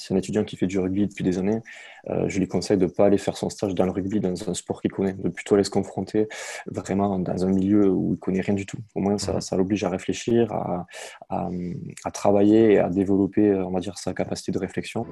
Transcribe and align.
c'est 0.00 0.14
un 0.14 0.16
étudiant 0.16 0.44
qui 0.44 0.56
fait 0.56 0.66
du 0.66 0.78
rugby 0.78 1.06
depuis 1.06 1.22
des 1.22 1.38
années, 1.38 1.60
euh, 2.08 2.28
je 2.28 2.38
lui 2.38 2.48
conseille 2.48 2.78
de 2.78 2.86
ne 2.86 2.90
pas 2.90 3.06
aller 3.06 3.18
faire 3.18 3.36
son 3.36 3.50
stage 3.50 3.74
dans 3.74 3.84
le 3.84 3.90
rugby, 3.90 4.20
dans 4.20 4.48
un 4.48 4.54
sport 4.54 4.80
qu'il 4.80 4.90
connaît, 4.90 5.12
de 5.12 5.28
plutôt 5.28 5.54
aller 5.54 5.64
se 5.64 5.70
confronter 5.70 6.28
vraiment 6.66 7.18
dans 7.18 7.44
un 7.44 7.50
milieu 7.50 7.88
où 7.90 8.14
il 8.14 8.18
connaît 8.18 8.40
rien 8.40 8.54
du 8.54 8.64
tout. 8.64 8.78
Au 8.94 9.00
moins, 9.00 9.18
ça, 9.18 9.40
ça 9.40 9.56
l'oblige 9.56 9.84
à 9.84 9.90
réfléchir, 9.90 10.52
à, 10.52 10.86
à, 11.28 12.10
travailler 12.12 12.72
et 12.72 12.78
à 12.78 12.88
développer, 12.88 13.54
on 13.54 13.70
va 13.70 13.80
dire, 13.80 13.98
sa 13.98 14.14
capacité 14.14 14.52
de 14.52 14.58
réflexion. 14.58 15.06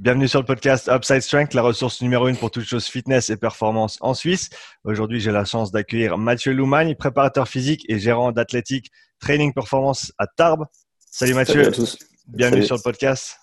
Bienvenue 0.00 0.28
sur 0.28 0.40
le 0.40 0.46
podcast 0.46 0.88
Upside 0.90 1.20
Strength, 1.20 1.52
la 1.52 1.60
ressource 1.60 2.00
numéro 2.00 2.26
une 2.26 2.36
pour 2.38 2.50
toutes 2.50 2.64
choses 2.64 2.86
fitness 2.86 3.28
et 3.28 3.36
performance 3.36 3.98
en 4.00 4.14
Suisse. 4.14 4.48
Aujourd'hui, 4.82 5.20
j'ai 5.20 5.30
la 5.30 5.44
chance 5.44 5.72
d'accueillir 5.72 6.16
Mathieu 6.16 6.54
Loumagne, 6.54 6.94
préparateur 6.94 7.46
physique 7.46 7.84
et 7.86 7.98
gérant 7.98 8.32
d'athlétique 8.32 8.90
Training 9.20 9.52
Performance 9.52 10.14
à 10.16 10.26
Tarbes. 10.26 10.64
Salut 11.10 11.34
Mathieu. 11.34 11.64
Salut 11.64 11.66
à 11.66 11.72
tous. 11.72 11.98
Bienvenue 12.28 12.62
sur 12.62 12.76
le 12.76 12.80
podcast. 12.80 13.36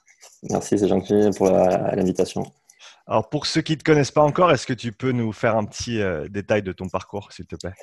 Merci, 0.49 0.79
c'est 0.79 0.87
gentil 0.87 1.29
pour 1.37 1.51
l'invitation. 1.51 2.51
Alors, 3.05 3.29
pour 3.29 3.45
ceux 3.45 3.61
qui 3.61 3.73
ne 3.73 3.77
te 3.77 3.83
connaissent 3.83 4.09
pas 4.09 4.23
encore, 4.23 4.51
est-ce 4.51 4.65
que 4.65 4.73
tu 4.73 4.91
peux 4.91 5.11
nous 5.11 5.33
faire 5.33 5.55
un 5.55 5.63
petit 5.63 6.01
euh, 6.01 6.27
détail 6.27 6.63
de 6.63 6.71
ton 6.71 6.89
parcours, 6.89 7.31
s'il 7.33 7.45
te 7.45 7.55
plaît? 7.55 7.73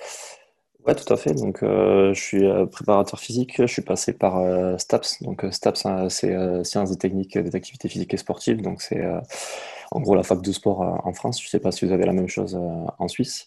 Ouais, 0.87 0.95
tout 0.95 1.11
à 1.12 1.16
fait. 1.16 1.33
Donc, 1.33 1.62
euh, 1.62 2.12
je 2.12 2.20
suis 2.20 2.45
euh, 2.45 2.66
préparateur 2.66 3.19
physique. 3.19 3.55
Je 3.59 3.66
suis 3.66 3.83
passé 3.83 4.12
par 4.12 4.38
euh, 4.38 4.77
STAPS. 4.77 5.23
Donc, 5.23 5.45
STAPS, 5.51 5.87
hein, 5.87 6.09
c'est 6.11 6.34
Sciences 6.65 6.92
et 6.92 6.98
techniques 6.98 7.38
des 7.38 7.56
activités 7.56 7.88
physiques 7.88 8.12
et 8.12 8.19
sportives. 8.19 8.61
Donc, 8.61 8.83
c'est 8.83 9.02
en 9.91 10.01
gros 10.01 10.15
la 10.15 10.23
fac 10.23 10.42
de 10.42 10.52
sport 10.52 10.80
en 10.80 11.12
France. 11.15 11.41
Je 11.41 11.47
ne 11.47 11.51
sais 11.51 11.61
pas 11.61 11.73
si 11.73 11.87
vous 11.87 11.92
avez 11.92 12.05
la 12.05 12.12
même 12.12 12.28
chose 12.28 12.59
en 12.98 13.09
Suisse. 13.09 13.47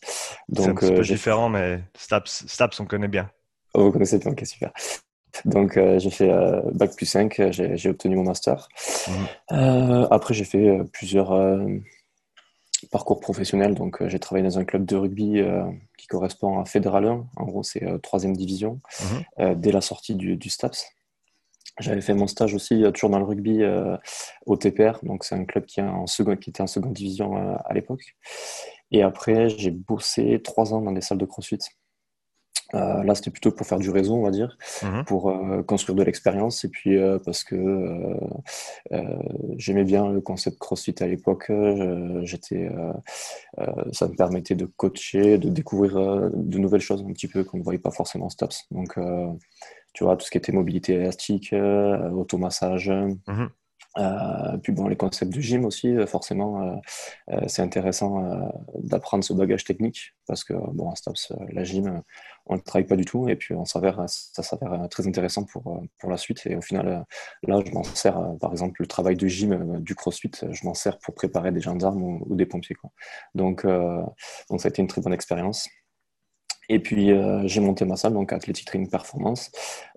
C'est 0.54 0.68
un 0.68 0.74
petit 0.74 0.92
peu 0.92 1.02
différent, 1.02 1.50
mais 1.50 1.80
STAPS, 1.96 2.46
STAPS, 2.48 2.80
on 2.80 2.86
connaît 2.86 3.08
bien. 3.08 3.30
Oh, 3.74 3.84
vous 3.84 3.92
connaissez 3.92 4.18
bien, 4.18 4.32
ok, 4.32 4.46
super. 4.46 4.72
Donc, 5.46 5.80
j'ai 5.98 6.10
fait 6.10 6.32
Bac 6.74 6.96
plus 6.96 7.06
5, 7.06 7.52
j'ai 7.52 7.90
obtenu 7.90 8.16
mon 8.16 8.24
master. 8.24 8.68
Mmh. 9.52 10.08
après, 10.10 10.34
j'ai 10.34 10.46
fait 10.46 10.80
plusieurs 10.92 11.32
parcours 12.98 13.20
professionnel. 13.20 13.76
Donc, 13.76 14.06
j'ai 14.08 14.18
travaillé 14.18 14.44
dans 14.44 14.58
un 14.58 14.66
club 14.66 14.84
de 14.84 14.96
rugby 14.96 15.44
qui 15.98 16.08
correspond 16.08 16.60
à 16.60 16.66
Fédéral 16.66 17.06
1. 17.06 17.28
En 17.36 17.46
gros, 17.46 17.62
c'est 17.64 17.84
euh, 17.84 17.98
troisième 17.98 18.36
division, 18.36 18.80
mhm. 19.00 19.24
euh, 19.40 19.56
dès 19.56 19.72
la 19.72 19.82
sortie 19.82 20.16
du, 20.16 20.50
STAPS. 20.50 20.86
J'avais 21.80 22.02
fait 22.02 22.16
mon 22.16 22.26
stage 22.26 22.56
aussi 22.56 22.84
euh, 22.84 22.92
toujours 22.92 23.12
dans 23.12 23.20
le 23.20 23.26
rugby 23.26 23.64
au 24.48 24.58
TPR, 24.58 25.00
donc 25.04 25.24
c'est 25.24 25.36
un 25.36 25.46
club 25.46 25.66
qui, 25.66 25.80
est 25.80 25.84
en 25.84 26.08
second, 26.08 26.36
qui 26.36 26.50
était 26.50 26.64
en 26.64 26.68
seconde 26.68 26.94
division 26.94 27.36
à 27.36 27.74
l'époque. 27.74 28.16
Et 28.90 29.04
après, 29.04 29.50
j'ai 29.50 29.72
bossé 29.72 30.42
trois 30.44 30.74
ans 30.74 30.82
dans 30.82 30.92
des 30.92 31.02
salles 31.02 31.18
de 31.20 31.26
crossfit. 31.26 31.60
Euh, 32.74 33.04
là, 33.04 33.16
c'était 33.16 33.32
plutôt 33.32 33.52
pour 33.52 33.66
faire 33.66 33.80
du 33.80 33.90
réseau, 33.90 34.16
on 34.16 34.24
va 34.24 34.32
dire, 34.32 34.58
mhm. 34.84 35.06
pour 35.06 35.30
euh, 35.30 35.64
construire 35.64 35.96
de 35.96 36.04
l'expérience 36.04 36.66
et 36.66 36.70
puis 36.70 36.98
euh, 36.98 37.18
parce 37.24 37.44
que 37.44 38.18
j'aimais 39.58 39.84
bien 39.84 40.10
le 40.10 40.22
concept 40.22 40.58
CrossFit 40.60 40.96
à 41.00 41.08
l'époque. 41.08 41.52
J'étais, 42.24 42.70
ça 43.92 44.08
me 44.08 44.16
permettait 44.16 44.56
de 44.56 44.66
coacher, 44.66 45.38
de 45.38 45.50
découvrir 45.50 45.96
de 46.34 46.58
nouvelles 46.58 46.82
choses 46.82 47.04
un 47.08 47.14
petit 47.14 47.28
peu 47.28 47.44
qu'on 47.44 47.58
ne 47.58 47.64
voyait 47.64 47.80
pas 47.80 47.92
forcément 47.92 48.26
en 48.26 48.30
STAPS. 48.30 48.68
Donc, 48.72 48.98
tu 49.94 50.04
vois, 50.04 50.16
tout 50.16 50.26
ce 50.26 50.32
qui 50.32 50.38
était 50.38 50.52
mobilité 50.52 50.94
élastique, 50.94 51.54
automassage. 52.14 52.90
Mhm. 53.28 53.50
Euh, 53.98 54.58
puis 54.58 54.74
bon, 54.74 54.88
les 54.88 54.96
concepts 54.96 55.34
de 55.34 55.42
gym 55.42 55.66
aussi, 55.66 55.90
euh, 55.90 56.06
forcément, 56.06 56.80
euh, 57.30 57.42
c'est 57.48 57.62
intéressant 57.62 58.52
d'apprendre 58.76 59.24
ce 59.24 59.34
bagage 59.34 59.64
technique 59.64 60.16
parce 60.28 60.44
que 60.44 60.54
bon, 60.54 60.92
à 60.92 60.96
Stops, 60.96 61.34
la 61.52 61.64
gym, 61.64 62.02
on 62.46 62.56
ne 62.56 62.62
travaille 62.62 62.88
pas 62.88 62.96
du 62.96 63.06
tout 63.06 63.28
et 63.30 63.36
puis 63.36 63.54
on 63.56 63.66
s'avère, 63.66 64.04
ça 64.08 64.44
s'avère 64.44 64.88
très 64.90 65.08
intéressant 65.08 65.44
pour, 65.46 65.82
pour 66.00 66.10
la 66.10 66.18
suite. 66.18 66.46
Et 66.46 66.56
au 66.56 66.62
final, 66.62 67.06
là, 67.44 67.60
je 67.66 67.72
m'en 67.72 67.84
sers, 67.84 68.20
par 68.40 68.52
exemple, 68.52 68.82
le 68.82 68.88
travail 68.88 69.16
de 69.16 69.28
gym 69.28 69.80
du 69.82 69.96
crossfit, 69.96 70.32
je 70.52 70.66
m'en 70.66 70.74
sers 70.74 70.98
pour 71.00 71.14
préparer 71.16 71.52
des 71.52 71.62
gendarmes 71.62 72.04
ou, 72.04 72.26
ou 72.28 72.36
des 72.36 72.46
pompiers. 72.46 72.76
Donc, 73.36 73.66
donc, 73.66 74.62
ça 74.62 74.68
a 74.68 74.70
été 74.70 74.82
une 74.82 74.88
très 74.88 75.02
bonne 75.02 75.14
expérience. 75.14 75.70
Et 76.70 76.80
puis, 76.80 77.12
euh, 77.12 77.42
j'ai 77.46 77.62
monté 77.62 77.86
ma 77.86 77.96
salle, 77.96 78.14
donc 78.14 78.34
Athletic 78.34 78.66
Training 78.66 78.90
Performance. 78.90 79.52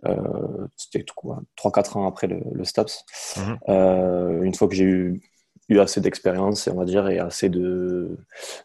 Euh, 0.06 0.66
C'était 0.76 1.04
quoi 1.14 1.42
3-4 1.56 1.96
ans 1.96 2.06
après 2.06 2.26
le, 2.26 2.40
le 2.52 2.64
STAPS. 2.64 3.04
Mhm. 3.36 3.58
Euh, 3.68 4.42
une 4.42 4.54
fois 4.54 4.68
que 4.68 4.74
j'ai 4.74 4.84
eu, 4.84 5.20
eu 5.68 5.80
assez 5.80 6.00
d'expérience, 6.00 6.68
on 6.68 6.76
va 6.76 6.84
dire, 6.84 7.08
et 7.08 7.18
assez 7.18 7.48
de, 7.48 8.16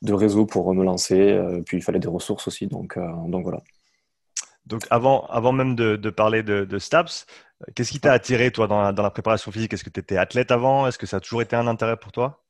de 0.01 0.13
réseau 0.13 0.45
pour 0.45 0.73
me 0.73 0.83
lancer. 0.83 1.39
Puis, 1.65 1.77
il 1.77 1.81
fallait 1.81 1.99
des 1.99 2.07
ressources 2.07 2.47
aussi. 2.47 2.67
Donc, 2.67 2.97
donc 3.27 3.43
voilà. 3.43 3.61
Donc, 4.67 4.85
avant, 4.89 5.25
avant 5.27 5.51
même 5.51 5.75
de, 5.75 5.95
de 5.95 6.09
parler 6.09 6.41
de, 6.43 6.65
de 6.65 6.79
STAPS, 6.79 7.25
qu'est-ce 7.75 7.91
qui 7.91 7.99
t'a 7.99 8.13
attiré, 8.13 8.51
toi, 8.51 8.67
dans 8.67 8.81
la, 8.81 8.91
dans 8.91 9.03
la 9.03 9.11
préparation 9.11 9.51
physique? 9.51 9.73
Est-ce 9.73 9.83
que 9.83 9.89
tu 9.89 9.99
étais 9.99 10.17
athlète 10.17 10.51
avant? 10.51 10.87
Est-ce 10.87 10.97
que 10.97 11.05
ça 11.05 11.17
a 11.17 11.19
toujours 11.19 11.41
été 11.41 11.55
un 11.55 11.67
intérêt 11.67 11.97
pour 11.97 12.11
toi? 12.11 12.44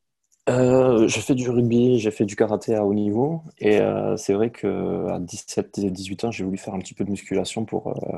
Euh, 0.47 1.07
j'ai 1.07 1.21
fait 1.21 1.33
du 1.33 1.49
rugby, 1.49 1.99
j'ai 1.99 2.11
fait 2.11 2.25
du 2.25 2.35
karaté 2.35 2.75
à 2.75 2.85
haut 2.85 2.93
niveau 2.93 3.41
et 3.57 3.79
euh, 3.79 4.15
c'est 4.15 4.33
vrai 4.33 4.51
que 4.51 5.07
à 5.09 5.19
17 5.19 5.79
et 5.79 5.89
18 5.89 6.25
ans, 6.25 6.31
j'ai 6.31 6.43
voulu 6.43 6.57
faire 6.57 6.75
un 6.75 6.79
petit 6.79 6.93
peu 6.93 7.03
de 7.03 7.09
musculation 7.09 7.65
pour, 7.65 7.87
euh, 7.87 8.17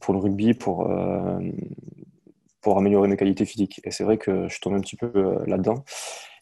pour 0.00 0.14
le 0.14 0.20
rugby, 0.20 0.54
pour, 0.54 0.90
euh, 0.90 1.38
pour 2.62 2.78
améliorer 2.78 3.08
mes 3.08 3.16
qualités 3.16 3.44
physiques. 3.44 3.80
Et 3.84 3.90
c'est 3.90 4.04
vrai 4.04 4.16
que 4.16 4.48
je 4.48 4.60
tombé 4.60 4.76
un 4.76 4.80
petit 4.80 4.96
peu 4.96 5.44
là-dedans. 5.46 5.84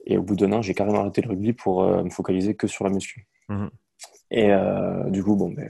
Et 0.06 0.18
au 0.18 0.22
bout 0.22 0.36
d'un 0.36 0.52
an, 0.52 0.62
j'ai 0.62 0.74
carrément 0.74 1.00
arrêté 1.00 1.20
le 1.22 1.30
rugby 1.30 1.52
pour 1.52 1.82
me 1.82 2.10
focaliser 2.10 2.54
que 2.54 2.66
sur 2.66 2.84
la 2.84 2.90
muscu. 2.90 3.26
Mmh 3.48 3.66
et 4.36 4.50
euh, 4.50 5.10
du 5.10 5.22
coup, 5.22 5.36
bon, 5.36 5.50
ben, 5.50 5.68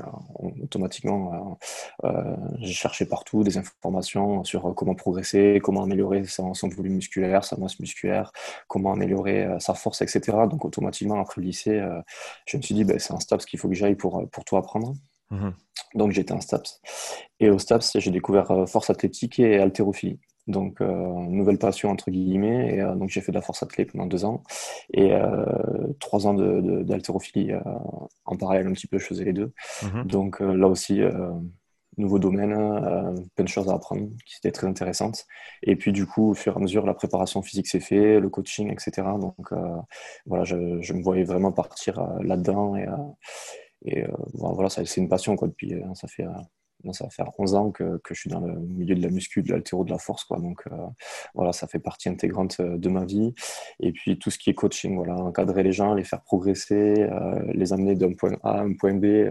automatiquement, 0.62 1.58
euh, 2.02 2.08
euh, 2.08 2.36
j'ai 2.60 2.72
cherché 2.72 3.04
partout 3.04 3.44
des 3.44 3.58
informations 3.58 4.42
sur 4.42 4.75
comment 4.75 4.94
progresser, 4.94 5.60
comment 5.62 5.82
améliorer 5.82 6.25
son, 6.25 6.54
volume 6.74 6.94
musculaire, 6.94 7.44
sa 7.44 7.58
masse 7.58 7.78
musculaire, 7.78 8.32
comment 8.66 8.94
améliorer 8.94 9.47
sa 9.58 9.74
force, 9.74 10.00
etc. 10.00 10.38
Donc, 10.48 10.64
automatiquement, 10.64 11.20
après 11.20 11.42
le 11.42 11.48
lycée, 11.48 11.86
je 12.47 12.56
me 12.56 12.62
suis 12.62 12.74
dit, 12.74 12.84
ben, 12.84 12.98
c'est 12.98 13.12
un 13.12 13.20
STAPS 13.20 13.44
qu'il 13.44 13.58
faut 13.58 13.69
que 13.69 13.74
j'aille 13.74 13.97
pour, 13.97 14.26
pour 14.30 14.47
tout 14.47 14.56
apprendre. 14.56 14.94
Mmh 15.30 15.50
Donc, 15.94 16.12
j'étais 16.12 16.32
un 16.32 16.41
STAPS. 16.41 16.80
Et 17.41 17.50
au 17.50 17.58
STAPS, 17.58 17.98
j'ai 17.98 18.10
découvert 18.10 18.66
force 18.66 18.88
athlétique 18.88 19.41
et 19.41 19.58
haltérophilie. 19.58 20.20
Donc, 20.47 20.81
euh, 20.81 20.87
nouvelle 21.28 21.59
passion 21.59 21.91
entre 21.91 22.10
guillemets. 22.10 22.75
Et, 22.75 22.81
euh, 22.81 22.94
donc, 22.94 23.09
j'ai 23.09 23.21
fait 23.21 23.32
de 23.32 23.37
la 23.37 23.43
force 23.43 23.62
athlète 23.62 23.93
pendant 23.93 24.06
deux 24.06 24.25
ans 24.25 24.43
et 24.93 25.12
euh, 25.12 25.44
trois 26.00 26.27
ans 26.27 26.34
d'haltérophilie 26.34 27.49
de, 27.49 27.59
en 28.25 28.37
parallèle 28.37 28.66
un 28.66 28.72
petit 28.72 28.87
peu. 28.87 28.99
Je 28.99 29.06
faisais 29.06 29.25
les 29.25 29.33
deux. 29.33 29.53
Mhm. 29.83 30.04
Donc 30.04 30.41
là 30.41 30.69
aussi, 30.69 31.00
nouveau 31.97 32.19
domaine, 32.19 32.54
plein 33.34 33.44
de 33.44 33.49
choses 33.49 33.69
à 33.69 33.75
apprendre 33.75 34.09
qui 34.27 34.37
étaient 34.38 34.53
très 34.53 34.66
intéressantes. 34.66 35.27
Et 35.62 35.77
puis 35.77 35.93
du 35.93 36.06
coup, 36.06 36.31
au 36.31 36.34
fur 36.34 36.54
et 36.54 36.56
à 36.56 36.60
mesure, 36.60 36.84
la 36.87 36.94
préparation 36.94 37.43
physique 37.43 37.66
s'est 37.66 37.81
fait, 37.81 38.21
le 38.21 38.28
coaching, 38.28 38.71
etc. 38.71 39.06
Donc 39.21 39.53
voilà, 40.27 40.44
je, 40.44 40.81
je, 40.81 40.93
me 40.93 41.03
voyais 41.03 41.25
vraiment 41.25 41.53
partir 41.53 42.00
là-dedans 42.21 42.77
et, 42.77 42.87
et 43.87 44.04
voilà, 44.34 44.69
c'est 44.69 44.97
une 44.97 45.09
passion 45.09 45.37
quoi. 45.37 45.49
Depuis, 45.49 45.75
ça 45.94 46.09
fait 46.09 46.27
ça 46.93 47.05
va 47.05 47.11
faire 47.11 47.31
11 47.39 47.55
ans 47.55 47.71
que, 47.71 47.99
que, 47.99 48.15
je 48.15 48.21
suis 48.21 48.31
dans 48.31 48.41
le 48.41 48.55
milieu 48.61 48.95
de 48.95 49.03
la 49.03 49.09
muscu, 49.09 49.43
de 49.43 49.50
l'altéro, 49.50 49.84
de 49.84 49.91
la 49.91 49.99
force. 49.99 50.25
Quoi. 50.25 50.39
Donc 50.39 50.62
euh, 50.71 50.77
voilà, 51.34 51.53
ça 51.53 51.67
fait 51.67 51.78
partie 51.78 52.09
intégrante 52.09 52.59
euh, 52.61 52.77
de 52.77 52.89
ma 52.89 53.05
vie. 53.05 53.34
Et 53.81 53.93
puis 53.93 54.19
tout 54.19 54.31
ce 54.31 54.39
qui 54.39 54.50
est 54.50 54.55
coaching, 54.55 54.97
voilà, 54.97 55.17
encadrer 55.17 55.62
les 55.62 55.72
gens, 55.72 55.95
les 55.95 56.05
faire 56.05 56.22
progresser, 56.22 57.03
euh, 57.03 57.43
les 57.53 57.72
amener 57.72 57.95
d'un 57.95 58.12
point 58.12 58.37
A 58.43 58.59
à 58.59 58.61
un 58.62 58.75
point 58.75 58.95
B, 58.95 59.31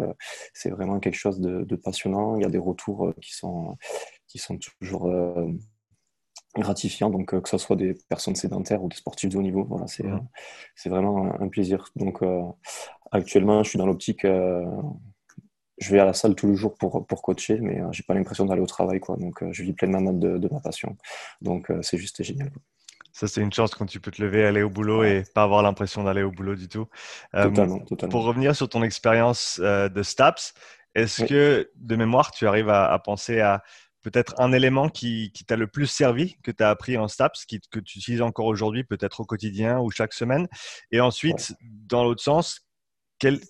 c'est 0.53 0.69
vraiment 0.69 0.99
quelque 0.99 1.15
chose 1.15 1.39
de, 1.39 1.63
de, 1.63 1.75
passionnant. 1.75 2.35
Il 2.37 2.43
y 2.43 2.45
a 2.45 2.49
des 2.49 2.57
retours 2.57 3.13
qui 3.21 3.33
sont, 3.33 3.77
qui 4.27 4.37
sont 4.39 4.57
toujours 4.57 5.11
gratifiants. 6.55 7.09
Donc 7.09 7.39
que 7.39 7.49
ce 7.49 7.57
soit 7.57 7.75
des 7.75 7.95
personnes 8.09 8.35
sédentaires 8.35 8.83
ou 8.83 8.89
des 8.89 8.95
sportifs 8.95 9.29
de 9.29 9.37
haut 9.37 9.41
niveau, 9.41 9.65
voilà, 9.65 9.87
c'est 9.87 10.05
c'est 10.75 10.89
vraiment 10.89 11.33
un, 11.41 11.47
plaisir. 11.47 11.89
Donc 11.95 12.21
actuellement, 13.11 13.63
je 13.63 13.69
suis 13.69 13.79
dans 13.79 13.85
l'optique 13.85 14.25
je 15.77 15.91
vais 15.91 15.99
à 15.99 16.05
la 16.05 16.13
salle 16.13 16.35
tous 16.35 16.47
les 16.47 16.55
jours 16.55 16.75
pour, 16.75 17.05
pour 17.05 17.21
coacher, 17.21 17.59
mais 17.59 17.81
euh, 17.81 17.91
j'ai 17.91 18.03
pas 18.03 18.13
l'impression 18.13 18.45
d'aller 18.45 18.61
au 18.61 18.67
travail. 18.67 18.99
Quoi. 18.99 19.17
Donc, 19.17 19.41
euh, 19.41 19.49
je 19.51 19.63
vis 19.63 19.73
pleinement 19.73 20.01
de, 20.13 20.37
de 20.37 20.49
ma 20.51 20.59
passion. 20.59 20.95
Donc, 21.41 21.69
euh, 21.69 21.81
c'est 21.81 21.97
juste 21.97 22.21
génial. 22.23 22.51
Ça, 23.11 23.27
c'est 23.27 23.41
une 23.41 23.53
chance 23.53 23.75
quand 23.75 23.85
tu 23.85 23.99
peux 23.99 24.11
te 24.11 24.21
lever, 24.21 24.45
aller 24.45 24.63
au 24.63 24.69
boulot 24.69 25.03
et 25.03 25.23
pas 25.35 25.43
avoir 25.43 25.61
l'impression 25.61 26.03
d'aller 26.03 26.23
au 26.23 26.31
boulot 26.31 26.55
du 26.55 26.67
tout. 26.67 26.87
Totalement, 27.31 27.79
totalement. 27.79 28.11
Pour 28.11 28.23
revenir 28.23 28.55
sur 28.55 28.67
ton 28.67 28.81
expérience 28.81 29.59
de 29.59 30.01
STAPS, 30.01 30.55
est-ce 30.95 31.23
que 31.23 31.69
de 31.75 31.95
mémoire, 31.95 32.31
tu 32.31 32.47
arrives 32.47 32.69
à, 32.69 32.91
à 32.91 32.97
penser 32.97 33.39
à 33.39 33.61
peut-être 34.01 34.33
un 34.39 34.51
élément 34.51 34.89
qui, 34.89 35.31
qui 35.31 35.45
t'a 35.45 35.55
le 35.55 35.67
plus 35.67 35.85
servi, 35.85 36.37
que 36.41 36.49
tu 36.49 36.63
as 36.63 36.71
appris 36.71 36.97
en 36.97 37.07
STAPS, 37.07 37.45
qui, 37.45 37.59
que 37.59 37.79
tu 37.79 37.99
utilises 37.99 38.23
encore 38.23 38.47
aujourd'hui, 38.47 38.83
peut-être 38.83 39.19
au 39.19 39.25
quotidien 39.25 39.79
ou 39.79 39.91
chaque 39.91 40.13
semaine? 40.13 40.47
Et 40.91 40.99
ensuite, 40.99 41.53
dans 41.61 42.03
l'autre 42.03 42.23
sens, 42.23 42.65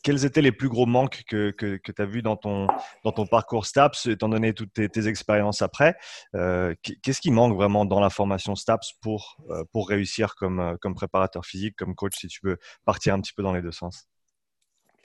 quels, 0.04 0.26
étaient 0.26 0.42
les 0.42 0.52
plus 0.52 0.70
gros 0.70 0.86
manques 0.86 1.24
que, 1.28 1.52
que, 1.52 1.78
tu 1.78 2.02
as 2.02 2.06
vus 2.06 2.22
dans 2.22 2.36
ton, 2.36 2.68
dans 3.04 3.12
ton 3.12 3.26
parcours 3.26 3.66
STAPS, 3.66 4.08
étant 4.08 4.30
donné 4.30 4.54
toutes 4.54 4.74
tes, 4.74 5.08
expériences 5.08 5.62
après 5.62 5.96
euh, 6.36 6.76
Qu'est-ce 7.02 7.22
qui 7.22 7.32
manque 7.32 7.56
vraiment 7.56 7.86
dans 7.86 8.00
la 8.00 8.10
formation 8.10 8.56
STAPS 8.56 8.94
pour, 9.02 9.38
euh, 9.50 9.64
pour 9.72 9.90
réussir 9.90 10.36
comme, 10.36 10.60
euh, 10.60 10.76
comme 10.80 10.94
préparateur 10.94 11.46
physique, 11.46 11.76
comme 11.76 11.96
coach, 11.96 12.18
si 12.18 12.28
tu 12.28 12.40
veux 12.44 12.58
partir 12.86 13.14
un 13.14 13.22
petit 13.22 13.34
peu 13.34 13.44
dans 13.44 13.54
les 13.54 13.62
deux 13.62 13.72
sens? 13.72 14.08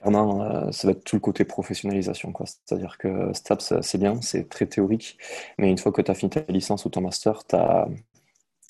Clairement, 0.01 0.71
ça 0.71 0.87
va 0.87 0.93
être 0.93 1.03
tout 1.03 1.17
le 1.17 1.21
côté 1.21 1.45
professionnalisation. 1.45 2.33
C'est-à-dire 2.45 2.99
que 2.99 3.33
STAPS, 3.33 3.81
c'est 3.81 3.99
bien, 3.99 4.21
c'est 4.21 4.49
très 4.49 4.67
théorique, 4.67 5.19
mais 5.59 5.71
une 5.71 5.79
fois 5.79 5.91
que 5.91 6.03
tu 6.03 6.11
as 6.11 6.15
fini 6.15 6.31
ta 6.31 6.43
licence 6.49 6.85
ou 6.85 6.89
ton 6.89 7.01
master, 7.01 7.45
tu 7.45 7.57
as 7.57 7.89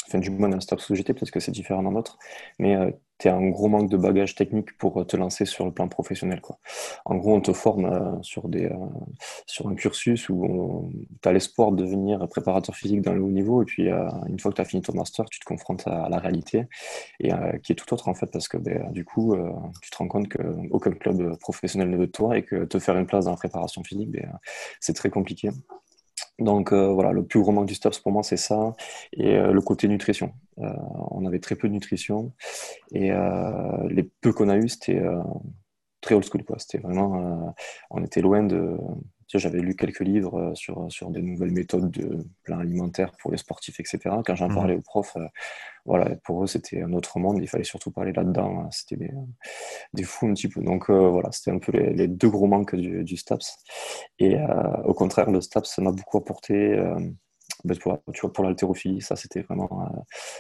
enfin 0.07 0.19
du 0.21 0.31
moins 0.31 0.51
un 0.51 0.61
stop 0.61 0.81
sous 0.81 0.95
parce 0.95 1.31
que 1.31 1.39
c'est 1.39 1.53
différent 1.53 1.83
d'un 1.83 1.95
autre, 1.95 2.19
mais 2.59 2.99
tu 3.19 3.29
as 3.29 3.35
un 3.35 3.49
gros 3.49 3.69
manque 3.69 3.91
de 3.91 3.97
bagages 3.97 4.35
techniques 4.35 4.77
pour 4.79 5.01
euh, 5.01 5.05
te 5.05 5.17
lancer 5.17 5.45
sur 5.45 5.65
le 5.65 5.73
plan 5.73 5.89
professionnel. 5.89 6.41
En 7.05 7.17
gros, 7.17 7.35
on 7.35 7.41
te 7.41 7.53
forme 7.53 7.87
euh, 7.87 8.23
sur, 8.23 8.49
des, 8.49 8.71
sur 9.47 9.69
un 9.69 9.75
cursus 9.75 10.29
où 10.29 10.93
tu 11.23 11.29
as 11.29 11.33
l'espoir 11.33 11.73
de 11.73 11.85
devenir 11.85 12.29
préparateur 12.29 12.75
physique 12.77 13.03
dans 13.03 13.13
le 13.13 13.23
haut 13.23 13.31
niveau, 13.31 13.63
et 13.63 13.65
puis 13.65 13.89
une 13.89 14.39
fois 14.39 14.51
que 14.51 14.57
tu 14.57 14.63
as 14.63 14.65
fini 14.65 14.83
ton 14.83 14.95
master, 14.95 15.25
tu 15.27 15.41
te 15.41 15.45
confrontes 15.45 15.87
à, 15.87 16.09
la 16.09 16.19
réalité, 16.19 16.67
qui 17.21 17.73
est 17.73 17.75
tout 17.75 17.93
autre 17.95 18.09
en 18.09 18.15
fait, 18.15 18.27
parce 18.27 18.49
que 18.49 18.57
ben, 18.57 18.91
du 18.93 19.05
coup, 19.05 19.37
tu 19.83 19.91
te 19.91 19.97
rends 19.97 20.09
compte 20.09 20.29
qu'aucun 20.29 20.93
club 20.93 21.37
professionnel 21.39 21.91
ne 21.91 21.97
veut 21.97 22.07
de 22.07 22.13
toi, 22.13 22.37
et 22.37 22.45
que 22.45 22.65
te 22.65 22.79
faire 22.79 22.97
une 22.97 23.07
place 23.07 23.25
dans 23.27 23.33
la 23.33 23.37
préparation 23.37 23.83
physique, 23.83 24.11
ben, 24.11 24.39
c'est 24.81 24.95
très 24.95 25.11
compliqué. 25.11 25.51
Donc 26.39 26.73
euh, 26.73 26.93
voilà, 26.93 27.13
le 27.13 27.27
plus 27.27 27.41
gros 27.41 27.53
manque 27.53 27.67
du 27.67 27.75
STAPS 27.75 27.99
pour 28.01 28.13
moi, 28.13 28.23
c'est 28.23 28.37
ça. 28.37 28.77
Et 29.13 29.37
euh, 29.37 29.53
le 29.53 29.61
côté 29.61 29.89
nutrition. 29.89 30.33
Euh, 30.59 30.73
on 31.11 31.27
avait 31.27 31.41
très 31.41 31.57
peu 31.57 31.69
de 31.69 31.73
nutrition. 31.73 32.33
Et 32.93 33.11
les 33.91 34.05
peu 34.21 34.33
qu'on 34.33 34.49
a 34.49 34.57
eu, 34.57 34.69
c'était 34.69 35.03
très 36.01 36.15
old 36.15 36.25
school. 36.25 36.45
C'était 36.59 36.79
vraiment, 36.79 37.55
on 37.91 38.05
était 38.05 38.21
loin 38.21 38.43
de, 38.43 38.77
j'avais 39.37 39.61
lu 39.61 39.77
quelques 39.77 40.01
livres 40.01 40.39
euh, 40.39 40.55
sur, 40.55 40.91
sur 40.91 41.11
des 41.11 41.21
nouvelles 41.21 41.51
méthodes 41.51 41.91
de 41.91 42.25
plan 42.45 42.59
alimentaire 42.59 43.13
pour 43.21 43.31
les 43.31 43.37
sportifs, 43.37 43.79
etc. 43.79 43.99
Quand 44.25 44.35
j'en 44.35 44.49
mhm. 44.49 44.55
parlais 44.55 44.75
aux 44.77 44.81
profs, 44.81 45.17
euh, 45.17 45.27
voilà, 45.85 46.17
pour 46.25 46.43
eux, 46.43 46.47
c'était 46.47 46.83
un 46.83 46.93
autre 46.95 47.19
monde. 47.19 47.39
Il 47.43 47.49
fallait 47.49 47.65
surtout 47.65 47.91
parler 47.91 48.13
là-dedans. 48.13 48.61
Hein. 48.61 48.69
C'était 48.71 48.97
des, 48.97 49.11
des, 49.93 50.03
fous 50.05 50.27
un 50.27 50.33
petit 50.33 50.49
peu. 50.49 50.63
Donc 50.63 50.89
euh, 50.89 51.11
voilà, 51.11 51.31
c'était 51.31 51.51
un 51.51 51.59
peu 51.59 51.73
les, 51.73 52.09
deux 52.09 52.31
gros 52.31 52.47
manques 52.47 52.75
du, 52.75 53.05
du 53.05 53.17
STAPS. 53.19 53.59
Et 54.19 54.37
au 54.85 54.95
contraire, 54.95 55.31
le 55.31 55.41
STAPS 55.41 55.79
m'a 55.79 55.93
beaucoup 55.93 56.17
apporté. 56.17 56.77
Ben, 57.65 57.77
pour, 57.79 57.99
tu 58.13 58.21
vois, 58.21 58.33
pour 58.33 58.45
l'haltérophilie, 58.45 59.01
ça 59.01 59.17
c'était 59.17 59.41
vraiment 59.41 59.91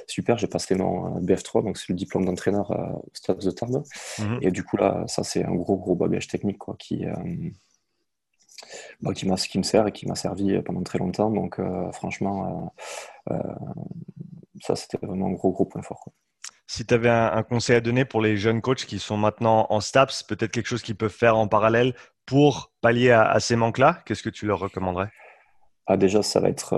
super. 0.06 0.38
J'ai 0.38 0.46
passé 0.46 0.75
mon 0.75 1.20
BF3, 1.20 1.64
donc 1.64 1.79
c'est 1.79 1.88
le 1.88 1.94
diplôme 1.94 2.25
d'entraîneur 2.25 2.70
au 2.70 3.11
STAPS 3.14 3.44
de 3.44 3.50
Tarbes. 3.50 3.82
Mhm. 4.19 4.38
Et 4.43 4.50
du 4.50 4.62
coup, 4.62 4.76
là, 4.76 5.05
ça 5.06 5.25
c'est 5.25 5.44
un 5.44 5.55
gros, 5.55 5.76
gros 5.76 5.96
bagage 5.96 6.29
technique 6.29 6.58
quoi, 6.58 6.76
qui, 6.79 7.06
qui, 9.14 9.26
qui 9.49 9.58
me 9.58 9.62
sert 9.62 9.87
et 9.87 9.93
qui 9.93 10.06
m'a 10.06 10.14
servi 10.14 10.60
pendant 10.62 10.82
très 10.82 10.99
longtemps. 10.99 11.31
Donc, 11.31 11.58
euh, 11.58 11.90
franchement, 11.93 12.72
euh, 13.31 13.34
euh, 13.34 13.55
ça, 14.60 14.76
c'était 14.76 14.99
vraiment 15.05 15.26
un 15.26 15.32
gros, 15.32 15.52
gros 15.52 15.64
point 15.64 15.82
fort. 15.82 16.08
Si 16.66 16.84
tu 16.84 16.93
avais 16.93 17.08
un, 17.08 17.43
conseil 17.43 17.76
à 17.76 17.81
donner 17.81 18.05
pour 18.05 18.20
les 18.20 18.37
jeunes 18.37 18.60
coachs 18.60 18.84
qui 18.84 18.99
sont 18.99 19.16
maintenant 19.16 19.66
en 19.70 19.81
STAPS, 19.81 20.22
peut-être 20.22 20.52
quelque 20.52 20.66
chose 20.66 20.82
qu'ils 20.82 20.96
peuvent 20.96 21.10
faire 21.10 21.37
en 21.37 21.49
parallèle 21.49 21.94
pour 22.26 22.72
pallier 22.82 23.10
à, 23.10 23.40
ces 23.40 23.56
manques-là, 23.56 24.02
qu'est-ce 24.05 24.22
que 24.22 24.28
tu 24.28 24.44
leur 24.44 24.58
recommanderais? 24.58 25.08
Ah, 25.87 25.96
Déjà, 25.96 26.22
ça 26.22 26.40
va 26.40 26.50
être 26.50 26.76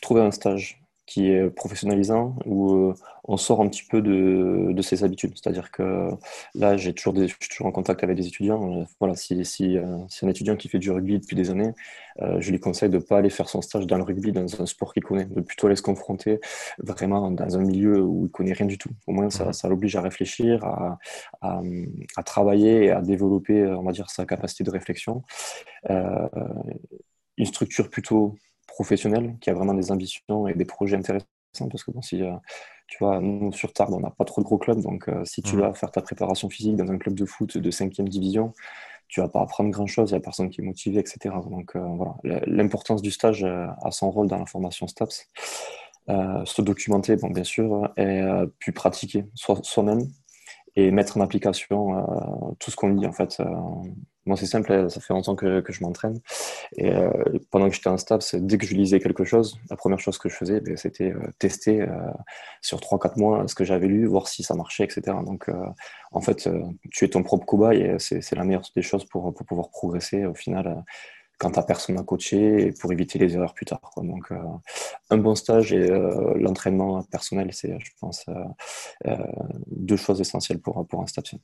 trouver 0.00 0.22
un 0.22 0.30
stage 0.30 0.83
qui 1.06 1.30
est 1.30 1.50
professionnalisant, 1.50 2.36
où 2.46 2.72
euh, 2.72 2.94
on 3.24 3.36
sort 3.36 3.60
un 3.60 3.68
petit 3.68 3.84
peu 3.84 4.00
de, 4.00 4.72
de 4.72 4.82
ses 4.82 5.04
habitudes. 5.04 5.32
C'est-à-dire 5.34 5.70
que 5.70 6.08
là, 6.54 6.76
j'ai 6.76 6.94
toujours 6.94 7.12
des, 7.12 7.28
je 7.28 7.34
suis 7.38 7.48
toujours 7.50 7.66
en 7.66 7.72
contact 7.72 8.02
avec 8.02 8.16
des 8.16 8.26
étudiants. 8.26 8.80
Euh, 8.80 8.84
voilà, 9.00 9.14
si, 9.14 9.44
si, 9.44 9.76
euh, 9.76 9.98
si 10.08 10.24
un 10.24 10.28
étudiant 10.28 10.56
qui 10.56 10.68
fait 10.68 10.78
du 10.78 10.90
rugby 10.90 11.18
depuis 11.18 11.36
des 11.36 11.50
années, 11.50 11.72
je 12.38 12.52
lui 12.52 12.60
conseille 12.60 12.90
de 12.90 12.98
ne 12.98 13.02
pas 13.02 13.18
aller 13.18 13.28
faire 13.28 13.48
son 13.48 13.60
stage 13.60 13.88
dans 13.88 13.96
le 13.96 14.04
rugby, 14.04 14.30
dans 14.30 14.62
un 14.62 14.66
sport 14.66 14.94
qu'il 14.94 15.02
connaît, 15.02 15.24
de 15.24 15.40
plutôt 15.40 15.66
aller 15.66 15.74
se 15.74 15.82
confronter 15.82 16.38
vraiment 16.78 17.28
dans 17.32 17.58
un 17.58 17.60
milieu 17.60 18.00
où 18.02 18.20
il 18.20 18.22
ne 18.24 18.28
connaît 18.28 18.52
rien 18.52 18.66
du 18.66 18.78
tout. 18.78 18.90
Au 19.08 19.12
moins, 19.12 19.30
ça, 19.30 19.52
ça 19.52 19.68
l'oblige 19.68 19.96
à 19.96 20.00
réfléchir, 20.00 20.64
à, 20.64 20.98
à, 21.40 21.60
à, 22.16 22.22
travailler 22.22 22.84
et 22.84 22.90
à 22.92 23.02
développer, 23.02 23.66
on 23.66 23.82
va 23.82 23.90
dire, 23.90 24.10
sa 24.10 24.26
capacité 24.26 24.62
de 24.62 24.70
réflexion. 24.70 25.22
une 25.90 27.46
structure 27.46 27.90
plutôt 27.90 28.36
professionnel, 28.74 29.36
qui 29.40 29.50
a 29.50 29.54
vraiment 29.54 29.74
des 29.74 29.92
ambitions 29.92 30.48
et 30.48 30.54
des 30.54 30.64
projets 30.64 30.96
intéressants. 30.96 31.28
Parce 31.70 31.84
que 31.84 31.92
bon, 31.92 32.02
si 32.02 32.20
euh, 32.22 32.32
tu 32.88 32.98
vois, 32.98 33.20
nous 33.20 33.52
sur 33.52 33.72
Tarbes, 33.72 33.94
on 33.94 34.00
n'a 34.00 34.10
pas 34.10 34.24
trop 34.24 34.40
de 34.40 34.46
gros 34.46 34.58
clubs, 34.58 34.80
donc 34.80 35.08
euh, 35.08 35.24
si 35.24 35.40
tu 35.40 35.56
mmh. 35.56 35.60
vas 35.60 35.74
faire 35.74 35.90
ta 35.92 36.02
préparation 36.02 36.50
physique 36.50 36.76
dans 36.76 36.90
un 36.90 36.98
club 36.98 37.14
de 37.14 37.24
foot 37.24 37.56
de 37.56 37.70
5e 37.70 38.08
division, 38.08 38.52
tu 39.06 39.20
vas 39.20 39.28
pas 39.28 39.40
apprendre 39.40 39.70
grand 39.70 39.86
chose, 39.86 40.10
il 40.10 40.14
n'y 40.14 40.18
a 40.18 40.20
personne 40.20 40.50
qui 40.50 40.60
est 40.60 40.64
motivé, 40.64 40.98
etc. 40.98 41.34
Donc 41.48 41.76
euh, 41.76 41.80
voilà, 41.80 42.16
l'importance 42.46 43.02
du 43.02 43.12
stage 43.12 43.44
a 43.44 43.90
son 43.92 44.10
rôle 44.10 44.26
dans 44.26 44.38
la 44.38 44.46
formation 44.46 44.88
STAPS. 44.88 45.28
se 46.08 46.62
documenter, 46.62 47.14
bon, 47.16 47.30
bien 47.30 47.44
sûr, 47.44 47.92
et 47.96 48.22
puis 48.58 48.72
pratiquer 48.72 49.24
soi-même 49.34 50.08
et 50.74 50.90
mettre 50.90 51.16
en 51.16 51.20
application 51.20 52.04
tout 52.58 52.72
ce 52.72 52.76
qu'on 52.76 52.88
lit 52.88 53.06
en 53.06 53.12
fait 53.12 53.40
moi, 54.26 54.36
c'est 54.36 54.46
simple, 54.46 54.88
ça 54.88 55.00
fait 55.00 55.12
longtemps 55.12 55.36
que, 55.36 55.60
que 55.60 55.72
je 55.72 55.82
m'entraîne. 55.82 56.20
Et 56.76 56.90
euh, 56.94 57.10
pendant 57.50 57.68
que 57.68 57.74
j'étais 57.74 57.88
en 57.88 57.98
STAPS, 57.98 58.36
dès 58.36 58.56
que 58.56 58.66
je 58.66 58.74
lisais 58.74 58.98
quelque 58.98 59.24
chose, 59.24 59.58
la 59.68 59.76
première 59.76 60.00
chose 60.00 60.16
que 60.16 60.28
je 60.28 60.34
faisais, 60.34 60.60
ben, 60.60 60.76
c'était 60.76 61.12
euh, 61.12 61.20
tester 61.38 61.82
euh, 61.82 61.88
sur 62.62 62.78
3-4 62.80 63.18
mois 63.18 63.46
ce 63.48 63.54
que 63.54 63.64
j'avais 63.64 63.86
lu, 63.86 64.06
voir 64.06 64.28
si 64.28 64.42
ça 64.42 64.54
marchait, 64.54 64.84
etc. 64.84 65.16
Donc, 65.24 65.50
en 66.12 66.20
fait, 66.20 66.48
tu 66.90 67.04
es 67.04 67.08
ton 67.08 67.22
propre 67.22 67.44
cobaye 67.44 67.82
et 67.82 67.98
c'est 67.98 68.34
la 68.34 68.44
meilleure 68.44 68.62
des 68.74 68.82
choses 68.82 69.04
pour, 69.04 69.34
pouvoir 69.34 69.70
progresser 69.70 70.24
au 70.24 70.34
final 70.34 70.84
quand 71.38 71.50
tu 71.50 71.60
personne 71.66 71.98
à 71.98 72.02
coacher 72.02 72.66
et 72.66 72.72
pour 72.72 72.92
éviter 72.92 73.18
les 73.18 73.34
erreurs 73.34 73.54
plus 73.54 73.66
tard. 73.66 73.90
Donc, 73.96 74.30
un 75.10 75.18
bon 75.18 75.34
stage 75.34 75.72
et 75.72 75.88
l'entraînement 76.36 77.02
personnel, 77.04 77.50
c'est, 77.52 77.78
je 77.78 77.90
pense, 78.00 78.24
deux 79.66 79.96
choses 79.96 80.20
essentielles 80.20 80.60
pour, 80.60 80.86
pour 80.86 81.02
un 81.02 81.06
STAPS 81.06 81.34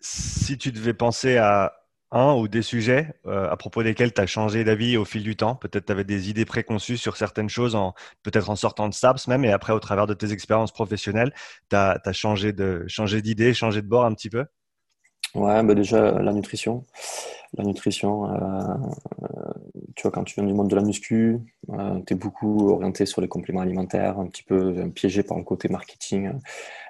si 0.00 0.58
tu 0.58 0.72
devais 0.72 0.94
penser 0.94 1.36
à 1.36 1.74
un 2.12 2.34
ou 2.34 2.48
des 2.48 2.62
sujets 2.62 3.14
euh, 3.26 3.48
à 3.50 3.56
propos 3.56 3.82
desquels 3.82 4.12
tu 4.12 4.20
as 4.20 4.26
changé 4.26 4.64
d'avis 4.64 4.96
au 4.96 5.04
fil 5.04 5.22
du 5.22 5.36
temps, 5.36 5.54
peut-être 5.54 5.86
tu 5.86 5.92
avais 5.92 6.04
des 6.04 6.28
idées 6.30 6.44
préconçues 6.44 6.96
sur 6.96 7.16
certaines 7.16 7.48
choses, 7.48 7.76
peut-être 8.22 8.50
en 8.50 8.56
sortant 8.56 8.88
de 8.88 8.94
STAPS 8.94 9.28
même, 9.28 9.44
et 9.44 9.52
après 9.52 9.72
au 9.72 9.80
travers 9.80 10.06
de 10.06 10.14
tes 10.14 10.32
expériences 10.32 10.72
professionnelles, 10.72 11.32
tu 11.70 11.76
as, 11.76 12.00
changé 12.12 12.52
d'idée, 12.52 13.54
changé 13.54 13.82
de 13.82 13.88
bord 13.88 14.04
un 14.04 14.14
petit 14.14 14.30
peu? 14.30 14.44
Ouais, 15.34 15.62
bah 15.62 15.74
déjà 15.74 16.20
la 16.20 16.32
nutrition. 16.32 16.84
La 17.54 17.64
nutrition, 17.64 18.26
euh, 18.32 18.74
tu 19.96 20.02
vois, 20.02 20.10
quand 20.10 20.24
tu 20.24 20.34
viens 20.36 20.44
du 20.44 20.54
monde 20.54 20.68
de 20.68 20.76
la 20.76 20.82
muscu, 20.82 21.38
euh, 21.70 22.00
tu 22.06 22.14
es 22.14 22.16
beaucoup 22.16 22.70
orienté 22.70 23.06
sur 23.06 23.20
les 23.20 23.28
compléments 23.28 23.60
alimentaires, 23.60 24.18
un 24.18 24.26
petit 24.26 24.42
peu 24.42 24.74
euh, 24.76 24.88
piégé 24.88 25.22
par 25.22 25.36
le 25.36 25.44
côté 25.44 25.68
marketing, 25.68 26.32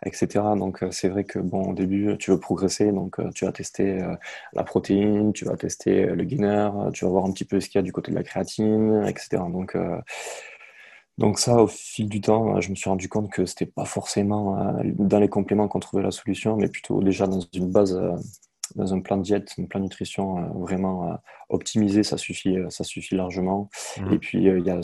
etc. 0.05 0.57
Donc 0.57 0.85
c'est 0.91 1.09
vrai 1.09 1.25
que 1.25 1.39
bon, 1.39 1.71
au 1.71 1.75
début, 1.75 2.17
tu 2.19 2.31
veux 2.31 2.41
progresser, 2.41 2.93
donc 2.93 3.17
tu 3.35 3.45
vas 3.45 3.53
tester 3.53 4.01
la 4.53 4.65
protéine, 4.65 5.33
tu 5.33 5.45
vas 5.45 5.57
tester 5.57 6.07
le 6.07 6.25
gainer, 6.25 6.71
tu 6.93 7.05
vas 7.05 7.11
voir 7.11 7.25
un 7.25 7.33
petit 7.33 7.45
peu 7.45 7.61
ce 7.61 7.69
qu'il 7.69 7.79
y 7.79 7.81
a 7.81 7.83
du 7.83 7.93
côté 7.93 8.11
de 8.11 8.17
la 8.17 8.23
créatine, 8.23 9.05
etc. 9.07 9.43
Donc 9.51 9.77
donc 11.21 11.39
ça, 11.39 11.62
au 11.62 11.67
fil 11.67 12.09
du 12.09 12.23
temps, 12.23 12.59
je 12.62 12.71
me 12.71 12.75
suis 12.75 12.89
rendu 12.89 13.07
compte 13.11 13.31
que 13.31 13.45
c'était 13.45 13.67
pas 13.67 13.85
forcément 13.85 14.59
euh, 14.59 14.83
dans 14.99 15.21
les 15.21 15.29
compléments 15.29 15.69
qu'on 15.69 15.79
trouvait 15.79 16.03
la 16.03 16.11
solution, 16.11 16.57
mais 16.57 16.67
plutôt 16.67 17.03
déjà 17.03 17.27
dans 17.27 17.41
une 17.53 17.71
base, 17.71 17.95
euh, 17.95 18.17
dans 18.75 18.95
un 18.95 19.00
plan 19.00 19.19
de 19.19 19.23
diète, 19.23 19.55
un 19.59 19.67
plan 19.67 19.81
de 19.81 19.85
nutrition 19.85 20.39
euh, 20.39 20.49
vraiment 20.55 21.15
optimisé, 21.50 22.05
ça 22.05 22.17
suffit, 22.17 22.57
ça 22.71 22.85
suffit 22.85 23.17
largement. 23.17 23.69
Mmh. 23.99 24.15
Et 24.15 24.19
puis 24.19 24.39
il 24.39 24.67
y 24.67 24.71
a 24.71 24.81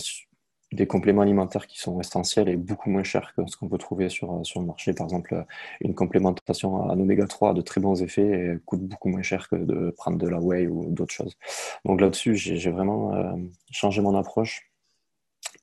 des 0.73 0.87
compléments 0.87 1.23
alimentaires 1.23 1.67
qui 1.67 1.79
sont 1.81 1.99
essentiels 2.01 2.51
et 2.51 2.57
beaucoup 2.57 2.91
moins 2.91 3.03
chers 3.03 3.33
que 3.35 3.41
ce 3.47 3.57
qu'on 3.57 3.71
peut 3.71 3.79
trouver 3.79 4.11
sur, 4.11 4.45
sur 4.45 4.61
le 4.61 4.67
marché. 4.67 4.93
Par 4.93 5.07
exemple, 5.07 5.43
une 5.81 5.95
complémentation 5.95 6.75
en 6.75 7.01
oméga 7.01 7.27
3 7.27 7.51
a 7.51 7.55
de 7.55 7.63
très 7.63 7.81
bons 7.81 8.03
effets 8.03 8.29
et 8.29 8.59
coûte 8.67 8.83
beaucoup 8.83 9.09
moins 9.09 9.23
cher 9.23 9.49
que 9.49 9.57
de 9.57 9.91
prendre 9.97 10.19
de 10.19 10.29
la 10.29 10.39
whey 10.39 10.67
ou 10.67 10.85
d'autres 10.91 11.15
choses. 11.15 11.39
Donc 11.87 12.03
là-dessus, 12.03 12.37
j'ai 12.37 12.71
vraiment 12.71 13.39
changé 13.71 14.03
mon 14.03 14.15
approche 14.15 14.71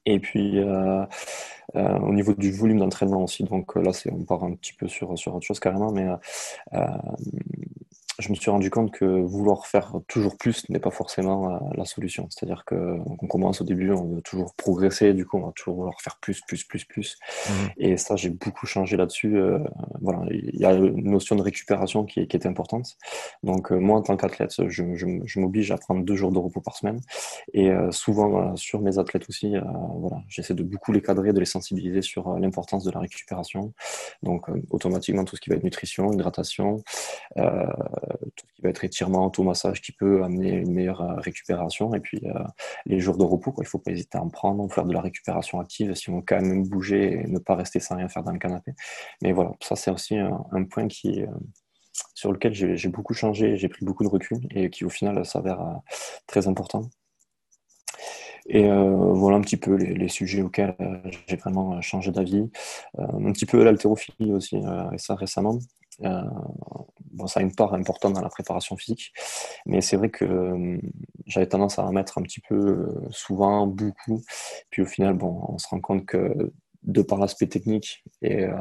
et 0.06 0.20
puis, 0.20 0.60
euh, 0.60 1.06
euh, 1.76 2.00
au 2.00 2.14
niveau 2.14 2.34
du 2.34 2.52
volume 2.52 2.80
d'entraînement 2.80 3.24
aussi, 3.24 3.44
donc 3.44 3.78
euh, 3.78 3.82
là, 3.82 3.92
on 4.12 4.24
part 4.26 4.44
un 4.44 4.54
petit 4.56 4.74
peu 4.74 4.88
sur, 4.88 5.18
sur 5.18 5.36
autre 5.36 5.46
chose 5.46 5.60
carrément, 5.60 5.92
mais 5.92 6.08
je 8.24 8.30
me 8.30 8.36
suis 8.36 8.50
rendu 8.50 8.70
compte 8.70 8.92
que 8.92 9.06
vouloir 9.06 9.68
faire 9.68 9.94
toujours 10.08 10.38
plus 10.38 10.68
n'est 10.70 10.80
pas 10.80 10.92
forcément 10.92 11.54
euh, 11.54 11.60
la 11.76 11.84
solution. 11.84 12.28
C'est-à-dire 12.30 12.64
qu'on 12.66 13.28
commence 13.28 13.60
au 13.60 13.66
début, 13.66 13.92
on 13.92 14.16
veut 14.16 14.22
toujours 14.22 14.54
progresser, 14.56 15.14
du 15.14 15.26
coup, 15.26 15.38
on 15.38 15.46
va 15.46 15.52
toujours 15.52 15.76
vouloir 15.76 16.02
faire 16.02 16.18
plus, 16.22 16.42
plus, 16.48 16.64
plus, 16.64 16.86
plus. 16.86 17.18
Mhm. 17.50 17.70
Et 17.78 17.98
ça, 17.98 18.16
j'ai 18.16 18.30
beaucoup 18.30 18.66
changé 18.66 18.96
là-dessus. 18.96 19.38
Euh, 19.38 19.60
voilà, 20.02 20.24
il 20.32 20.56
y 20.56 20.66
a 20.66 20.72
une 20.72 21.12
notion 21.12 21.36
de 21.36 21.42
récupération 21.42 22.06
qui 22.06 22.22
est, 22.22 22.28
qui 22.28 22.38
est 22.38 22.46
importante. 22.46 22.96
Donc, 23.44 23.72
euh, 23.72 23.78
moi, 23.78 24.00
en 24.00 24.02
tant 24.02 24.16
qu'athlète, 24.16 24.54
je, 24.68 24.96
je, 24.96 25.40
m'oblige 25.40 25.72
à 25.72 25.78
prendre 25.78 26.04
deux 26.06 26.16
jours 26.16 26.32
de 26.32 26.40
repos 26.40 26.62
par 26.62 26.78
semaine. 26.78 27.02
Et 27.54 27.70
souvent, 27.92 28.56
sur 28.56 28.82
mes 28.82 28.98
athlètes 29.00 29.28
aussi, 29.28 29.56
voilà, 29.98 30.22
j'essaie 30.30 30.54
de 30.54 30.64
beaucoup 30.64 30.92
les 30.92 31.02
cadrer, 31.02 31.34
de 31.34 31.40
les 31.40 31.46
sensibiliser 31.46 32.02
sur 32.02 32.38
l'importance 32.40 32.84
de 32.84 32.92
la 32.92 33.00
récupération. 33.00 33.74
Donc, 34.22 34.48
automatiquement, 34.70 35.26
tout 35.26 35.36
ce 35.36 35.42
qui 35.42 35.50
va 35.50 35.58
être 35.58 35.64
nutrition, 35.64 36.14
hydratation, 36.14 36.84
tout 38.36 38.46
ce 38.48 38.54
qui 38.56 38.62
va 38.62 38.70
être 38.70 38.84
étirement, 38.84 39.26
auto-massage 39.26 39.82
qui 39.82 39.92
peut 39.92 40.24
amener 40.24 40.52
une 40.52 40.74
meilleure 40.74 41.02
euh, 41.02 41.16
récupération. 41.16 41.94
Et 41.94 42.00
puis 42.00 42.20
euh, 42.26 42.34
les 42.86 43.00
jours 43.00 43.18
de 43.18 43.24
repos, 43.24 43.54
il 43.58 43.62
ne 43.62 43.68
faut 43.68 43.80
pas 43.80 43.92
hésiter 43.92 44.18
à 44.18 44.22
en 44.22 44.30
prendre, 44.30 44.72
faire 44.72 44.86
de 44.86 44.94
la 44.94 45.02
récupération 45.02 45.60
active 45.60 45.94
si 45.96 46.10
on 46.10 46.18
veut 46.18 46.24
quand 46.26 46.42
même 46.42 46.68
bouger 46.68 47.14
et 47.14 47.28
ne 47.28 47.40
pas 47.40 47.56
rester 47.56 47.80
sans 47.80 47.96
rien 47.96 48.10
faire 48.10 48.24
dans 48.24 48.32
le 48.32 48.40
canapé. 48.40 48.74
Mais 49.22 49.32
voilà, 49.32 49.52
ça 49.62 49.76
c'est 49.76 49.92
aussi 49.92 50.18
un, 50.18 50.64
point 50.70 50.88
qui, 50.88 51.22
euh, 51.22 51.28
sur 52.14 52.32
lequel 52.32 52.54
j'ai 52.54 52.90
beaucoup 52.90 53.14
changé, 53.14 53.58
j'ai 53.58 53.70
pris 53.70 53.86
beaucoup 53.86 54.04
de 54.04 54.10
recul 54.10 54.38
et 54.52 54.70
qui 54.70 54.86
au 54.86 54.90
final 54.90 55.26
s'avère 55.26 55.82
très 56.28 56.48
important. 56.48 56.90
Et 58.48 58.68
voilà 58.68 59.38
un 59.38 59.42
petit 59.42 59.56
peu 59.56 59.76
les, 59.76 60.10
sujets 60.10 60.42
auxquels 60.42 60.76
j'ai 61.28 61.38
vraiment 61.38 61.80
changé 61.82 62.12
d'avis. 62.12 62.50
un 62.98 63.32
petit 63.32 63.46
peu 63.46 63.64
l'haltérophilie 63.64 64.34
aussi, 64.34 64.58
et 64.58 64.98
ça 64.98 65.16
récemment. 65.16 65.60
Bon, 66.00 67.28
ça 67.28 67.40
a 67.40 67.44
une 67.44 67.56
part 67.56 67.74
importante 67.74 68.14
dans 68.14 68.22
la 68.22 68.30
préparation 68.30 68.76
physique, 68.78 69.14
mais 69.66 69.82
c'est 69.82 69.98
vrai 69.98 70.10
que 70.10 70.80
j'avais 71.26 71.48
tendance 71.48 71.80
à 71.80 71.86
en 71.86 71.92
mettre 71.92 72.18
un 72.18 72.22
petit 72.22 72.42
peu 72.42 72.94
souvent, 73.12 73.68
beaucoup. 73.68 74.22
Puis 74.70 74.82
au 74.82 74.86
final, 74.86 75.14
bon, 75.14 75.46
on 75.50 75.58
se 75.58 75.68
rend 75.68 75.80
compte 75.80 76.06
que 76.06 76.52
de 76.84 77.02
par 77.02 77.20
l'aspect 77.20 77.48
technique 77.48 78.04
et 78.22 78.44
euh, 78.44 78.58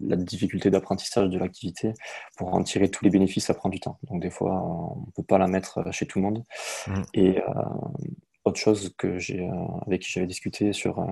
la 0.00 0.16
difficulté 0.16 0.70
d'apprentissage 0.70 1.28
de 1.28 1.38
l'activité, 1.38 1.92
pour 2.36 2.54
en 2.54 2.62
tirer 2.62 2.88
tous 2.90 3.04
les 3.04 3.10
bénéfices, 3.10 3.46
ça 3.46 3.54
prend 3.54 3.68
du 3.68 3.80
temps. 3.80 3.98
Donc 4.04 4.22
des 4.22 4.30
fois, 4.30 4.62
on 4.62 5.00
ne 5.00 5.10
peut 5.12 5.22
pas 5.22 5.38
la 5.38 5.48
mettre 5.48 5.92
chez 5.92 6.06
tout 6.06 6.18
le 6.18 6.24
monde. 6.24 6.44
Mmh. 6.86 7.02
Et 7.14 7.38
euh, 7.38 7.52
autre 8.44 8.60
chose 8.60 8.94
que 8.96 9.18
j'ai, 9.18 9.40
euh, 9.40 9.66
avec 9.86 10.02
qui 10.02 10.10
j'avais 10.10 10.26
discuté 10.26 10.72
sur 10.72 11.04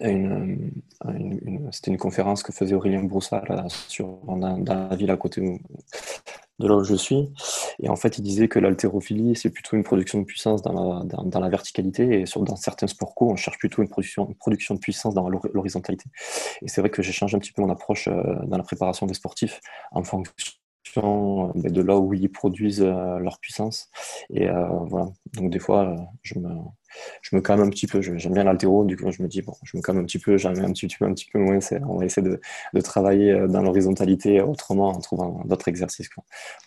c'était 0.00 1.90
une 1.90 1.98
conférence 1.98 2.42
que 2.42 2.52
faisait 2.52 2.74
Aurélien 2.74 3.02
Broussard 3.04 3.44
sur, 3.88 4.18
dans, 4.26 4.58
dans, 4.58 4.88
la 4.88 4.96
ville 4.96 5.10
à 5.10 5.16
côté 5.16 5.40
de 6.60 6.68
là 6.68 6.76
où 6.76 6.84
je 6.84 6.94
suis. 6.94 7.30
Et 7.82 7.88
en 7.88 7.96
fait, 7.96 8.18
il 8.18 8.22
disait 8.22 8.48
que 8.48 8.58
l'haltérophilie, 8.58 9.34
c'est 9.36 9.50
plutôt 9.50 9.76
une 9.76 9.82
production 9.82 10.20
de 10.20 10.24
puissance 10.24 10.62
dans 10.62 10.72
la, 10.72 11.04
dans, 11.04 11.40
la 11.40 11.48
verticalité. 11.48 12.20
Et 12.20 12.26
sur, 12.26 12.42
dans 12.42 12.56
certains 12.56 12.86
sports 12.86 13.14
co, 13.14 13.30
on 13.30 13.36
cherche 13.36 13.58
plutôt 13.58 13.82
une 13.82 13.88
production, 13.88 14.28
une 14.28 14.36
production 14.36 14.74
de 14.74 14.80
puissance 14.80 15.14
dans 15.14 15.28
l'horizontalité. 15.28 16.04
Et 16.62 16.68
c'est 16.68 16.80
vrai 16.80 16.90
que 16.90 17.02
j'ai 17.02 17.12
changé 17.12 17.36
un 17.36 17.40
petit 17.40 17.52
peu 17.52 17.62
mon 17.62 17.70
approche 17.70 18.08
euh, 18.08 18.22
dans 18.46 18.56
la 18.56 18.62
préparation 18.62 19.06
des 19.06 19.14
sportifs 19.14 19.60
en 19.90 20.04
fonction 20.04 20.32
euh, 20.98 21.52
de 21.54 21.82
là 21.82 21.98
où 21.98 22.14
ils 22.14 22.30
produisent 22.30 22.82
euh, 22.82 23.18
leur 23.18 23.38
puissance. 23.40 23.90
Et 24.30 24.46
voilà. 24.88 25.06
Donc, 25.34 25.50
des 25.50 25.58
fois, 25.58 25.96
je 26.22 26.38
me 26.38 26.48
je 27.22 27.36
me 27.36 27.40
calme 27.40 27.62
un 27.62 27.70
petit 27.70 27.86
peu. 27.86 28.00
J'aime 28.00 28.34
bien 28.34 28.44
l'altéro, 28.44 28.84
du 28.84 28.96
coup, 28.96 29.10
je 29.10 29.22
me 29.22 29.28
dis, 29.28 29.42
bon, 29.42 29.54
je 29.64 29.76
me 29.76 29.82
calme 29.82 29.98
un 29.98 30.04
petit 30.04 30.18
peu, 30.18 30.36
j'aime 30.36 30.58
un 30.64 30.72
petit, 30.72 30.88
peu, 30.88 31.04
un 31.04 31.14
petit 31.14 31.26
peu 31.30 31.38
moins. 31.38 31.58
On 31.88 31.98
va 31.98 32.04
essayer 32.04 32.26
de, 32.26 32.40
de 32.72 32.80
travailler 32.80 33.32
euh, 33.32 33.48
dans 33.48 33.62
l'horizontalité 33.62 34.40
autrement 34.40 34.88
en 34.88 35.00
trouvant 35.00 35.42
d'autres 35.44 35.68
exercices. 35.68 36.08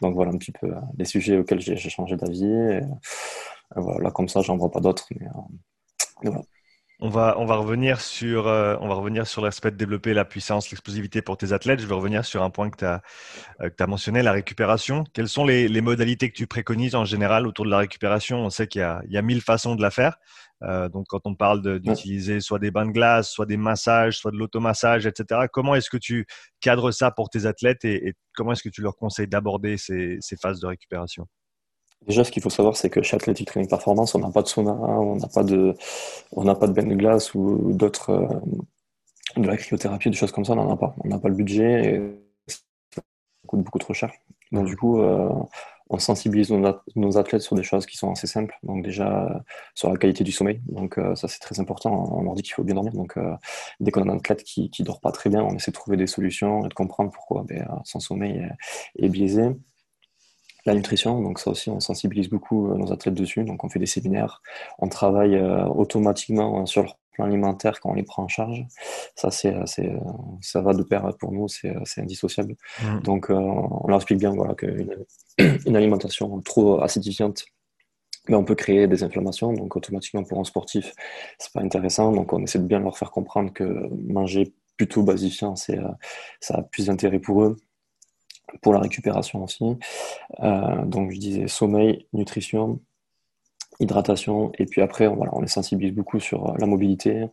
Donc 0.01 0.15
voilà 0.15 0.31
un 0.31 0.37
petit 0.37 0.51
peu 0.51 0.67
euh, 0.67 0.79
les 0.97 1.05
sujets 1.05 1.37
auxquels 1.37 1.61
j'ai 1.61 1.77
changé 1.89 2.15
d'avis. 2.15 2.45
Euh, 2.45 2.81
voilà, 3.75 4.11
comme 4.11 4.29
ça, 4.29 4.41
j'en 4.41 4.57
vois 4.57 4.71
pas 4.71 4.79
d'autres. 4.79 5.07
Mais, 5.19 5.27
voilà. 6.23 6.41
On 6.99 7.09
va, 7.09 7.35
on 7.37 7.45
va 7.45 7.57
revenir 7.57 8.01
sur, 8.01 8.47
euh, 8.47 8.75
on 8.81 8.87
va 8.87 8.95
revenir 8.95 9.27
sur 9.27 9.43
l'aspect 9.43 9.69
de 9.69 9.75
développer 9.75 10.15
la 10.15 10.25
puissance, 10.25 10.71
l'explosivité 10.71 11.21
pour 11.21 11.37
tes 11.37 11.53
athlètes. 11.53 11.79
Je 11.79 11.85
vais 11.85 11.93
revenir 11.93 12.25
sur 12.25 12.41
un 12.41 12.49
point 12.49 12.71
que 12.71 12.77
tu 12.77 12.85
as, 12.85 13.03
euh, 13.61 13.69
as, 13.79 13.87
mentionné, 13.87 14.23
la 14.23 14.31
récupération. 14.31 15.03
Quelles 15.13 15.27
sont 15.27 15.45
les, 15.45 15.67
les, 15.67 15.81
modalités 15.81 16.31
que 16.31 16.35
tu 16.35 16.47
préconises 16.47 16.95
en 16.95 17.05
général 17.05 17.45
autour 17.45 17.65
de 17.65 17.69
la 17.69 17.77
récupération? 17.77 18.39
On 18.39 18.49
sait 18.49 18.65
qu'il 18.65 18.81
y, 18.81 19.13
y, 19.13 19.17
a 19.17 19.21
mille 19.21 19.41
façons 19.41 19.75
de 19.75 19.81
la 19.83 19.91
faire. 19.91 20.17
Euh, 20.63 20.89
donc, 20.89 21.05
quand 21.07 21.21
on 21.25 21.35
parle 21.35 21.79
d'utiliser 21.79 22.39
soit 22.39 22.57
des 22.57 22.71
bains 22.71 22.87
de 22.87 22.91
glace, 22.91 23.29
soit 23.29 23.45
des 23.45 23.57
massages, 23.57 24.17
soit 24.17 24.31
de 24.31 24.37
l'automassage, 24.37 25.05
etc., 25.05 25.41
comment 25.53 25.75
est-ce 25.75 25.91
que 25.91 25.97
tu 25.97 26.25
cadres 26.61 26.89
ça 26.89 27.11
pour 27.11 27.29
tes 27.29 27.45
athlètes 27.45 27.85
et, 27.85 28.07
et 28.07 28.13
comment 28.35 28.53
est-ce 28.53 28.63
que 28.63 28.69
tu 28.69 28.81
leur 28.81 28.95
conseilles 28.95 29.27
d'aborder 29.27 29.77
ces, 29.77 30.17
ces 30.19 30.35
phases 30.35 30.59
de 30.61 30.65
récupération? 30.65 31.27
Déjà, 32.05 32.23
ce 32.23 32.31
qu'il 32.31 32.41
faut 32.41 32.49
savoir, 32.49 32.77
c'est 32.77 32.89
que 32.89 33.01
chez 33.01 33.15
Athletic 33.15 33.47
Training 33.47 33.69
Performance, 33.69 34.15
on 34.15 34.19
n'a 34.19 34.29
pas 34.31 34.41
de 34.41 34.47
sauna, 34.47 34.71
on 34.73 35.17
n'a 35.17 35.27
pas 35.27 35.43
de, 35.43 35.75
on 36.31 36.43
n'a 36.43 36.55
pas 36.55 36.67
de 36.67 36.73
bain 36.73 36.85
de 36.85 36.95
glace 36.95 37.33
ou 37.33 37.73
d'autres, 37.73 38.11
euh, 38.11 39.41
de 39.41 39.47
la 39.47 39.57
cryothérapie, 39.57 40.09
des 40.09 40.15
choses 40.15 40.31
comme 40.31 40.45
ça, 40.45 40.53
on 40.53 40.55
n'en 40.55 40.71
a 40.71 40.77
pas. 40.77 40.95
On 41.03 41.09
n'a 41.09 41.19
pas 41.19 41.27
le 41.27 41.35
budget 41.35 41.95
et 41.95 42.01
ça 42.47 43.01
coûte 43.45 43.61
beaucoup 43.61 43.79
trop 43.79 43.93
cher. 43.93 44.11
Donc, 44.53 44.67
du 44.67 44.77
coup, 44.77 45.01
euh, 45.01 45.29
on 45.89 45.99
sensibilise 45.99 46.51
nos, 46.51 47.17
athlètes 47.17 47.41
sur 47.41 47.55
des 47.55 47.63
choses 47.63 47.85
qui 47.85 47.97
sont 47.97 48.11
assez 48.11 48.27
simples. 48.27 48.57
Donc, 48.63 48.83
déjà, 48.85 49.43
sur 49.75 49.91
la 49.91 49.97
qualité 49.97 50.23
du 50.23 50.31
sommeil. 50.31 50.61
Donc, 50.67 50.97
euh, 50.97 51.15
ça, 51.15 51.27
c'est 51.27 51.39
très 51.39 51.59
important. 51.59 51.91
On 52.13 52.23
leur 52.23 52.35
dit 52.35 52.43
qu'il 52.43 52.53
faut 52.53 52.63
bien 52.63 52.75
dormir. 52.75 52.93
Donc, 52.93 53.15
dès 53.81 53.91
qu'on 53.91 54.07
a 54.07 54.13
un 54.13 54.17
athlète 54.17 54.43
qui 54.43 54.71
ne 54.79 54.85
dort 54.85 55.01
pas 55.01 55.11
très 55.11 55.29
bien, 55.29 55.43
on 55.43 55.55
essaie 55.55 55.71
de 55.71 55.75
trouver 55.75 55.97
des 55.97 56.07
solutions 56.07 56.65
et 56.65 56.69
de 56.69 56.73
comprendre 56.73 57.11
pourquoi 57.11 57.43
ben, 57.43 57.67
son 57.83 57.99
sommeil 57.99 58.47
est 58.97 59.09
biaisé 59.09 59.51
la 60.67 60.75
nutrition, 60.75 61.21
donc 61.21 61.39
ça 61.39 61.51
aussi 61.51 61.69
on 61.69 61.79
sensibilise 61.79 62.29
beaucoup 62.29 62.71
euh, 62.71 62.75
nos 62.75 62.91
athlètes 62.91 63.15
dessus, 63.15 63.43
donc 63.43 63.63
on 63.63 63.69
fait 63.69 63.79
des 63.79 63.85
séminaires, 63.85 64.41
on 64.79 64.89
travaille 64.89 65.35
euh, 65.35 65.65
automatiquement 65.65 66.65
sur 66.65 66.83
leur 66.83 66.97
plan 67.13 67.25
alimentaire 67.25 67.79
quand 67.79 67.89
on 67.89 67.93
les 67.93 68.03
prend 68.03 68.23
en 68.23 68.27
charge. 68.27 68.65
Ça 69.15 69.31
c'est, 69.31 69.55
ça 70.41 70.61
va 70.61 70.73
de 70.73 70.83
pair 70.83 71.09
pour 71.19 71.31
nous, 71.31 71.47
c'est, 71.47 71.73
indissociable. 71.97 72.55
Mmh. 72.83 72.99
Donc 73.01 73.31
euh, 73.31 73.35
on 73.35 73.87
leur 73.87 73.97
explique 73.97 74.19
bien 74.19 74.31
voilà 74.31 74.53
qu'une 74.53 74.95
une 75.65 75.75
alimentation 75.75 76.39
trop 76.41 76.81
acidifiante 76.81 77.45
mais 78.29 78.35
on 78.35 78.43
peut 78.43 78.55
créer 78.55 78.87
des 78.87 79.03
inflammations, 79.03 79.53
donc 79.53 79.77
automatiquement 79.77 80.25
pour 80.25 80.37
un 80.37 80.43
sportif, 80.43 80.91
c'est 81.39 81.53
pas 81.53 81.61
intéressant. 81.61 82.11
Donc 82.11 82.33
on 82.33 82.43
essaie 82.43 82.59
de 82.59 82.65
bien 82.65 82.81
leur 82.81 82.97
faire 82.97 83.09
comprendre 83.09 83.53
que 83.53 83.63
manger 84.11 84.53
plutôt 84.75 85.01
basifiant, 85.01 85.55
c'est, 85.55 85.79
ça 86.41 86.55
a 86.55 86.61
plus 86.61 86.87
d'intérêt 86.87 87.19
pour 87.19 87.43
eux 87.43 87.55
pour 88.61 88.73
la 88.73 88.79
récupération 88.79 89.43
aussi. 89.43 89.65
Euh, 90.41 90.85
donc 90.85 91.11
je 91.11 91.19
disais 91.19 91.47
sommeil, 91.47 92.07
nutrition, 92.13 92.79
hydratation, 93.79 94.51
et 94.57 94.65
puis 94.65 94.81
après 94.81 95.07
voilà, 95.07 95.31
on 95.35 95.41
les 95.41 95.47
sensibilise 95.47 95.93
beaucoup 95.93 96.19
sur 96.19 96.49
euh, 96.49 96.53
la 96.59 96.65
mobilité, 96.65 97.25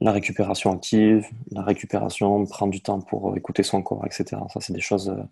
la 0.00 0.10
récupération 0.10 0.72
active, 0.72 1.24
la 1.52 1.62
récupération, 1.62 2.44
prendre 2.46 2.72
du 2.72 2.80
temps 2.80 3.00
pour 3.00 3.36
écouter 3.36 3.62
son 3.62 3.80
corps, 3.80 4.04
etc. 4.04 4.42
Ça, 4.52 4.60
c'est 4.60 4.72
des 4.72 4.80
choses 4.80 5.08
euh, 5.08 5.22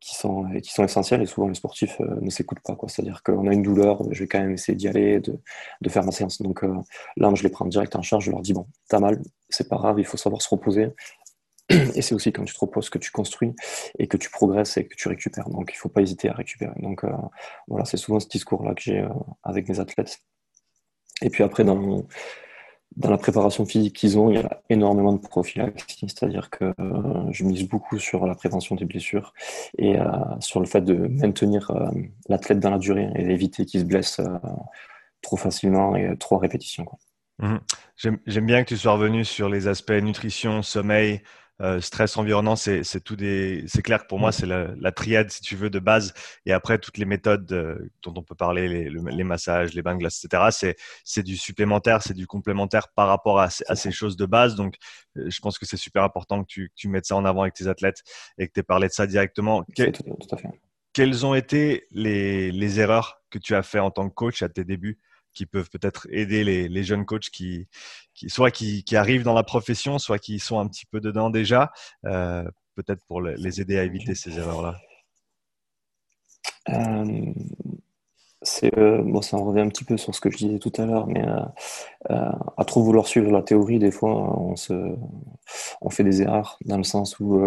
qui 0.00 0.16
sont, 0.16 0.46
qui 0.60 0.72
sont 0.72 0.82
essentielles 0.82 1.22
et 1.22 1.26
souvent 1.26 1.46
les 1.46 1.54
sportifs 1.54 2.00
ne 2.00 2.28
s'écoutent 2.28 2.60
pas. 2.60 2.76
C'est-à-dire 2.88 3.22
qu'on 3.22 3.46
a 3.46 3.52
une 3.52 3.62
douleur, 3.62 4.02
je 4.10 4.20
vais 4.20 4.26
quand 4.26 4.40
même 4.40 4.52
essayer 4.52 4.74
d'y 4.74 4.88
aller, 4.88 5.20
de, 5.20 5.38
de, 5.80 5.88
faire 5.88 6.04
ma 6.04 6.10
séance. 6.10 6.42
Donc 6.42 6.62
là, 6.62 7.30
je 7.34 7.42
les 7.44 7.50
prends 7.50 7.66
direct 7.66 7.94
en 7.94 8.02
charge, 8.02 8.24
je 8.24 8.32
leur 8.32 8.40
dis, 8.40 8.52
bon, 8.52 8.66
t'as 8.88 8.98
mal, 8.98 9.22
c'est 9.48 9.68
pas 9.68 9.76
grave, 9.76 10.00
il 10.00 10.04
faut 10.04 10.16
savoir 10.16 10.42
se 10.42 10.48
reposer. 10.48 10.88
Et 11.94 12.02
c'est 12.02 12.14
aussi 12.14 12.32
quand 12.32 12.44
tu 12.44 12.54
te 12.54 12.58
reposes 12.58 12.90
que 12.90 12.98
tu 12.98 13.10
construis 13.10 13.54
et 13.98 14.06
que 14.06 14.16
tu 14.16 14.30
progresses 14.30 14.76
et 14.76 14.86
que 14.86 14.96
tu 14.96 15.08
récupères. 15.08 15.48
Donc 15.48 15.70
il 15.72 15.76
ne 15.76 15.78
faut 15.78 15.88
pas 15.88 16.02
hésiter 16.02 16.28
à 16.28 16.32
récupérer. 16.32 16.78
Donc 16.80 17.04
euh, 17.04 17.10
voilà, 17.68 17.84
c'est 17.84 17.96
souvent 17.96 18.20
ce 18.20 18.28
discours-là 18.28 18.74
que 18.74 18.82
j'ai 18.82 19.00
euh, 19.00 19.08
avec 19.42 19.68
mes 19.68 19.78
athlètes. 19.78 20.18
Et 21.22 21.30
puis 21.30 21.44
après, 21.44 21.64
dans, 21.64 22.04
dans 22.96 23.10
la 23.10 23.18
préparation 23.18 23.64
physique 23.66 23.94
qu'ils 23.94 24.18
ont, 24.18 24.30
il 24.30 24.36
y 24.36 24.42
a 24.42 24.62
énormément 24.68 25.12
de 25.12 25.18
prophylaxie, 25.18 26.08
c'est-à-dire 26.08 26.50
que 26.50 26.72
euh, 26.80 27.30
je 27.30 27.44
mise 27.44 27.68
beaucoup 27.68 27.98
sur 27.98 28.26
la 28.26 28.34
prévention 28.34 28.74
des 28.74 28.86
blessures 28.86 29.32
et 29.78 29.96
sur 30.40 30.60
le 30.60 30.66
fait 30.66 30.80
de 30.80 30.94
maintenir 30.94 31.70
l'athlète 32.28 32.58
dans 32.58 32.70
la 32.70 32.78
durée 32.78 33.10
et 33.14 33.22
d'éviter 33.22 33.66
qu'il 33.66 33.80
se 33.80 33.84
blesse 33.84 34.20
trop 35.20 35.36
facilement 35.36 35.94
et 35.94 36.16
trop 36.16 36.36
à 36.36 36.40
répétition. 36.40 36.86
Mmh. 37.38 37.56
J'aime 38.26 38.46
bien 38.46 38.64
que 38.64 38.68
tu 38.68 38.78
sois 38.78 38.92
revenu 38.92 39.26
sur 39.26 39.50
les 39.50 39.68
aspects 39.68 39.92
nutrition, 39.92 40.62
sommeil, 40.62 41.22
euh, 41.60 41.80
stress 41.80 42.16
environnant, 42.16 42.56
c'est 42.56 42.82
tout 43.04 43.16
des. 43.16 43.64
C'est 43.66 43.82
clair 43.82 44.02
que 44.02 44.06
pour 44.06 44.18
moi, 44.18 44.32
c'est 44.32 44.46
la, 44.46 44.92
triade, 44.92 45.30
si 45.30 45.42
tu 45.42 45.56
veux, 45.56 45.68
de 45.68 45.78
base. 45.78 46.14
Et 46.46 46.52
après, 46.52 46.78
toutes 46.78 46.96
les 46.96 47.04
méthodes 47.04 47.50
euh, 47.52 47.90
dont 48.02 48.14
on 48.16 48.22
peut 48.22 48.34
parler, 48.34 48.88
les, 48.88 49.24
massages, 49.24 49.74
les 49.74 49.82
bains 49.82 49.94
de 49.94 49.98
glace, 49.98 50.24
etc. 50.24 50.74
C'est 51.04 51.22
du 51.22 51.36
supplémentaire, 51.36 52.02
c'est 52.02 52.14
du 52.14 52.26
complémentaire 52.26 52.88
par 52.88 53.08
rapport 53.08 53.40
à, 53.40 53.50
ces 53.50 53.92
choses 53.92 54.16
de 54.16 54.24
base. 54.24 54.54
Donc, 54.54 54.76
euh, 55.18 55.28
je 55.28 55.40
pense 55.40 55.58
que 55.58 55.66
c'est 55.66 55.76
super 55.76 56.02
important 56.02 56.44
que 56.44 56.68
tu, 56.74 56.88
mettes 56.88 57.06
ça 57.06 57.16
en 57.16 57.24
avant 57.26 57.42
avec 57.42 57.54
tes 57.54 57.68
athlètes 57.68 58.02
et 58.38 58.48
que 58.48 58.52
tu 58.54 58.60
aies 58.60 58.64
parlé 58.64 58.88
de 58.88 58.92
ça 58.92 59.06
directement. 59.06 59.64
Quelles 60.92 61.26
ont 61.26 61.34
été 61.34 61.86
les, 61.90 62.50
les 62.50 62.80
erreurs 62.80 63.22
que 63.30 63.38
tu 63.38 63.54
as 63.54 63.62
fait 63.62 63.78
en 63.78 63.90
tant 63.90 64.08
que 64.08 64.14
coach 64.14 64.42
à 64.42 64.48
tes 64.48 64.64
débuts 64.64 64.98
qui 65.32 65.46
peuvent 65.46 65.70
peut-être 65.70 66.06
aider 66.10 66.44
les, 66.44 66.82
jeunes 66.82 67.04
coachs 67.04 67.30
qui, 67.30 67.68
soit 68.28 68.50
qui, 68.50 68.96
arrivent 68.96 69.22
dans 69.22 69.34
la 69.34 69.42
profession, 69.42 69.98
soit 69.98 70.18
qui 70.18 70.38
sont 70.38 70.58
un 70.58 70.66
petit 70.66 70.86
peu 70.86 71.00
dedans 71.00 71.30
déjà, 71.30 71.72
euh, 72.06 72.44
peut-être 72.74 73.04
pour 73.06 73.20
les 73.20 73.60
aider 73.60 73.78
à 73.78 73.84
éviter 73.84 74.14
ces 74.14 74.38
erreurs-là. 74.38 74.76
Euh, 76.68 77.32
euh, 78.76 79.02
bon, 79.02 79.22
ça 79.22 79.36
en 79.36 79.44
revient 79.44 79.60
un 79.60 79.68
petit 79.68 79.84
peu 79.84 79.96
sur 79.96 80.14
ce 80.14 80.20
que 80.20 80.30
je 80.30 80.38
disais 80.38 80.58
tout 80.58 80.72
à 80.78 80.86
l'heure, 80.86 81.06
mais 81.06 81.24
à 82.08 82.64
trop 82.64 82.82
vouloir 82.82 83.06
suivre 83.06 83.30
la 83.30 83.42
théorie, 83.42 83.78
des 83.78 83.90
fois, 83.90 84.38
on 84.38 84.56
se, 84.56 84.96
on 85.80 85.90
fait 85.90 86.04
des 86.04 86.22
erreurs 86.22 86.58
dans 86.64 86.78
le 86.78 86.84
sens 86.84 87.18
où 87.20 87.40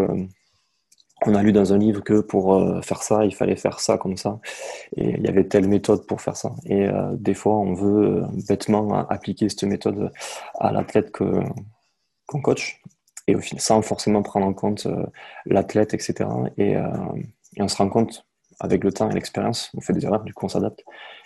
on 1.25 1.35
a 1.35 1.43
lu 1.43 1.51
dans 1.51 1.73
un 1.73 1.77
livre 1.77 2.01
que 2.03 2.21
pour 2.21 2.55
euh, 2.55 2.81
faire 2.81 3.03
ça, 3.03 3.25
il 3.25 3.33
fallait 3.33 3.55
faire 3.55 3.79
ça 3.79 3.97
comme 3.97 4.17
ça. 4.17 4.39
Et 4.97 5.11
il 5.17 5.21
y 5.21 5.27
avait 5.27 5.47
telle 5.47 5.67
méthode 5.67 6.05
pour 6.05 6.21
faire 6.21 6.35
ça. 6.35 6.51
Et 6.65 6.87
euh, 6.87 7.11
des 7.13 7.33
fois, 7.33 7.55
on 7.55 7.73
veut 7.73 8.23
euh, 8.23 8.25
bêtement 8.47 9.07
appliquer 9.09 9.49
cette 9.49 9.63
méthode 9.63 10.11
à 10.59 10.71
l'athlète 10.71 11.11
qu'on 11.11 12.41
coach. 12.41 12.81
Et 13.27 13.35
au 13.35 13.39
final, 13.39 13.61
sans 13.61 13.81
forcément 13.81 14.21
prendre 14.21 14.45
en 14.45 14.53
compte 14.53 14.87
l'athlète, 15.45 15.93
etc. 15.93 16.29
Et, 16.57 16.75
on 17.59 17.67
se 17.67 17.77
rend 17.77 17.87
compte 17.87 18.25
avec 18.63 18.83
le 18.83 18.91
temps 18.91 19.09
et 19.09 19.13
l'expérience, 19.13 19.71
on 19.75 19.81
fait 19.81 19.93
des 19.93 20.05
erreurs, 20.05 20.23
du 20.23 20.33
coup 20.33 20.45
on 20.45 20.49
s'adapte, 20.49 20.83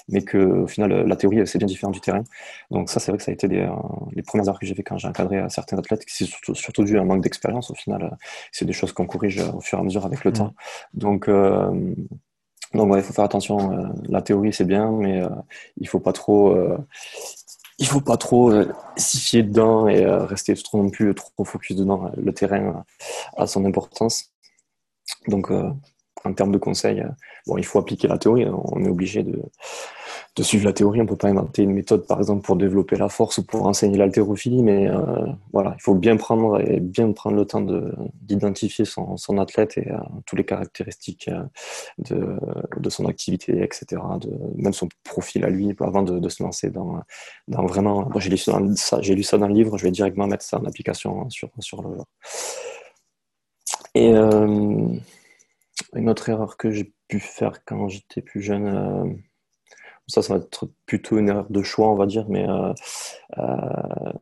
mais 0.09 0.23
que 0.23 0.37
au 0.37 0.67
final 0.67 1.07
la 1.07 1.15
théorie 1.15 1.45
c'est 1.47 1.57
bien 1.57 1.67
différent 1.67 1.91
du 1.91 2.01
terrain. 2.01 2.23
Donc 2.71 2.89
ça 2.89 2.99
c'est 2.99 3.11
vrai 3.11 3.17
que 3.17 3.23
ça 3.23 3.31
a 3.31 3.33
été 3.33 3.47
des, 3.47 3.69
les 4.13 4.23
premières 4.23 4.47
erreurs 4.47 4.59
que 4.59 4.65
j'ai 4.65 4.75
fait 4.75 4.83
quand 4.83 4.97
j'ai 4.97 5.07
encadré 5.07 5.43
certains 5.49 5.77
athlètes, 5.77 6.05
qui 6.05 6.13
c'est 6.15 6.25
surtout, 6.25 6.55
surtout, 6.55 6.83
dû 6.83 6.97
à 6.97 7.01
un 7.01 7.05
manque 7.05 7.21
d'expérience. 7.21 7.71
Au 7.71 7.75
final, 7.75 8.17
c'est 8.51 8.65
des 8.65 8.73
choses 8.73 8.91
qu'on 8.91 9.05
corrige 9.05 9.39
au 9.39 9.61
fur 9.61 9.77
et 9.77 9.81
à 9.81 9.83
mesure 9.83 10.05
avec 10.05 10.23
le 10.23 10.31
mmh. 10.31 10.33
temps. 10.33 10.53
Donc 10.93 11.29
donc 12.73 12.93
il 12.95 13.01
faut 13.03 13.13
faire 13.13 13.25
attention. 13.25 13.93
la 14.09 14.21
théorie 14.21 14.53
c'est 14.53 14.65
bien, 14.65 14.91
mais 14.91 15.21
il 15.77 15.87
faut 15.87 15.99
pas 15.99 16.13
trop 16.13 16.55
il 17.79 17.87
faut 17.87 18.01
pas 18.01 18.17
trop 18.17 18.51
euh, 18.51 18.71
s'y 18.95 19.19
fier 19.19 19.43
dedans 19.43 19.87
et 19.87 20.03
euh, 20.03 20.25
rester 20.25 20.53
trop 20.55 20.81
non 20.81 20.89
plus 20.89 21.13
trop 21.13 21.45
focus 21.45 21.75
dedans. 21.75 22.11
Le 22.17 22.33
terrain 22.33 22.83
a 23.37 23.47
son 23.47 23.65
importance. 23.65 24.33
Donc, 25.27 25.51
euh, 25.51 25.69
en 26.23 26.33
termes 26.33 26.51
de 26.51 26.57
conseils, 26.57 27.03
bon, 27.45 27.57
il 27.57 27.65
faut 27.65 27.79
appliquer 27.79 28.07
la 28.07 28.17
théorie. 28.17 28.45
On 28.49 28.83
est 28.83 28.89
obligé 28.89 29.23
de, 29.23 29.41
suivre 30.43 30.65
la 30.65 30.73
théorie. 30.73 30.99
On 30.99 31.03
ne 31.03 31.09
peut 31.09 31.15
pas 31.15 31.29
inventer 31.29 31.63
une 31.63 31.73
méthode, 31.73 32.05
par 32.05 32.19
exemple, 32.19 32.43
pour 32.43 32.55
développer 32.55 32.95
la 32.95 33.09
force 33.09 33.39
ou 33.39 33.43
pour 33.43 33.65
enseigner 33.65 33.97
l'haltérophilie, 33.97 34.61
mais 34.61 34.87
euh, 34.87 35.25
voilà, 35.51 35.73
il 35.77 35.81
faut 35.81 35.95
bien 35.95 36.15
prendre 36.15 36.59
et 36.61 36.79
bien 36.79 37.11
prendre 37.11 37.35
le 37.35 37.45
temps 37.45 37.65
d'identifier 38.21 38.85
son, 38.85 39.37
athlète 39.39 39.77
et 39.77 39.91
euh, 39.91 39.97
toutes 40.25 40.37
les 40.37 40.45
caractéristiques 40.45 41.29
euh, 42.11 42.37
de, 42.77 42.89
son 42.89 43.05
activité, 43.07 43.63
etc., 43.63 44.01
de, 44.21 44.29
même 44.55 44.73
son 44.73 44.87
profil 45.03 45.43
à 45.43 45.49
lui, 45.49 45.75
avant 45.79 46.03
de, 46.03 46.29
se 46.29 46.43
lancer 46.43 46.69
dans, 46.69 47.01
vraiment. 47.47 48.09
j'ai 48.17 48.29
lu, 48.29 48.37
ça, 48.37 48.59
lu 48.59 49.23
ça 49.23 49.37
dans 49.37 49.47
le 49.47 49.53
livre, 49.53 49.77
je 49.77 49.83
vais 49.83 49.91
directement 49.91 50.27
mettre 50.27 50.43
ça 50.43 50.59
en 50.59 50.65
application 50.65 51.29
sur, 51.29 51.49
sur 51.59 51.81
le. 51.81 51.97
Et 53.95 54.13
une 55.95 56.09
autre 56.09 56.29
erreur 56.29 56.57
que 56.57 56.71
j'ai 56.71 56.93
pu 57.07 57.19
faire 57.19 57.63
quand 57.65 57.87
j'étais 57.87 58.21
plus 58.21 58.41
jeune 58.41 59.17
ça, 60.07 60.21
ça 60.21 60.33
va 60.33 60.39
être 60.39 60.69
plutôt 60.85 61.17
une 61.17 61.29
erreur 61.29 61.47
de 61.49 61.61
choix, 61.61 61.89
on 61.89 61.95
va 61.95 62.05
dire, 62.05 62.25
mais 62.29 62.47
euh, 62.47 62.73
euh, 63.37 64.13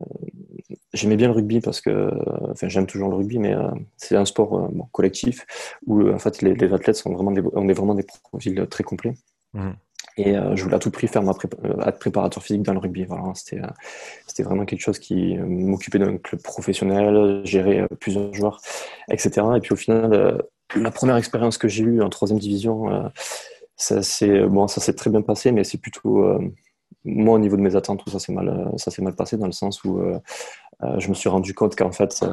j'aimais 0.92 1.16
bien 1.16 1.28
le 1.28 1.34
rugby 1.34 1.60
parce 1.60 1.80
que, 1.80 2.10
enfin, 2.50 2.68
j'aime 2.68 2.86
toujours 2.86 3.08
le 3.08 3.16
rugby, 3.16 3.38
mais 3.38 3.54
euh, 3.54 3.70
c'est 3.96 4.16
un 4.16 4.24
sport 4.24 4.68
collectif 4.92 5.46
où 5.86 6.10
en 6.10 6.18
fait 6.18 6.42
les, 6.42 6.72
athlètes 6.72 6.96
sont 6.96 7.12
vraiment 7.12 7.30
des, 7.30 7.42
on 7.54 7.68
est 7.68 7.72
vraiment 7.72 7.94
des 7.94 8.06
profils 8.24 8.66
très 8.68 8.82
complets. 8.82 9.14
Mmh. 9.54 9.70
Et 10.18 10.34
je 10.54 10.62
voulais 10.62 10.76
à 10.76 10.78
tout 10.78 10.90
prix 10.90 11.08
faire 11.08 11.22
ma 11.22 11.32
être 11.32 11.98
préparateur 11.98 12.42
physique 12.42 12.62
dans 12.62 12.72
le 12.72 12.78
rugby. 12.78 13.04
Voilà, 13.04 13.34
c'était, 13.34 13.60
c'était 14.26 14.44
vraiment 14.44 14.64
quelque 14.64 14.80
chose 14.80 14.98
qui 14.98 15.36
m'occupait 15.36 15.98
d'un 15.98 16.16
club 16.16 16.40
professionnel, 16.40 17.42
gérer 17.44 17.86
plusieurs 18.00 18.32
joueurs, 18.32 18.62
etc. 19.10 19.46
Et 19.56 19.60
puis 19.60 19.74
au 19.74 19.76
final, 19.76 20.42
la 20.74 20.90
première 20.90 21.16
expérience 21.16 21.58
que 21.58 21.68
j'ai 21.68 21.84
eue 21.84 22.02
en 22.02 22.08
troisième 22.08 22.38
division, 22.38 23.10
ça 23.76 24.02
s'est 24.02 24.46
bon, 24.46 24.68
ça 24.68 24.80
s'est 24.80 24.94
très 24.94 25.10
bien 25.10 25.22
passé, 25.22 25.52
mais 25.52 25.64
c'est 25.64 25.78
plutôt 25.78 26.24
euh, 26.24 26.40
moi 27.04 27.34
au 27.34 27.38
niveau 27.38 27.56
de 27.56 27.62
mes 27.62 27.76
attentes, 27.76 28.02
tout 28.02 28.10
ça 28.10 28.18
s'est 28.18 28.32
mal, 28.32 28.48
euh, 28.48 28.76
ça 28.78 28.90
s'est 28.90 29.02
mal 29.02 29.14
passé 29.14 29.36
dans 29.36 29.46
le 29.46 29.52
sens 29.52 29.84
où 29.84 29.98
euh, 30.00 30.18
je 30.98 31.08
me 31.08 31.14
suis 31.14 31.28
rendu 31.28 31.54
compte 31.54 31.76
qu'en 31.76 31.92
fait 31.92 32.24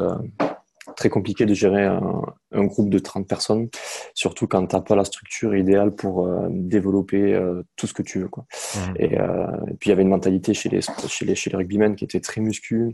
très 0.98 1.10
compliqué 1.10 1.46
de 1.46 1.54
gérer 1.54 1.86
un, 1.86 2.66
groupe 2.66 2.90
de 2.90 3.00
30 3.00 3.26
personnes, 3.26 3.70
surtout 4.14 4.48
quand 4.48 4.68
tu 4.68 4.76
n'as 4.76 4.82
pas 4.82 4.96
la 4.96 5.06
structure 5.06 5.56
idéale 5.56 5.96
pour 5.96 6.30
développer 6.50 7.40
tout 7.78 7.88
ce 7.88 7.94
que 7.94 8.02
tu 8.02 8.20
veux. 8.20 8.28
Quoi. 8.28 8.46
Mmh. 8.76 8.94
Et, 9.00 9.18
puis 9.80 9.88
il 9.88 9.90
y 9.90 9.92
avait 9.94 10.02
une 10.02 10.10
mentalité 10.10 10.54
chez 10.54 10.68
les, 10.68 10.82
chez 10.82 11.24
les, 11.24 11.36
chez 11.36 11.50
les 11.52 11.56
rugbymen 11.56 11.96
qui 11.96 12.04
était 12.04 12.20
très 12.20 12.42
muscu. 12.42 12.94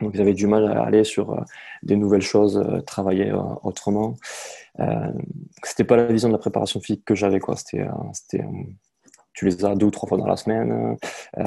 Donc 0.00 0.12
ils 0.14 0.20
avaient 0.20 0.34
du 0.34 0.46
mal 0.46 0.66
à 0.66 0.82
aller 0.82 1.04
sur 1.04 1.42
des 1.82 1.96
nouvelles 1.96 2.22
choses, 2.22 2.62
travailler 2.86 3.32
autrement. 3.62 4.16
Euh, 4.80 5.12
c'était 5.62 5.84
pas 5.84 5.96
la 5.96 6.06
vision 6.06 6.28
de 6.28 6.34
la 6.34 6.38
préparation 6.38 6.80
physique 6.80 7.04
que 7.04 7.14
j'avais 7.14 7.40
quoi 7.40 7.56
c'était 7.56 7.80
euh, 7.80 7.92
c'était 8.12 8.42
euh, 8.42 8.64
tu 9.36 9.44
les 9.44 9.64
as 9.66 9.74
deux 9.76 9.86
ou 9.86 9.90
trois 9.90 10.08
fois 10.08 10.16
dans 10.16 10.26
la 10.26 10.36
semaine, 10.36 10.96
euh, 11.38 11.44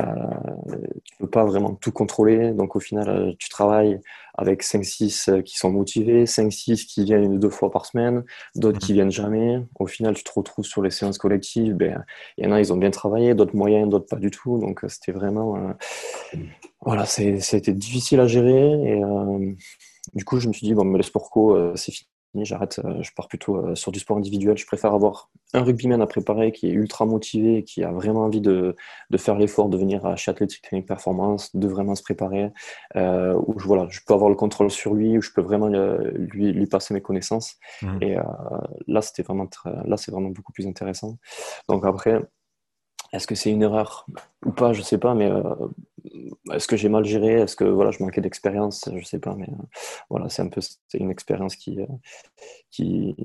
tu 1.03 1.17
peux 1.17 1.27
pas 1.27 1.43
vraiment 1.43 1.73
tout 1.73 1.91
contrôler, 1.91 2.51
donc 2.51 2.75
au 2.75 2.79
final 2.79 3.35
tu 3.39 3.49
travailles 3.49 3.99
avec 4.35 4.63
5-6 4.63 5.41
qui 5.43 5.57
sont 5.57 5.71
motivés, 5.71 6.25
5-6 6.25 6.85
qui 6.85 7.03
viennent 7.03 7.23
une 7.23 7.33
ou 7.33 7.39
deux 7.39 7.49
fois 7.49 7.71
par 7.71 7.87
semaine, 7.87 8.23
d'autres 8.55 8.77
qui 8.77 8.93
viennent 8.93 9.11
jamais, 9.11 9.65
au 9.79 9.87
final 9.87 10.13
tu 10.13 10.23
te 10.23 10.31
retrouves 10.31 10.65
sur 10.65 10.83
les 10.83 10.91
séances 10.91 11.17
collectives, 11.17 11.73
ben, 11.73 12.05
il 12.37 12.45
y 12.45 12.47
en 12.47 12.51
a 12.51 12.59
ils 12.59 12.71
ont 12.71 12.77
bien 12.77 12.91
travaillé, 12.91 13.33
d'autres 13.33 13.55
moyens, 13.55 13.89
d'autres 13.89 14.07
pas 14.07 14.17
du 14.17 14.29
tout, 14.29 14.59
donc 14.59 14.81
c'était 14.87 15.11
vraiment, 15.11 15.73
voilà, 16.81 17.07
c'était 17.07 17.73
difficile 17.73 18.19
à 18.19 18.27
gérer, 18.27 18.71
et 18.83 19.01
du 20.13 20.25
coup 20.25 20.39
je 20.39 20.47
me 20.47 20.53
suis 20.53 20.67
dit, 20.67 20.75
bon 20.75 20.85
mais 20.85 20.99
les 20.99 21.03
sport 21.03 21.31
co 21.31 21.75
c'est 21.75 21.91
fini 21.91 22.07
j'arrête, 22.35 22.79
euh, 22.83 23.01
je 23.01 23.11
pars 23.13 23.27
plutôt 23.27 23.57
euh, 23.57 23.75
sur 23.75 23.91
du 23.91 23.99
sport 23.99 24.17
individuel. 24.17 24.57
Je 24.57 24.65
préfère 24.65 24.93
avoir 24.93 25.29
un 25.53 25.63
rugbyman 25.63 26.01
à 26.01 26.07
préparer 26.07 26.51
qui 26.51 26.67
est 26.67 26.71
ultra 26.71 27.05
motivé, 27.05 27.63
qui 27.63 27.83
a 27.83 27.91
vraiment 27.91 28.21
envie 28.21 28.41
de, 28.41 28.75
de 29.09 29.17
faire 29.17 29.35
l'effort 29.35 29.69
de 29.69 29.77
venir 29.77 30.05
à 30.05 30.15
chez 30.15 30.31
Athletic 30.31 30.61
Training 30.61 30.85
Performance, 30.85 31.55
de 31.55 31.67
vraiment 31.67 31.95
se 31.95 32.03
préparer, 32.03 32.51
euh, 32.95 33.39
où 33.47 33.59
je, 33.59 33.65
voilà, 33.65 33.87
je 33.89 33.99
peux 34.05 34.13
avoir 34.13 34.29
le 34.29 34.35
contrôle 34.35 34.69
sur 34.69 34.93
lui, 34.93 35.17
où 35.17 35.21
je 35.21 35.31
peux 35.31 35.41
vraiment 35.41 35.67
lui, 35.67 36.51
lui 36.51 36.67
passer 36.67 36.93
mes 36.93 37.01
connaissances. 37.01 37.55
Mmh. 37.81 37.97
Et 38.01 38.15
là, 38.87 39.01
c'était 39.01 39.23
vraiment, 39.23 39.47
là, 39.85 39.97
c'est 39.97 40.11
vraiment 40.11 40.29
beaucoup 40.29 40.51
plus 40.51 40.67
intéressant. 40.67 41.17
Donc 41.67 41.85
après, 41.85 42.21
est-ce 43.11 43.27
que 43.27 43.35
c'est 43.35 43.51
une 43.51 43.63
erreur 43.63 44.05
ou 44.45 44.51
pas 44.51 44.73
Je 44.73 44.81
sais 44.81 44.97
pas, 44.97 45.15
mais 45.15 45.29
euh, 45.29 45.67
est-ce 46.53 46.67
que 46.67 46.77
j'ai 46.77 46.89
mal 46.89 47.05
géré? 47.05 47.41
Est-ce 47.41 47.55
que 47.55 47.63
voilà, 47.63 47.91
je 47.91 48.03
manquais 48.03 48.21
d'expérience? 48.21 48.87
Je 48.95 49.03
sais 49.03 49.19
pas, 49.19 49.35
mais 49.35 49.49
euh, 49.49 49.63
voilà, 50.09 50.29
c'est 50.29 50.41
un 50.41 50.49
peu 50.49 50.61
une 50.93 51.11
expérience 51.11 51.55
qui, 51.55 51.79
euh, 51.79 51.85
qui, 52.69 53.15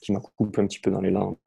qui 0.00 0.12
m'a 0.12 0.20
coupé 0.20 0.62
un 0.62 0.66
petit 0.66 0.80
peu 0.80 0.90
dans 0.90 1.00
les 1.00 1.10
l'élan 1.10 1.38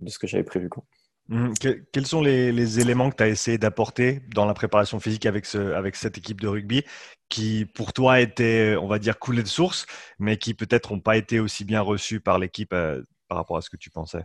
de, 0.00 0.10
ce 0.10 0.18
que 0.18 0.26
j'avais 0.26 0.44
prévu. 0.44 0.68
Quoi. 0.68 0.84
Mmh, 1.28 1.52
quels 1.92 2.06
sont 2.06 2.22
les, 2.22 2.80
éléments 2.80 3.10
que 3.10 3.16
tu 3.16 3.22
as 3.22 3.28
essayé 3.28 3.58
d'apporter 3.58 4.20
dans 4.34 4.46
la 4.46 4.54
préparation 4.54 5.00
physique 5.00 5.26
avec, 5.26 5.46
ce, 5.46 5.72
avec 5.72 5.96
cette 5.96 6.18
équipe 6.18 6.40
de 6.40 6.48
rugby 6.48 6.84
qui, 7.28 7.66
pour 7.66 7.92
toi, 7.92 8.20
étaient, 8.20 8.76
on 8.80 8.88
va 8.88 8.98
dire, 8.98 9.18
coulés 9.18 9.42
de 9.42 9.48
source, 9.48 9.86
mais 10.18 10.38
qui 10.38 10.54
peut-être 10.54 10.92
n'ont 10.92 11.00
pas 11.00 11.16
été 11.16 11.40
aussi 11.40 11.64
bien 11.64 11.80
reçus 11.80 12.20
par 12.20 12.38
l'équipe 12.38 12.70
par 12.70 13.36
rapport 13.36 13.56
à 13.56 13.62
ce 13.62 13.70
que 13.70 13.76
tu 13.76 13.90
pensais? 13.90 14.24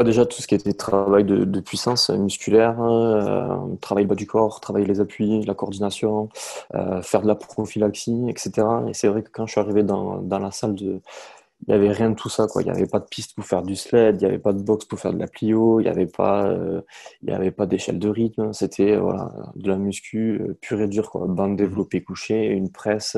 Déjà, 0.00 0.24
tout 0.26 0.40
ce 0.40 0.46
qui 0.46 0.54
était 0.54 0.72
travail 0.72 1.24
de, 1.24 1.60
puissance 1.60 2.10
musculaire, 2.10 2.82
euh, 2.82 3.56
travail 3.80 4.06
bas 4.06 4.14
du 4.14 4.26
corps, 4.26 4.60
travailler 4.60 4.86
les 4.86 5.00
appuis, 5.00 5.44
la 5.44 5.54
coordination, 5.54 6.28
euh, 6.74 7.02
faire 7.02 7.22
de 7.22 7.28
la 7.28 7.34
prophylaxie, 7.34 8.24
etc. 8.28 8.66
Et 8.88 8.94
c'est 8.94 9.08
vrai 9.08 9.22
que 9.22 9.30
quand 9.30 9.46
je 9.46 9.52
suis 9.52 9.60
arrivé 9.60 9.82
dans, 9.82 10.22
dans 10.22 10.38
la 10.38 10.50
salle 10.50 10.74
de, 10.74 11.00
il 11.68 11.68
n'y 11.68 11.74
avait 11.74 11.92
rien 11.92 12.10
de 12.10 12.16
tout 12.16 12.28
ça. 12.28 12.46
Quoi. 12.48 12.62
Il 12.62 12.64
n'y 12.64 12.70
avait 12.72 12.86
pas 12.86 12.98
de 12.98 13.04
piste 13.04 13.34
pour 13.36 13.44
faire 13.44 13.62
du 13.62 13.76
sled, 13.76 14.16
il 14.16 14.24
n'y 14.24 14.30
avait 14.30 14.38
pas 14.40 14.52
de 14.52 14.62
box 14.62 14.84
pour 14.86 14.98
faire 14.98 15.12
de 15.12 15.18
la 15.18 15.28
plio, 15.28 15.78
il 15.80 15.84
n'y 15.84 15.88
avait 15.90 16.06
pas, 16.06 16.46
euh, 16.46 16.80
il 17.22 17.30
y 17.30 17.32
avait 17.32 17.52
pas 17.52 17.66
d'échelle 17.66 17.98
de 17.98 18.08
rythme. 18.08 18.52
C'était 18.52 18.96
voilà, 18.96 19.30
de 19.54 19.68
la 19.68 19.76
muscu 19.76 20.40
pure 20.60 20.80
et 20.80 20.88
dure, 20.88 21.10
quoi. 21.10 21.26
bande 21.28 21.56
développée 21.56 22.02
couchée, 22.02 22.46
une 22.46 22.72
presse. 22.72 23.16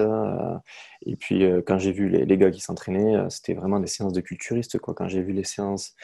Et 1.07 1.17
puis 1.17 1.45
quand 1.67 1.79
j'ai 1.79 1.93
vu 1.93 2.09
les, 2.09 2.25
les 2.27 2.37
gars 2.37 2.51
qui 2.51 2.61
s'entraînaient, 2.61 3.17
c'était 3.31 3.55
vraiment 3.55 3.81
des 3.81 3.87
séances 3.87 4.13
de 4.13 4.21
culturistes. 4.21 4.79
Quoi. 4.79 4.95
Quand 4.95 5.09
j'ai 5.09 5.23
vu 5.23 5.33
les 5.33 5.45
séances 5.45 5.95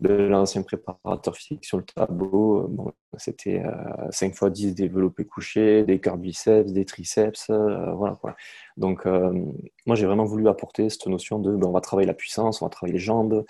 de 0.00 0.12
l'ancien 0.12 0.62
préparateur 0.62 1.36
physique 1.36 1.64
sur 1.64 1.78
le 1.78 1.84
tableau. 1.84 2.62
Euh, 2.62 2.90
c'était 3.16 3.62
5 4.10 4.28
x 4.32 4.44
10 4.44 4.74
développés 4.74 5.24
couchés, 5.24 5.84
des 5.84 6.00
biceps, 6.18 6.72
des 6.72 6.84
triceps, 6.84 7.48
euh, 7.50 7.92
voilà 7.92 8.16
quoi. 8.16 8.34
Donc, 8.76 9.06
euh, 9.06 9.32
moi, 9.86 9.94
j'ai 9.94 10.06
vraiment 10.06 10.24
voulu 10.24 10.48
apporter 10.48 10.90
cette 10.90 11.06
notion 11.06 11.38
de 11.38 11.54
ben, 11.54 11.68
on 11.68 11.72
va 11.72 11.80
travailler 11.80 12.08
la 12.08 12.14
puissance, 12.14 12.60
on 12.60 12.66
va 12.66 12.70
travailler 12.70 12.94
les 12.94 13.04
jambes, 13.04 13.44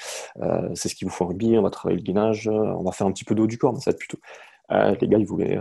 c'est 0.74 0.88
ce 0.88 0.94
qu'il 0.94 1.08
vous 1.08 1.14
faut 1.14 1.24
en 1.24 1.28
rugby, 1.28 1.56
on 1.58 1.62
va 1.62 1.70
travailler 1.70 1.98
le 1.98 2.04
gainage, 2.04 2.48
on 2.48 2.82
va 2.82 2.92
faire 2.92 3.06
un 3.06 3.12
petit 3.12 3.24
peu 3.24 3.34
d'eau 3.34 3.46
du 3.46 3.58
corps, 3.58 3.72
mais 3.72 3.80
ça 3.80 3.90
va 3.90 3.94
être 3.94 3.98
plutôt. 3.98 4.18
les 4.70 5.08
gars, 5.08 5.18
ils 5.18 5.26
voulaient 5.26 5.60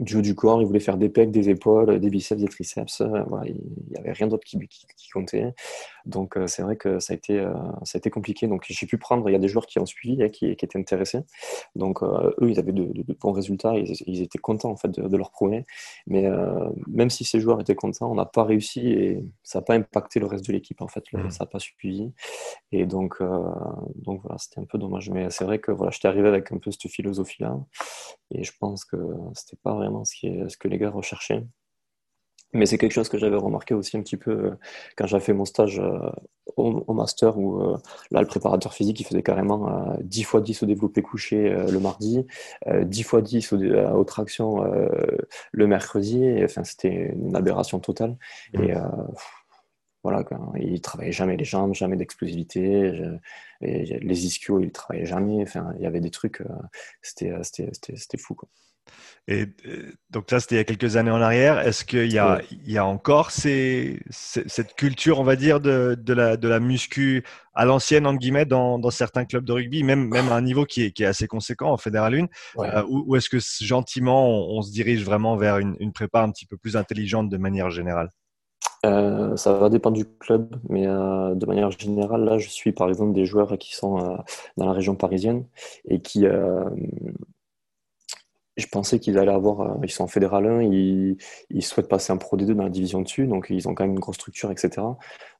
du 0.00 0.16
haut 0.16 0.22
du 0.22 0.34
corps, 0.34 0.62
il 0.62 0.66
voulait 0.66 0.80
faire 0.80 0.96
des 0.96 1.10
pecs, 1.10 1.30
des 1.30 1.50
épaules, 1.50 2.00
des 2.00 2.10
biceps, 2.10 2.40
des 2.40 2.48
triceps. 2.48 3.02
Euh, 3.02 3.22
il 3.44 3.54
n'y 3.90 3.98
avait 3.98 4.12
rien 4.12 4.26
d'autre 4.26 4.44
qui, 4.44 4.58
comptait. 5.12 5.52
Donc 6.06 6.36
euh, 6.36 6.46
c'est 6.46 6.62
vrai 6.62 6.76
que 6.76 7.00
ça 7.00 7.12
a 7.12 7.16
été, 7.16 7.38
euh, 7.38 7.52
ça 7.82 7.96
a 7.96 7.98
été 7.98 8.08
compliqué. 8.08 8.46
Donc 8.46 8.64
j'ai 8.66 8.86
pu 8.86 8.96
prendre, 8.96 9.28
il 9.28 9.32
y 9.32 9.36
a 9.36 9.38
des 9.38 9.48
joueurs 9.48 9.66
qui 9.66 9.78
ont 9.78 9.86
suivi, 9.86 10.22
et 10.22 10.30
qui, 10.30 10.46
étaient 10.46 10.78
intéressés. 10.78 11.20
Donc 11.76 12.02
eux, 12.02 12.34
ils 12.48 12.58
avaient 12.58 12.72
de, 12.72 12.90
bons 13.20 13.32
résultats, 13.32 13.76
ils, 13.76 13.92
ils, 14.06 14.22
étaient 14.22 14.38
contents 14.38 14.70
en 14.70 14.76
fait 14.76 14.90
de, 14.90 15.16
leur 15.16 15.30
prouver. 15.30 15.66
Mais 16.06 16.26
même 16.86 17.10
si 17.10 17.24
ces 17.24 17.40
joueurs 17.40 17.60
étaient 17.60 17.74
contents, 17.74 18.10
on 18.10 18.14
n'a 18.14 18.24
pas 18.24 18.44
réussi 18.44 18.88
et 18.88 19.24
ça 19.42 19.58
n'a 19.58 19.64
pas 19.64 19.74
impacté 19.74 20.18
le 20.18 20.26
reste 20.26 20.46
de 20.46 20.52
l'équipe 20.52 20.80
en 20.80 20.88
fait. 20.88 21.04
Mmh. 21.12 21.30
Ça 21.30 21.44
n'a 21.44 21.46
pas 21.46 21.58
suivi. 21.58 22.10
Et 22.72 22.86
donc, 22.86 23.20
donc 23.96 24.22
voilà, 24.22 24.38
c'était 24.38 24.60
un 24.60 24.64
peu 24.64 24.78
dommage. 24.78 25.10
Mais 25.10 25.28
c'est 25.30 25.44
vrai 25.44 25.58
que 25.58 25.72
voilà, 25.72 25.90
j'étais 25.90 26.08
arrivé 26.08 26.28
avec 26.28 26.52
un 26.52 26.58
peu 26.58 26.70
cette 26.70 26.90
philosophie-là. 26.90 27.58
Et 28.32 28.44
je 28.44 28.52
pense 28.58 28.84
que 28.84 28.96
c'était 29.34 29.58
pas 29.62 29.74
vraiment 29.74 29.89
ce, 30.04 30.14
qui 30.14 30.32
ce 30.48 30.56
que 30.56 30.68
les 30.68 30.78
gars 30.78 30.90
recherchaient. 30.90 31.44
Mais 32.52 32.66
c'est 32.66 32.78
quelque 32.78 32.92
chose 32.92 33.08
que 33.08 33.18
j'avais 33.18 33.36
remarqué 33.36 33.74
aussi 33.74 33.96
un 33.96 34.02
petit 34.02 34.16
peu 34.16 34.30
euh, 34.30 34.50
quand 34.96 35.06
j'avais 35.06 35.22
fait 35.22 35.32
mon 35.32 35.44
stage 35.44 35.78
euh, 35.78 36.10
au, 36.56 36.92
master 36.92 37.38
où 37.38 37.62
euh, 37.62 37.76
là 38.10 38.20
le 38.20 38.26
préparateur 38.26 38.74
physique 38.74 38.98
il 39.00 39.04
faisait 39.04 39.22
carrément 39.22 39.96
10 40.00 40.20
x 40.20 40.36
10 40.36 40.62
au 40.64 40.66
développé 40.66 41.00
couché 41.00 41.48
le 41.48 41.78
mardi, 41.78 42.26
10 42.68 43.00
x 43.00 43.14
10 43.14 43.52
aux 43.94 44.04
tractions 44.04 44.64
le 45.52 45.66
mercredi. 45.68 46.24
Et, 46.24 46.44
enfin, 46.44 46.64
c'était 46.64 47.12
une 47.14 47.36
aberration 47.36 47.78
totale. 47.78 48.16
Et 48.54 48.72
voilà, 50.02 50.24
il 50.58 50.80
travaillait 50.80 51.12
jamais 51.12 51.36
les 51.36 51.44
jambes, 51.44 51.74
jamais 51.74 51.96
d'explosivité. 51.96 52.92
Les 53.60 54.26
ischios, 54.26 54.58
il 54.58 54.72
travaillait 54.72 55.06
jamais. 55.06 55.42
Enfin, 55.42 55.72
il 55.76 55.82
y 55.82 55.86
avait 55.86 56.00
des 56.00 56.10
trucs, 56.10 56.42
c'était 57.00 58.18
fou. 58.18 58.34
Quoi. 58.34 58.48
Et 59.28 59.46
donc 60.10 60.24
ça, 60.28 60.40
c'était 60.40 60.56
il 60.56 60.58
y 60.58 60.60
a 60.60 60.64
quelques 60.64 60.96
années 60.96 61.12
en 61.12 61.20
arrière. 61.20 61.60
Est-ce 61.60 61.84
qu'il 61.84 62.10
y, 62.10 62.18
a, 62.18 62.40
il 62.50 62.72
y 62.72 62.78
a 62.78 62.84
encore 62.84 63.30
ces, 63.30 64.00
cette 64.10 64.74
culture, 64.74 65.20
on 65.20 65.24
va 65.24 65.36
dire, 65.36 65.60
de, 65.60 65.96
de, 65.96 66.12
la, 66.12 66.36
de 66.36 66.48
la 66.48 66.58
muscu 66.58 67.22
à 67.54 67.64
l'ancienne, 67.64 68.08
en 68.08 68.14
guillemets, 68.14 68.44
dans, 68.44 68.80
dans, 68.80 68.90
certains 68.90 69.24
clubs 69.24 69.44
de 69.44 69.52
rugby, 69.52 69.84
même, 69.84 70.08
même 70.08 70.30
à 70.30 70.34
un 70.34 70.40
niveau 70.40 70.64
qui 70.64 70.82
est, 70.82 70.90
qui 70.90 71.04
est 71.04 71.06
assez 71.06 71.28
conséquent 71.28 71.70
en 71.70 71.76
Fédéral 71.76 72.14
1 72.14 72.26
euh, 72.58 72.82
Ou, 72.88 73.14
est-ce 73.14 73.28
que 73.28 73.38
gentiment, 73.64 74.28
on, 74.28 74.62
se 74.62 74.72
dirige 74.72 75.04
vraiment 75.04 75.36
vers 75.36 75.58
une, 75.58 75.76
une, 75.78 75.92
prépa 75.92 76.22
un 76.22 76.30
petit 76.32 76.46
peu 76.46 76.56
plus 76.56 76.76
intelligente 76.76 77.28
de 77.28 77.36
manière 77.36 77.70
générale? 77.70 78.08
Euh, 78.84 79.36
ça 79.36 79.52
va 79.52 79.68
dépendre 79.68 79.96
du 79.96 80.06
club, 80.06 80.56
mais 80.68 80.86
euh, 80.88 81.34
de 81.36 81.46
manière 81.46 81.70
générale, 81.70 82.24
là, 82.24 82.38
je 82.38 82.48
suis 82.48 82.72
par 82.72 82.88
exemple 82.88 83.12
des 83.12 83.26
joueurs 83.26 83.56
qui 83.58 83.76
sont 83.76 84.18
dans 84.56 84.66
la 84.66 84.72
région 84.72 84.96
parisienne 84.96 85.46
et 85.88 86.00
qui, 86.00 86.26
je 88.56 88.66
pensais 88.66 88.98
qu'ils 88.98 89.18
allaient 89.18 89.32
avoir, 89.32 89.60
euh, 89.60 89.74
ils 89.82 89.90
sont 89.90 90.04
en 90.04 90.08
fédéral 90.08 90.46
1, 90.46 90.62
ils, 90.62 91.16
souhaitent 91.62 91.88
passer 91.88 92.12
en 92.12 92.18
Pro 92.18 92.36
D2 92.36 92.52
dans 92.52 92.64
la 92.64 92.70
division 92.70 93.00
dessus, 93.00 93.26
donc 93.26 93.46
ils 93.50 93.68
ont 93.68 93.74
quand 93.74 93.84
même 93.84 93.92
une 93.92 94.00
grosse 94.00 94.16
structure, 94.16 94.50
etc. 94.50 94.82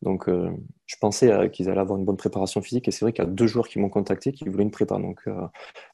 Donc 0.03 0.29
euh, 0.29 0.51
je 0.87 0.97
pensais 1.01 1.31
euh, 1.31 1.49
qu'ils 1.49 1.69
allaient 1.69 1.81
avoir 1.81 1.99
une 1.99 2.05
bonne 2.05 2.17
préparation 2.17 2.63
physique, 2.63 2.89
et 2.89 2.91
c'est 2.91 3.05
vrai 3.05 3.13
qu'il 3.13 3.25
y 3.25 3.27
a 3.27 3.31
deux 3.31 3.47
joueurs 3.47 3.69
qui 3.69 3.79
m'ont 3.79 3.89
contacté 3.89 4.33
qui 4.33 4.49
voulaient 4.49 4.65
une 4.65 4.71
prépa. 4.71 4.99
Donc 4.99 5.25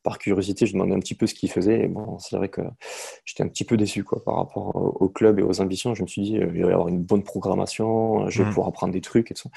par 0.07 0.19
curiosité, 0.19 0.67
je 0.67 0.73
demandais 0.73 0.95
un 0.95 1.01
petit 1.01 1.17
peu 1.17 1.27
ce 1.27 1.35
qu'ils 1.35 1.51
faisaient, 1.51 1.81
et 1.81 1.89
bon, 1.89 2.17
c'est 2.21 2.37
vrai 2.37 2.49
que 2.49 2.61
j'étais 3.25 3.43
un 3.43 3.49
petit 3.49 3.65
peu 3.65 3.77
déçu 3.77 4.05
quoi, 4.05 4.23
par 4.23 4.37
rapport 4.37 4.77
au 4.77 5.09
club 5.09 5.41
et 5.41 5.43
aux 5.43 5.61
ambitions. 5.61 5.97
Je 5.97 6.03
me 6.05 6.07
suis 6.07 6.23
dit, 6.23 6.35
il 6.35 6.63
va 6.63 6.71
y 6.71 6.73
avoir 6.73 6.87
une 6.87 7.03
bonne 7.03 7.25
programmation, 7.25 8.29
je 8.29 8.39
vais 8.39 8.45
mmh. 8.45 8.49
pouvoir 8.51 8.69
apprendre 8.69 8.93
des 8.93 9.01
trucs, 9.01 9.33
et 9.33 9.35
tout. 9.35 9.49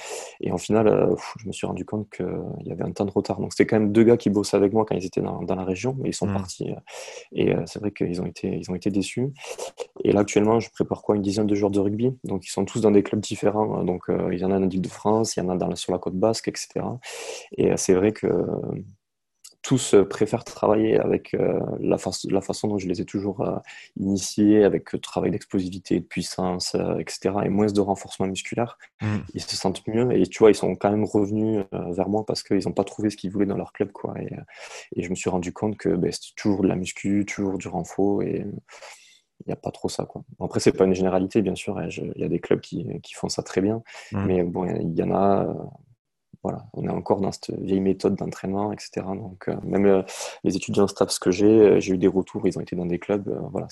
Et 0.42 0.52
en 0.52 0.58
final, 0.58 1.16
je 1.38 1.48
me 1.48 1.52
suis 1.52 1.68
rendu 1.68 1.86
compte 1.86 2.10
qu'il 2.10 2.26
y 2.66 2.72
avait 2.72 2.84
un 2.84 2.92
temps 2.92 3.06
de 3.06 3.12
retard. 3.12 3.40
Donc 3.40 3.54
c'était 3.54 3.68
quand 3.68 3.80
même 3.80 3.92
deux 3.92 4.04
gars 4.04 4.18
qui 4.18 4.32
bossaient 4.32 4.58
avec 4.58 4.74
moi 4.74 4.86
quand 4.88 4.96
ils 4.96 5.06
étaient 5.06 5.22
dans, 5.22 5.44
dans 5.44 5.56
la 5.56 5.66
région, 5.66 5.96
mais 6.00 6.10
ils 6.10 6.14
sont 6.14 6.26
mmh. 6.26 6.34
partis. 6.34 6.72
et 7.32 7.54
euh, 7.54 7.62
c'est 7.68 7.78
vrai 7.78 7.92
qu'ils 7.92 8.20
ont 8.20 8.26
été, 8.26 8.48
ils 8.48 8.72
ont 8.72 8.76
été 8.76 8.90
déçus. 8.90 9.30
Et 10.04 10.12
là, 10.12 10.22
actuellement, 10.22 10.60
je 10.60 10.72
prépare 10.72 11.04
quoi? 11.04 11.16
Une 11.16 11.22
dizaine 11.22 11.46
de 11.46 11.54
joueurs 11.54 11.72
de 11.72 11.80
rugby. 11.80 12.18
Donc, 12.24 12.48
ils 12.48 12.52
sont 12.52 12.66
tous 12.66 12.82
dans 12.82 12.92
des 12.92 13.04
clubs 13.04 13.22
différents. 13.22 13.84
Donc, 13.84 14.10
euh, 14.10 14.34
il 14.34 14.40
y 14.40 14.46
en 14.46 14.52
a 14.52 14.58
en 14.58 14.68
Ile-de-France, 14.68 15.36
il 15.36 15.42
y 15.42 15.44
en 15.44 15.50
a 15.50 15.56
dans, 15.56 15.76
sur 15.76 15.92
la 15.92 16.00
côte 16.00 16.16
basque, 16.16 16.48
etc. 16.48 16.70
Et 17.58 17.72
euh, 17.72 17.76
c'est 17.78 17.94
vrai 17.94 18.14
que 18.14 18.28
tous 19.62 19.94
euh, 19.94 20.06
préfèrent 20.06 20.44
travailler 20.44 21.00
avec 21.00 21.34
euh, 21.34 21.60
la, 21.80 21.98
la, 22.30 22.42
façon 22.42 22.68
dont 22.68 22.78
je 22.78 22.88
les 22.88 23.02
ai 23.02 23.06
toujours 23.06 23.42
euh, 23.42 23.58
initiés, 23.98 24.64
avec 24.64 24.94
le 24.94 25.00
travail 25.00 25.32
d'explosivité, 25.32 26.00
de 26.00 26.06
puissance, 26.06 26.76
etc., 27.00 27.36
et 27.46 27.50
moins 27.50 27.68
de 27.68 27.82
renforcement 27.82 28.28
musculaire. 28.28 28.78
Mm. 29.02 29.18
Ils 29.34 29.42
se 29.42 29.56
sentent 29.56 29.86
mieux 29.88 30.12
et 30.14 30.26
tu 30.28 30.40
vois, 30.40 30.52
ils 30.52 30.56
sont 30.56 30.76
quand 30.76 30.92
même 30.92 31.04
revenus 31.04 31.64
vers 31.72 32.10
moi 32.10 32.26
parce 32.26 32.44
qu'ils 32.44 32.66
n'ont 32.66 32.74
pas 32.74 32.84
trouvé 32.84 33.10
ce 33.10 33.18
qu'ils 33.18 33.32
voulaient 33.32 33.46
dans 33.46 33.58
leur 33.58 33.74
club. 33.74 33.92
Quoi. 33.92 34.16
Et, 34.22 34.30
et 34.96 35.04
je 35.04 35.10
me 35.10 35.16
suis 35.16 35.30
rendu 35.30 35.52
compte 35.52 35.78
que 35.78 35.90
ben, 35.90 36.12
c'était 36.12 36.34
toujours 36.36 36.62
de 36.62 36.68
la 36.68 36.76
muscu, 36.76 37.26
toujours 37.26 37.58
du 37.58 37.68
renfort 37.68 38.24
et 38.24 38.46
il 39.42 39.48
n'y 39.48 39.54
a 39.54 39.58
pas 39.58 39.72
trop 39.72 39.90
ça. 39.90 40.06
Quoi. 40.06 40.24
Après, 40.40 40.60
c'est 40.60 40.74
pas 40.74 40.86
une 40.86 40.94
généralité, 40.94 41.42
bien 41.42 41.56
sûr. 41.56 41.82
Il 41.82 42.14
y 42.16 42.24
a 42.24 42.30
des 42.30 42.40
clubs 42.40 42.60
qui, 42.60 42.86
qui 43.02 43.14
font 43.14 43.30
ça 43.30 43.44
très 43.44 43.62
bien, 43.62 43.82
mm. 44.12 44.26
mais 44.26 44.44
bon, 44.44 44.66
il 44.66 44.96
y 44.96 45.04
en 45.04 45.12
a 45.12 45.48
voilà, 46.42 46.66
on 46.74 46.86
est 46.86 46.92
encore 46.92 47.20
dans 47.20 47.32
cette 47.34 47.52
vieille 47.60 47.82
méthode 47.82 48.16
d'entraînement, 48.16 48.72
etc. 48.72 49.06
Donc, 49.08 49.50
euh, 49.50 49.56
même 49.64 49.86
euh, 49.86 50.04
les 50.46 50.56
étudiants 50.56 50.88
STAPS 50.88 51.20
que 51.20 51.32
j'ai, 51.32 51.46
euh, 51.46 51.80
j'ai 51.82 51.94
eu 51.94 51.98
des 51.98 52.08
retours, 52.08 52.48
ils 52.48 52.58
ont 52.58 52.62
été 52.62 52.78
dans 52.78 52.86
des 52.86 52.98
clubs, 52.98 53.30
voilà, 53.52 53.68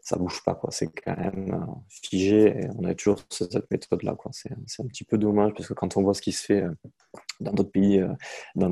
ça 0.00 0.16
bouge 0.16 0.42
pas, 0.44 0.54
quoi. 0.54 0.70
C'est 0.70 0.88
quand 0.88 1.16
même 1.16 1.66
figé 1.88 2.68
on 2.78 2.84
a 2.84 2.94
toujours 2.94 3.18
cette 3.30 3.70
méthode-là, 3.70 4.14
quoi. 4.14 4.30
C'est, 4.32 4.50
un 4.80 4.86
petit 4.86 5.04
peu 5.04 5.18
dommage 5.18 5.52
parce 5.54 5.68
que 5.68 5.74
quand 5.74 5.96
on 5.96 6.02
voit 6.02 6.14
ce 6.14 6.22
qui 6.22 6.32
se 6.32 6.44
fait 6.44 6.64
dans 7.40 7.52
d'autres 7.52 7.70
pays, 7.70 8.02
dans, 8.54 8.70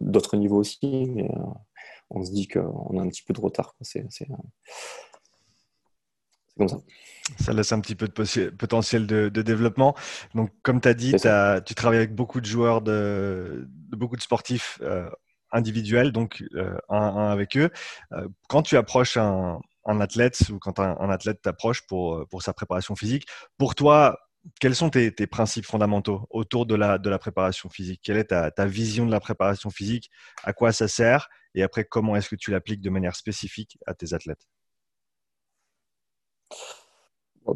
d'autres 0.00 0.36
niveaux 0.36 0.58
aussi, 0.58 1.06
on 2.10 2.22
se 2.22 2.32
dit 2.32 2.48
qu'on 2.48 2.98
a 2.98 3.02
un 3.02 3.08
petit 3.08 3.22
peu 3.22 3.32
de 3.32 3.40
retard, 3.40 3.74
C'est, 3.80 4.04
comme 6.66 6.80
ça. 6.80 6.84
Ça 7.38 7.52
laisse 7.52 7.72
un 7.72 7.80
petit 7.80 7.94
peu 7.94 8.08
de 8.08 8.50
potentiel 8.50 9.06
de, 9.06 9.28
développement. 9.28 9.94
Donc, 10.34 10.50
comme 10.62 10.80
tu 10.80 10.88
as 10.88 10.94
dit, 10.94 11.12
tu 11.12 11.74
travailles 11.74 11.98
avec 11.98 12.14
beaucoup 12.14 12.40
de 12.40 12.46
joueurs, 12.46 12.82
de, 12.82 13.68
beaucoup 13.90 14.16
de 14.16 14.22
sportifs 14.22 14.78
euh, 14.82 15.08
individuels, 15.52 16.12
donc 16.12 16.42
euh, 16.54 16.76
un, 16.88 17.28
avec 17.30 17.56
eux. 17.56 17.70
Euh, 18.12 18.28
quand 18.48 18.62
tu 18.62 18.76
approches 18.76 19.16
un, 19.16 19.60
athlète 19.86 20.50
ou 20.50 20.58
quand 20.58 20.80
un, 20.80 21.10
athlète 21.10 21.42
t'approche 21.42 21.86
pour, 21.86 22.26
pour 22.28 22.42
sa 22.42 22.52
préparation 22.52 22.96
physique, 22.96 23.26
pour 23.56 23.74
toi, 23.74 24.18
quels 24.60 24.74
sont 24.74 24.90
tes, 24.90 25.12
principes 25.26 25.66
fondamentaux 25.66 26.26
autour 26.30 26.66
de 26.66 26.74
la, 26.74 26.98
de 26.98 27.08
la 27.08 27.18
préparation 27.18 27.68
physique? 27.68 28.00
Quelle 28.02 28.16
est 28.16 28.24
ta, 28.24 28.50
ta, 28.50 28.66
vision 28.66 29.06
de 29.06 29.12
la 29.12 29.20
préparation 29.20 29.70
physique? 29.70 30.10
À 30.42 30.52
quoi 30.52 30.72
ça 30.72 30.88
sert? 30.88 31.28
Et 31.54 31.62
après, 31.62 31.84
comment 31.84 32.16
est-ce 32.16 32.28
que 32.28 32.36
tu 32.36 32.50
l'appliques 32.50 32.80
de 32.80 32.90
manière 32.90 33.14
spécifique 33.14 33.78
à 33.86 33.94
tes 33.94 34.12
athlètes? 34.14 34.46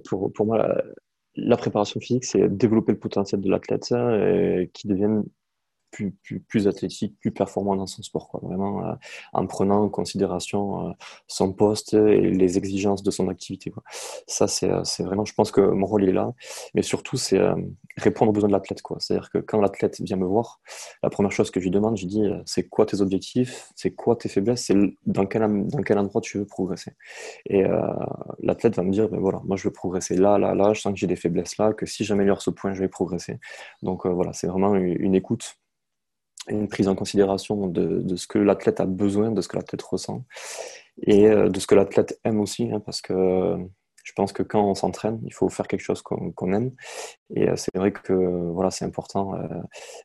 Pour, 0.05 0.47
moi, 0.47 0.83
la, 1.37 1.57
préparation 1.57 2.01
physique, 2.01 2.25
c'est 2.25 2.49
développer 2.49 2.93
le 2.93 2.99
potentiel 2.99 3.41
de 3.41 3.51
l'athlète 3.51 3.93
qui 4.73 4.89
devienne 4.89 5.25
plus, 5.91 6.13
plus, 6.49 6.69
athlétique, 6.69 7.19
plus 7.21 7.31
performant 7.31 7.77
dans 7.77 7.87
son 7.87 8.03
sport. 8.03 8.39
Vraiment, 8.43 8.87
euh, 8.87 8.95
en 9.33 9.47
prenant 9.47 9.83
en 9.83 9.89
considération 9.89 10.89
euh, 10.89 10.93
son 11.27 11.53
poste 11.53 11.95
et 11.95 12.21
les 12.21 12.59
exigences 12.59 13.03
de 13.03 13.11
son 13.11 13.29
activité. 13.29 13.73
Ça, 14.27 14.47
c'est, 14.47 14.71
euh, 14.71 14.85
c'est 14.85 15.03
vraiment, 15.05 15.25
je 15.25 15.35
pense 15.35 15.51
que 15.51 15.61
mon 15.61 15.87
rôle 15.87 16.09
est 16.09 16.13
là. 16.13 16.33
Mais 16.75 16.83
surtout, 16.83 17.17
c'est 17.17 17.41
répondre 17.97 18.31
aux 18.31 18.33
besoins 18.33 18.49
de 18.49 18.53
l'athlète. 18.53 18.83
C'est-à-dire 18.99 19.31
que 19.31 19.39
quand 19.39 19.61
l'athlète 19.61 20.01
vient 20.01 20.17
me 20.17 20.27
voir, 20.27 20.61
la 21.03 21.11
première 21.11 21.33
chose 21.33 21.51
que 21.51 21.61
je 21.61 21.65
lui 21.65 21.71
demande, 21.71 21.97
je 21.97 22.07
dis, 22.07 22.23
c'est 22.45 22.69
quoi 22.69 22.87
tes 22.87 23.01
objectifs? 23.01 23.71
C'est 23.75 23.93
quoi 23.93 24.17
tes 24.17 24.29
faiblesses? 24.29 24.65
C'est 24.65 24.77
dans 25.07 25.27
quel, 25.27 25.67
dans 25.69 25.83
quel 25.83 25.99
endroit 25.99 26.21
tu 26.21 26.39
veux 26.39 26.47
progresser? 26.47 26.93
Et 27.47 27.65
l'athlète 28.41 28.77
va 28.77 28.83
me 28.83 28.93
dire, 28.93 29.09
ben 29.09 29.19
voilà, 29.19 29.41
moi, 29.45 29.57
je 29.57 29.65
veux 29.65 29.73
progresser 29.73 30.17
là, 30.17 30.39
là, 30.39 30.55
là. 30.55 30.75
Je 30.75 30.81
sens 30.81 30.93
que 30.93 30.99
j'ai 30.99 31.07
des 31.07 31.17
faiblesses 31.17 31.57
là, 31.59 31.73
que 31.73 31.87
si 31.87 32.05
j'améliore 32.05 32.43
ce 32.43 32.51
point, 32.51 32.75
je 32.75 32.81
vais 32.81 32.89
progresser. 32.89 33.39
Donc, 33.83 34.07
voilà, 34.07 34.33
c'est 34.33 34.47
vraiment 34.47 34.75
une 34.75 35.15
écoute 35.15 35.57
une 36.49 36.69
prise 36.69 36.89
en 36.89 36.95
considération 36.95 37.67
de, 37.67 38.01
de 38.01 38.17
ce 38.17 38.27
que 38.27 38.39
l'athlète 38.39 38.81
a 38.81 38.87
besoin, 38.87 39.31
de 39.33 39.41
ce 39.41 39.49
que 39.49 39.57
l'athlète 39.57 39.83
ressent 39.83 40.25
et 41.03 41.27
euh, 41.27 41.49
de 41.49 41.61
ce 41.61 41.67
que 41.67 41.75
l'athlète 41.75 42.19
aime 42.25 42.41
aussi, 42.41 42.71
hein, 42.73 42.81
parce 42.81 43.01
que 43.01 43.57
je 44.05 44.13
pense 44.13 44.33
que 44.33 44.43
quand 44.43 44.63
on 44.63 44.75
s'entraîne, 44.75 45.21
il 45.25 45.35
faut 45.35 45.49
faire 45.49 45.67
quelque 45.67 45.81
chose 45.81 46.01
qu'on 46.03 46.53
aime. 46.53 46.73
Et 47.35 47.49
euh, 47.49 47.57
c'est 47.57 47.77
vrai 47.77 47.93
que 47.93 48.13
voilà, 48.53 48.71
c'est 48.71 48.85
important 48.85 49.35
euh, 49.35 49.49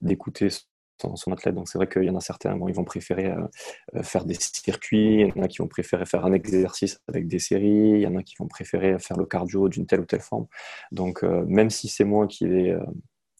d'écouter 0.01 0.49
son, 0.49 1.31
athlète. 1.31 1.55
Donc 1.55 1.67
c'est 1.67 1.77
vrai 1.77 1.87
qu'il 1.87 2.03
y 2.03 2.09
en 2.09 2.15
a 2.15 2.19
certains, 2.19 2.55
bon, 2.55 2.67
ils 2.67 2.75
vont 2.75 2.83
préférer 2.83 3.33
faire 4.03 4.23
des 4.23 4.35
circuits, 4.35 5.21
il 5.21 5.35
y 5.35 5.39
en 5.39 5.43
a 5.43 5.47
qui 5.47 5.57
vont 5.57 5.67
préférer 5.67 6.05
faire 6.05 6.25
un 6.25 6.31
exercice 6.31 6.99
avec 7.07 7.27
des 7.27 7.39
séries, 7.39 7.93
il 7.95 8.01
y 8.01 8.05
en 8.05 8.15
a 8.15 8.21
qui 8.21 8.35
vont 8.37 8.47
préférer 8.47 8.99
faire 8.99 9.17
le 9.17 9.25
cardio 9.25 9.67
d'une 9.67 9.87
telle 9.87 10.01
ou 10.01 10.05
telle 10.05 10.21
forme. 10.21 10.45
Donc 10.91 11.23
même 11.23 11.71
si 11.71 11.87
c'est 11.87 12.03
moi 12.03 12.27
qui 12.27 12.45
vais 12.45 12.75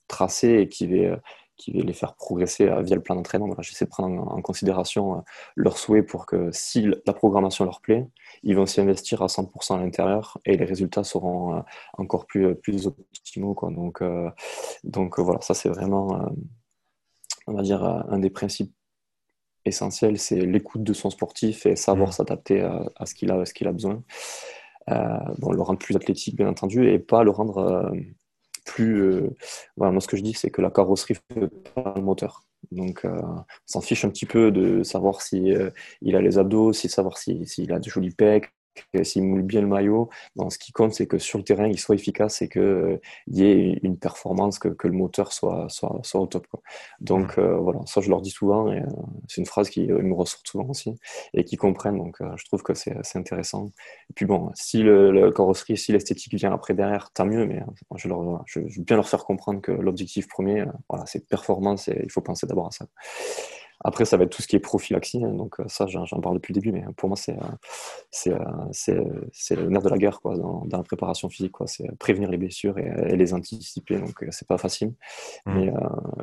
tracer 0.07 0.53
et 0.53 0.69
qui 0.69 0.87
vais 0.87 1.15
qui 1.61 1.71
les 1.71 1.93
faire 1.93 2.15
progresser 2.15 2.67
euh, 2.67 2.81
via 2.81 2.95
le 2.95 3.01
plan 3.01 3.15
d'entraînement. 3.15 3.47
Voilà, 3.47 3.61
J'essaie 3.61 3.85
de 3.85 3.89
prendre 3.89 4.31
en, 4.31 4.41
considération 4.41 5.17
euh, 5.17 5.21
leurs 5.55 5.77
souhaits 5.77 6.05
pour 6.05 6.25
que 6.25 6.49
si 6.51 6.87
la 7.05 7.13
programmation 7.13 7.65
leur 7.65 7.81
plaît, 7.81 8.07
ils 8.43 8.55
vont 8.55 8.65
s'y 8.65 8.81
investir 8.81 9.21
à 9.21 9.27
100% 9.27 9.75
à 9.75 9.77
l'intérieur 9.77 10.39
et 10.45 10.57
les 10.57 10.65
résultats 10.65 11.03
seront 11.03 11.55
euh, 11.55 11.61
encore 11.97 12.25
plus, 12.25 12.55
plus 12.55 12.87
optimaux. 12.87 13.53
Quoi. 13.53 13.69
Donc, 13.71 14.03
donc 14.83 15.19
voilà, 15.19 15.41
ça 15.41 15.53
c'est 15.53 15.69
vraiment, 15.69 16.19
on 17.47 17.53
va 17.53 17.61
dire, 17.61 17.83
un 17.83 18.19
des 18.19 18.29
principes 18.29 18.73
essentiels, 19.65 20.17
c'est 20.17 20.39
l'écoute 20.41 20.83
de 20.83 20.93
son 20.93 21.09
sportif 21.09 21.65
et 21.65 21.75
savoir 21.75 22.09
mmh. 22.09 22.13
s'adapter 22.13 22.61
à, 22.61 23.05
ce 23.05 23.13
qu'il 23.13 23.31
a, 23.31 23.43
qu'il 23.43 23.67
a 23.67 23.71
besoin. 23.71 24.03
bon, 24.87 25.51
le 25.51 25.61
rendre 25.61 25.79
plus 25.79 25.95
athlétique, 25.95 26.35
bien 26.35 26.47
entendu, 26.47 26.89
et 26.89 26.99
pas 26.99 27.23
le 27.23 27.31
rendre 27.31 27.91
plus. 28.71 29.01
Euh, 29.01 29.35
moi, 29.77 29.99
ce 29.99 30.07
que 30.07 30.17
je 30.17 30.23
dis, 30.23 30.33
c'est 30.33 30.49
que 30.49 30.61
la 30.61 30.71
carrosserie 30.71 31.15
fait 31.15 31.47
pas 31.75 31.93
le 31.95 32.01
moteur. 32.01 32.43
Donc, 32.71 33.05
euh, 33.05 33.19
on 33.21 33.43
s'en 33.65 33.81
fiche 33.81 34.05
un 34.05 34.09
petit 34.09 34.25
peu 34.25 34.51
de 34.51 34.83
savoir 34.83 35.21
si 35.21 35.53
euh, 35.53 35.69
il 36.01 36.15
a 36.15 36.21
les 36.21 36.37
abdos, 36.37 36.73
si 36.73 36.89
savoir 36.89 37.17
s'il 37.17 37.47
si, 37.47 37.71
a 37.71 37.79
de 37.79 37.89
jolis 37.89 38.11
pecs, 38.11 38.53
s'il 39.03 39.23
moule 39.23 39.43
bien 39.43 39.61
le 39.61 39.67
maillot. 39.67 40.09
ce 40.49 40.57
qui 40.57 40.71
compte, 40.71 40.93
c'est 40.93 41.07
que 41.07 41.17
sur 41.17 41.37
le 41.37 41.43
terrain, 41.43 41.67
il 41.67 41.79
soit 41.79 41.95
efficace 41.95 42.41
et 42.41 42.49
qu'il 42.49 42.61
euh, 42.61 42.97
y 43.27 43.43
ait 43.43 43.79
une 43.83 43.97
performance, 43.97 44.59
que, 44.59 44.69
que, 44.69 44.87
le 44.87 44.93
moteur 44.93 45.33
soit, 45.33 45.67
soit, 45.69 45.99
soit 46.03 46.21
au 46.21 46.27
top. 46.27 46.47
Quoi. 46.47 46.61
Donc 46.99 47.37
euh, 47.37 47.57
voilà, 47.57 47.79
ça 47.85 48.01
je 48.01 48.09
leur 48.09 48.21
dis 48.21 48.29
souvent 48.29 48.71
et 48.71 48.79
euh, 48.79 48.85
c'est 49.27 49.41
une 49.41 49.47
phrase 49.47 49.69
qui 49.69 49.87
me 49.87 50.13
ressort 50.13 50.41
souvent 50.45 50.67
aussi 50.69 50.95
et 51.33 51.43
qui 51.43 51.57
comprennent. 51.57 51.97
Donc 51.97 52.17
je 52.19 52.45
trouve 52.45 52.63
que 52.63 52.73
c'est 52.73 53.15
intéressant. 53.15 53.71
Et 54.09 54.13
puis 54.13 54.25
bon, 54.25 54.51
si 54.53 54.83
le, 54.83 55.31
carrosserie, 55.31 55.77
si 55.77 55.91
l'esthétique 55.91 56.33
vient 56.33 56.53
après 56.53 56.73
derrière, 56.73 57.11
tant 57.11 57.25
mieux, 57.25 57.45
mais 57.45 57.61
je, 57.95 58.07
leur, 58.07 58.43
je, 58.45 58.59
veux 58.59 58.83
bien 58.83 58.95
leur 58.95 59.07
faire 59.07 59.25
comprendre 59.25 59.61
que 59.61 59.71
l'objectif 59.71 60.27
premier, 60.27 60.65
voilà, 60.89 61.05
c'est 61.05 61.27
performance 61.27 61.87
et 61.87 62.01
il 62.03 62.11
faut 62.11 62.21
penser 62.21 62.47
d'abord 62.47 62.67
à 62.67 62.71
ça. 62.71 62.85
Après, 63.83 64.05
ça 64.05 64.17
va 64.17 64.23
être 64.23 64.31
tout 64.31 64.41
ce 64.41 64.47
qui 64.47 64.55
est 64.55 64.59
prophylaxie. 64.59 65.23
Hein, 65.23 65.33
donc, 65.33 65.57
ça, 65.67 65.87
j'en 65.87 66.05
parle 66.21 66.35
depuis 66.35 66.53
le 66.53 66.61
début. 66.61 66.71
Mais 66.71 66.83
pour 66.95 67.09
moi, 67.09 67.17
c'est 67.17 67.33
donc 67.33 67.41
ça, 67.41 67.45
j'en 67.57 67.71
parle 67.71 67.85
depuis 67.85 68.31
le 68.31 68.31
début. 68.31 68.31
Mais 68.31 68.35
pour 68.35 68.35
moi, 68.69 68.77
c'est 68.81 69.55
le 69.55 69.69
nerf 69.69 69.81
de 69.81 69.89
la 69.89 69.97
guerre 69.97 70.21
quoi, 70.21 70.37
dans, 70.37 70.65
la 70.71 70.83
préparation 70.83 71.29
physique. 71.29 71.55
C'est 71.65 71.95
prévenir 71.97 72.29
les 72.29 72.37
blessures 72.37 72.77
et, 72.77 73.15
les 73.15 73.33
anticiper. 73.33 73.97
Donc, 73.97 74.25
c'est 74.29 74.47
pas 74.47 74.57
facile. 74.57 74.93
Mmh. 75.45 75.53
Mais 75.55 75.73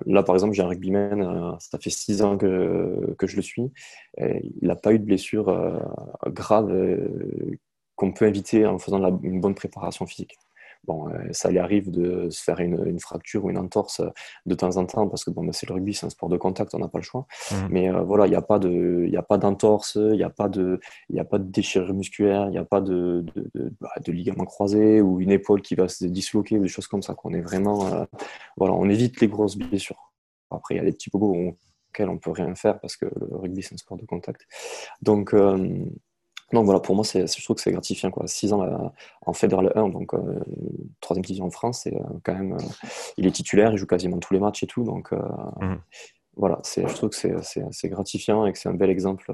là, 0.06 0.22
par 0.22 0.34
exemple, 0.34 0.54
j'ai 0.54 0.62
un 0.62 0.68
rugbyman. 0.68 1.56
ça 1.58 1.78
fait 1.78 1.90
six 1.90 2.22
ans 2.22 2.36
que, 2.36 3.14
que 3.18 3.26
je 3.26 3.36
le 3.36 3.42
suis. 3.42 3.70
Et 4.18 4.40
il 4.60 4.68
n'a 4.68 4.76
pas 4.76 4.92
eu 4.92 4.98
de 4.98 5.04
blessure 5.04 5.80
grave 6.26 6.72
qu'on 7.96 8.12
peut 8.12 8.28
éviter 8.28 8.64
en 8.64 8.78
faisant 8.78 9.02
une 9.22 9.40
bonne 9.40 9.56
préparation 9.56 10.06
physique. 10.06 10.38
Bon, 10.88 11.06
euh, 11.10 11.18
ça 11.32 11.50
lui 11.50 11.58
arrive 11.58 11.90
de 11.90 12.30
se 12.30 12.42
faire 12.42 12.60
une, 12.60 12.98
fracture 12.98 13.44
ou 13.44 13.50
une 13.50 13.58
entorse 13.58 14.00
de 14.46 14.54
temps 14.54 14.78
en 14.78 14.86
temps 14.86 15.06
parce 15.06 15.22
que 15.22 15.30
bon, 15.30 15.46
c'est 15.52 15.68
le 15.68 15.74
rugby, 15.74 15.92
c'est 15.92 16.06
un 16.06 16.10
sport 16.10 16.30
de 16.30 16.38
contact, 16.38 16.74
on 16.74 16.78
n'a 16.78 16.88
pas 16.88 16.96
le 16.96 17.04
choix. 17.04 17.26
Mmh. 17.50 17.54
Mais 17.68 17.90
euh, 17.90 18.00
voilà, 18.00 18.26
il 18.26 18.30
n'y 18.30 18.36
a 18.36 18.40
pas 18.40 18.58
de, 18.58 19.06
a 19.14 19.22
pas 19.22 19.36
d'entorse, 19.36 19.96
il 19.96 20.16
n'y 20.16 20.22
a 20.22 20.30
pas 20.30 20.48
de, 20.48 20.80
il 21.10 21.20
a 21.20 21.26
pas 21.26 21.38
de 21.38 21.44
déchirure 21.44 21.92
musculaire, 21.92 22.46
il 22.46 22.52
n'y 22.52 22.58
a 22.58 22.64
pas 22.64 22.80
de, 22.80 23.22
de, 23.54 23.70
bah, 23.82 23.90
de, 24.02 24.12
ligament 24.12 24.46
croisé 24.46 25.02
ou 25.02 25.20
une 25.20 25.30
épaule 25.30 25.60
qui 25.60 25.74
va 25.74 25.88
se 25.88 26.06
disloquer 26.06 26.58
ou 26.58 26.62
des 26.62 26.68
choses 26.68 26.86
comme 26.86 27.02
ça. 27.02 27.14
Qu'on 27.14 27.34
est 27.34 27.42
vraiment, 27.42 27.86
euh, 27.92 28.06
voilà, 28.56 28.72
on 28.72 28.88
évite 28.88 29.20
les 29.20 29.28
grosses 29.28 29.58
blessures. 29.58 30.14
Après, 30.50 30.76
il 30.76 30.78
y 30.78 30.80
a 30.80 30.84
des 30.84 30.92
petits 30.92 31.10
bobos 31.10 31.36
auxquels 31.90 32.08
on 32.08 32.16
peut 32.16 32.30
rien 32.30 32.54
faire 32.54 32.80
parce 32.80 32.96
que 32.96 33.04
le 33.04 33.36
rugby 33.36 33.62
c'est 33.62 33.74
un 33.74 33.78
sport 33.78 33.98
de 33.98 34.06
contact. 34.06 34.46
Donc 35.02 35.34
donc 36.52 36.64
voilà, 36.64 36.80
pour 36.80 36.94
moi, 36.94 37.04
c'est, 37.04 37.26
je 37.26 37.44
trouve 37.44 37.56
que 37.56 37.62
c'est 37.62 37.72
gratifiant. 37.72 38.10
Quoi. 38.10 38.26
6 38.26 38.52
ans 38.54 38.62
euh, 38.62 38.88
en 39.26 39.32
Fédéral 39.32 39.70
1, 39.74 39.88
donc 39.90 40.14
euh, 40.14 40.40
troisième 41.00 41.24
division 41.24 41.46
en 41.46 41.50
France, 41.50 41.82
c'est 41.84 41.94
euh, 41.94 42.02
quand 42.22 42.34
même, 42.34 42.56
il 43.18 43.26
est 43.26 43.30
titulaire, 43.30 43.72
il 43.72 43.76
joue 43.76 43.86
quasiment 43.86 44.18
tous 44.18 44.32
les 44.32 44.40
matchs 44.40 44.62
et 44.62 44.66
tout. 44.66 44.82
Donc 44.82 45.12
mmh. 45.12 45.76
voilà, 46.36 46.58
je 46.64 46.94
trouve 46.94 47.10
que 47.10 47.16
c'est, 47.42 47.88
gratifiant 47.88 48.46
et 48.46 48.52
que 48.52 48.58
c'est 48.58 48.68
un 48.68 48.74
bel 48.74 48.88
exemple 48.88 49.30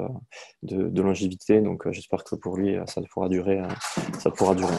de, 0.64 1.02
longévité. 1.02 1.60
Donc 1.60 1.88
j'espère 1.90 2.24
que 2.24 2.34
pour 2.34 2.56
lui, 2.56 2.76
ça 2.86 3.00
pourra 3.10 3.28
durer. 3.28 3.62
ça 4.18 4.30
pourra 4.30 4.56
durer. 4.56 4.76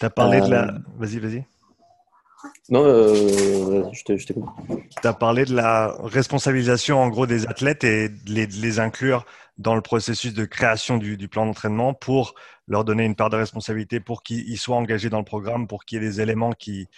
Tu 0.00 0.04
as 0.04 0.10
parlé 0.10 0.40
de 0.40 0.48
la. 0.48 0.74
Vas-y, 0.98 1.18
vas-y. 1.20 1.44
Non, 2.68 2.84
je 3.92 4.04
t'écoute. 4.04 4.44
Tu 5.00 5.06
as 5.06 5.12
parlé 5.12 5.44
de 5.44 5.54
la 5.54 5.94
responsabilisation 6.00 7.00
en 7.00 7.08
gros 7.08 7.26
des 7.26 7.46
athlètes 7.46 7.84
et 7.84 8.08
de 8.08 8.30
les 8.30 8.80
inclure 8.80 9.24
dans 9.58 9.74
le 9.74 9.80
processus 9.80 10.34
de 10.34 10.44
création 10.44 10.98
du, 10.98 11.28
plan 11.28 11.46
d'entraînement 11.46 11.94
pour 11.94 12.34
leur 12.68 12.84
donner 12.84 13.04
une 13.04 13.14
part 13.14 13.30
de 13.30 13.36
responsabilité, 13.36 14.00
pour 14.00 14.22
qu'ils 14.22 14.58
soient 14.58 14.76
engagés 14.76 15.08
dans 15.08 15.18
le 15.18 15.24
programme, 15.24 15.66
pour 15.66 15.84
qu'il 15.84 16.02
y 16.02 16.04
ait 16.04 16.08
des 16.08 16.20
éléments 16.20 16.52
qui, 16.52 16.88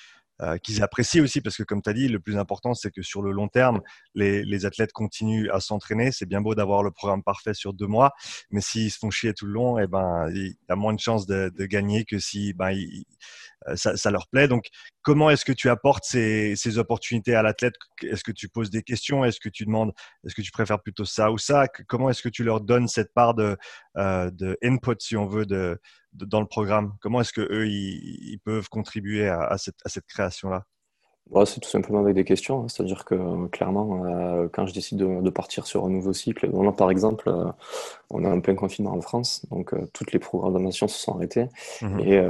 euh, 0.43 0.57
qu'ils 0.59 0.83
apprécient 0.83 1.23
aussi, 1.23 1.41
parce 1.41 1.57
que 1.57 1.63
comme 1.63 1.83
tu 1.83 1.91
as 1.91 1.93
dit, 1.93 2.09
le 2.09 2.21
plus 2.21 2.37
important, 2.37 2.75
c'est 2.75 2.91
que 2.91 3.03
sur 3.03 3.23
le 3.23 3.33
long 3.33 3.49
terme, 3.49 3.81
les, 4.15 4.67
athlètes 4.67 4.93
continuent 4.93 5.51
à 5.51 5.61
s'entraîner. 5.61 6.13
C'est 6.13 6.27
bien 6.27 6.41
beau 6.41 6.55
d'avoir 6.55 6.83
le 6.83 6.91
programme 6.91 7.23
parfait 7.23 7.55
sur 7.55 7.73
deux 7.73 7.87
mois, 7.87 8.13
mais 8.51 8.61
s'ils 8.61 8.91
se 8.91 8.99
font 8.99 9.11
chier 9.11 9.35
tout 9.35 9.47
le 9.47 9.53
long, 9.53 9.79
eh 9.79 9.87
ben, 9.87 10.29
il 10.33 10.49
y 10.49 10.57
a 10.69 10.77
moins 10.77 10.95
de 10.95 11.01
chances 11.01 11.27
de, 11.27 11.51
gagner 11.67 12.05
que 12.05 12.19
si 12.19 12.53
ben, 12.53 12.73
euh, 13.69 13.77
ça, 13.77 14.11
leur 14.11 14.29
plaît. 14.29 14.49
Donc, 14.49 14.67
comment 15.03 15.31
est-ce 15.31 15.45
que 15.45 15.53
tu 15.53 15.69
apportes 15.69 16.05
ces, 16.05 16.79
opportunités 16.79 17.35
à 17.35 17.43
l'athlète? 17.43 17.75
Est-ce 18.03 18.23
que 18.23 18.33
tu 18.33 18.49
poses 18.49 18.71
des 18.71 18.83
questions? 18.83 19.25
Est-ce 19.25 19.41
que 19.41 19.49
tu 19.49 19.65
demandes 19.65 19.93
Est-ce 20.25 20.35
que 20.35 20.43
tu 20.43 20.53
préfères 20.53 20.81
plutôt 20.81 21.05
ça 21.05 21.33
ou 21.33 21.39
ça? 21.39 21.67
Comment 21.89 22.11
est-ce 22.11 22.23
que 22.23 22.29
tu 22.29 22.45
leur 22.45 22.61
donnes 22.61 22.89
cette 22.89 23.13
part 23.13 23.35
de, 23.35 23.57
euh, 23.97 24.31
de 24.31 24.57
input, 24.63 24.97
si 25.01 25.17
on 25.17 25.27
veut, 25.27 25.47
de, 25.47 25.81
dans 26.13 26.41
le 26.41 26.47
programme? 26.47 26.95
Comment 27.01 27.21
est-ce 27.21 27.33
que 27.33 27.41
eux 27.41 27.69
ils, 27.69 28.39
peuvent 28.45 28.69
contribuer 28.69 29.29
à 29.29 29.57
cette 29.59 30.05
c'est 31.45 31.61
tout 31.61 31.69
simplement 31.69 32.01
avec 32.01 32.15
des 32.15 32.25
questions. 32.25 32.63
Hein. 32.63 32.67
C'est-à-dire 32.69 33.05
que 33.05 33.15
euh, 33.15 33.47
clairement, 33.49 34.05
euh, 34.07 34.49
quand 34.53 34.67
je 34.67 34.73
décide 34.73 34.99
de, 34.99 35.31
partir 35.31 35.67
sur 35.67 35.85
un 35.85 35.91
nouveau 35.91 36.13
cycle, 36.13 36.51
par 36.77 36.91
exemple, 36.91 37.29
euh, 37.29 37.45
on 38.11 38.25
a 38.25 38.29
un 38.31 38.41
plein 38.41 38.55
confinement 38.55 38.93
en 38.93 39.01
France, 39.01 39.45
donc 39.51 39.75
toutes 39.93 40.13
les 40.13 40.19
programmations 40.19 40.89
se 40.89 40.99
sont 40.99 41.15
arrêtées 41.15 41.49
mmh 41.83 42.01
et 42.01 42.23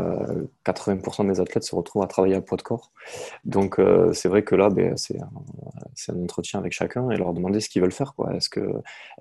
80% 0.67 1.29
des 1.29 1.41
athlètes 1.41 1.63
se 1.63 1.75
retrouvent 1.75 2.03
à 2.03 2.07
travailler 2.07 2.35
à 2.35 2.41
poids 2.41 2.57
de 2.57 2.63
corps. 2.63 2.91
Donc 3.45 3.81
c'est 4.13 4.29
vrai 4.29 4.43
que 4.43 4.57
là, 4.57 4.71
ben, 4.71 4.97
c'est 4.97 5.19
un, 5.21 6.23
entretien 6.23 6.59
avec 6.59 6.73
chacun 6.73 7.11
et 7.11 7.17
leur 7.17 7.33
demander 7.33 7.61
ce 7.61 7.69
qu'ils 7.69 7.81
veulent 7.81 7.93
faire. 7.93 8.13
Est-ce 8.35 8.49
que, 8.49 8.61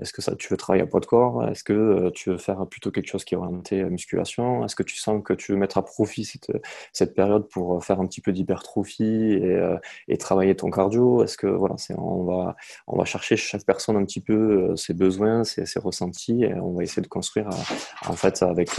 est 0.01 0.11
que 0.11 0.21
ça, 0.21 0.35
tu 0.35 0.47
veux 0.49 0.57
travailler 0.57 0.83
à 0.83 0.87
poids 0.87 0.99
de 0.99 1.05
corps? 1.05 1.47
Est-ce 1.47 1.63
que 1.63 2.09
tu 2.15 2.31
veux 2.31 2.37
faire 2.37 2.65
plutôt 2.65 2.89
quelque 2.89 3.07
chose 3.07 3.23
qui 3.23 3.35
est 3.35 3.37
orienté 3.37 3.81
à 3.81 3.89
musculation? 3.89 4.65
Est-ce 4.65 4.75
que 4.75 4.83
tu 4.83 4.95
sens 4.95 5.21
que 5.23 5.33
tu 5.33 5.51
veux 5.51 5.57
mettre 5.59 5.77
à 5.77 5.85
profit 5.85 6.25
cette, 6.25 6.51
cette 6.91 7.13
période 7.13 7.47
pour 7.49 7.83
faire 7.85 7.99
un 7.99 8.07
petit 8.07 8.21
peu 8.21 8.31
d'hypertrophie 8.31 9.33
et 9.33 9.57
euh, 9.66 9.66
et 10.07 10.17
travailler 10.17 10.55
ton 10.55 10.69
cardio 10.69 11.23
Est-ce 11.23 11.37
que 11.37 11.47
voilà, 11.47 11.75
c'est 11.77 11.95
on 11.97 12.23
va 12.23 12.55
on 12.87 12.97
va 12.97 13.05
chercher 13.05 13.35
chaque 13.35 13.65
personne 13.65 13.97
un 13.97 14.05
petit 14.05 14.21
peu 14.21 14.33
euh, 14.33 14.75
ses 14.75 14.93
besoins, 14.93 15.43
ses, 15.43 15.65
ses, 15.65 15.79
ressentis 15.79 16.43
et 16.43 16.53
on 16.55 16.73
va 16.73 16.83
essayer 16.83 17.01
de 17.01 17.07
construire 17.07 17.47
euh, 17.47 18.09
en 18.09 18.13
fait 18.13 18.41
avec 18.43 18.69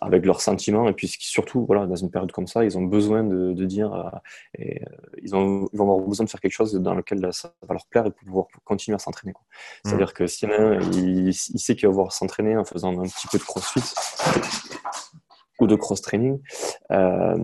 avec 0.00 0.24
leurs 0.24 0.40
sentiments 0.40 0.88
et 0.88 0.92
puis 0.92 1.08
surtout 1.08 1.64
voilà 1.66 1.86
dans 1.86 1.96
une 1.96 2.10
période 2.10 2.32
comme 2.32 2.46
ça, 2.46 2.64
ils 2.64 2.76
ont 2.78 2.82
besoin 2.82 3.24
de, 3.24 3.52
de 3.52 3.64
dire 3.64 4.10
et 4.58 4.82
ils, 5.22 5.34
ont, 5.34 5.68
ils 5.72 5.78
vont 5.78 5.84
avoir 5.84 6.06
besoin 6.06 6.24
de 6.24 6.30
faire 6.30 6.40
quelque 6.40 6.52
chose 6.52 6.72
dans 6.74 6.94
lequel 6.94 7.28
ça 7.32 7.52
va 7.66 7.74
leur 7.74 7.86
plaire 7.86 8.06
et 8.06 8.10
pour 8.10 8.24
pouvoir 8.24 8.46
continuer 8.64 8.96
à 8.96 8.98
s'entraîner. 8.98 9.32
Mmh. 9.32 9.88
C'est-à-dire 9.88 10.14
que 10.14 10.26
si 10.26 10.46
il, 10.92 11.28
il 11.28 11.34
sait 11.34 11.76
qu'il 11.76 11.86
va 11.86 11.92
pouvoir 11.92 12.12
s'entraîner 12.12 12.56
en 12.56 12.64
faisant 12.64 12.98
un 12.98 13.04
petit 13.04 13.28
peu 13.28 13.38
de 13.38 13.44
crossfit 13.44 13.82
ou 15.62 15.66
de 15.66 15.76
cross-training, 15.76 16.40
euh, 16.90 17.36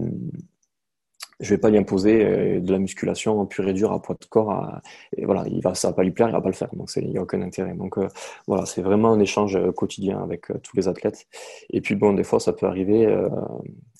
je 1.40 1.50
vais 1.50 1.58
pas 1.58 1.70
lui 1.70 1.78
imposer 1.78 2.24
euh, 2.24 2.60
de 2.60 2.72
la 2.72 2.78
musculation 2.78 3.44
pure 3.46 3.68
et 3.68 3.72
dure 3.72 3.92
à 3.92 4.02
poids 4.02 4.16
de 4.20 4.24
corps. 4.26 4.80
et 5.16 5.24
voilà, 5.24 5.44
il 5.48 5.60
va, 5.62 5.74
ça 5.74 5.88
va 5.88 5.94
pas 5.94 6.02
lui 6.02 6.10
plaire, 6.10 6.28
il 6.28 6.32
va 6.32 6.40
pas 6.40 6.48
le 6.48 6.54
faire. 6.54 6.68
Donc, 6.74 6.90
il 6.96 7.08
n'y 7.08 7.18
a 7.18 7.22
aucun 7.22 7.40
intérêt. 7.42 7.74
Donc, 7.74 7.98
euh, 7.98 8.08
voilà, 8.46 8.66
c'est 8.66 8.82
vraiment 8.82 9.12
un 9.12 9.20
échange 9.20 9.56
euh, 9.56 9.72
quotidien 9.72 10.22
avec 10.22 10.46
tous 10.62 10.76
les 10.76 10.88
athlètes. 10.88 11.26
Et 11.70 11.80
puis, 11.80 11.94
bon, 11.94 12.12
des 12.12 12.24
fois, 12.24 12.40
ça 12.40 12.52
peut 12.52 12.66
arriver. 12.66 13.06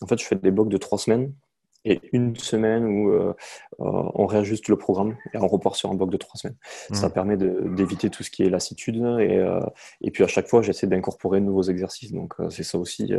en 0.01 0.07
fait, 0.07 0.19
je 0.19 0.25
fais 0.25 0.37
des 0.37 0.51
blocs 0.51 0.69
de 0.69 0.77
trois 0.77 0.99
semaines 0.99 1.33
et 1.89 2.01
une 2.13 2.37
semaine 2.37 2.85
où 2.85 3.11
euh, 3.11 3.35
euh, 3.81 4.11
on 4.15 4.27
réajuste 4.27 4.69
le 4.69 4.77
programme 4.77 5.17
et 5.33 5.39
on 5.39 5.49
repart 5.49 5.75
sur 5.75 5.91
un 5.91 5.95
bloc 5.95 6.11
de 6.11 6.19
trois 6.19 6.39
semaines. 6.39 6.57
Ça 6.93 7.09
mmh. 7.09 7.13
permet 7.13 7.37
d'éviter 7.37 8.11
tout 8.11 8.23
ce 8.23 8.31
qui 8.31 8.43
est 8.43 8.51
lassitude 8.51 8.97
et, 8.97 9.37
euh, 9.37 9.61
et 10.03 10.11
puis 10.11 10.23
à 10.23 10.27
chaque 10.27 10.49
fois 10.49 10.61
j'essaie 10.61 10.87
d'incorporer 10.87 11.41
de 11.41 11.47
nouveaux 11.47 11.63
exercices. 11.63 12.13
Donc 12.13 12.35
c'est 12.51 12.63
ça 12.63 12.79
aussi 12.79 13.13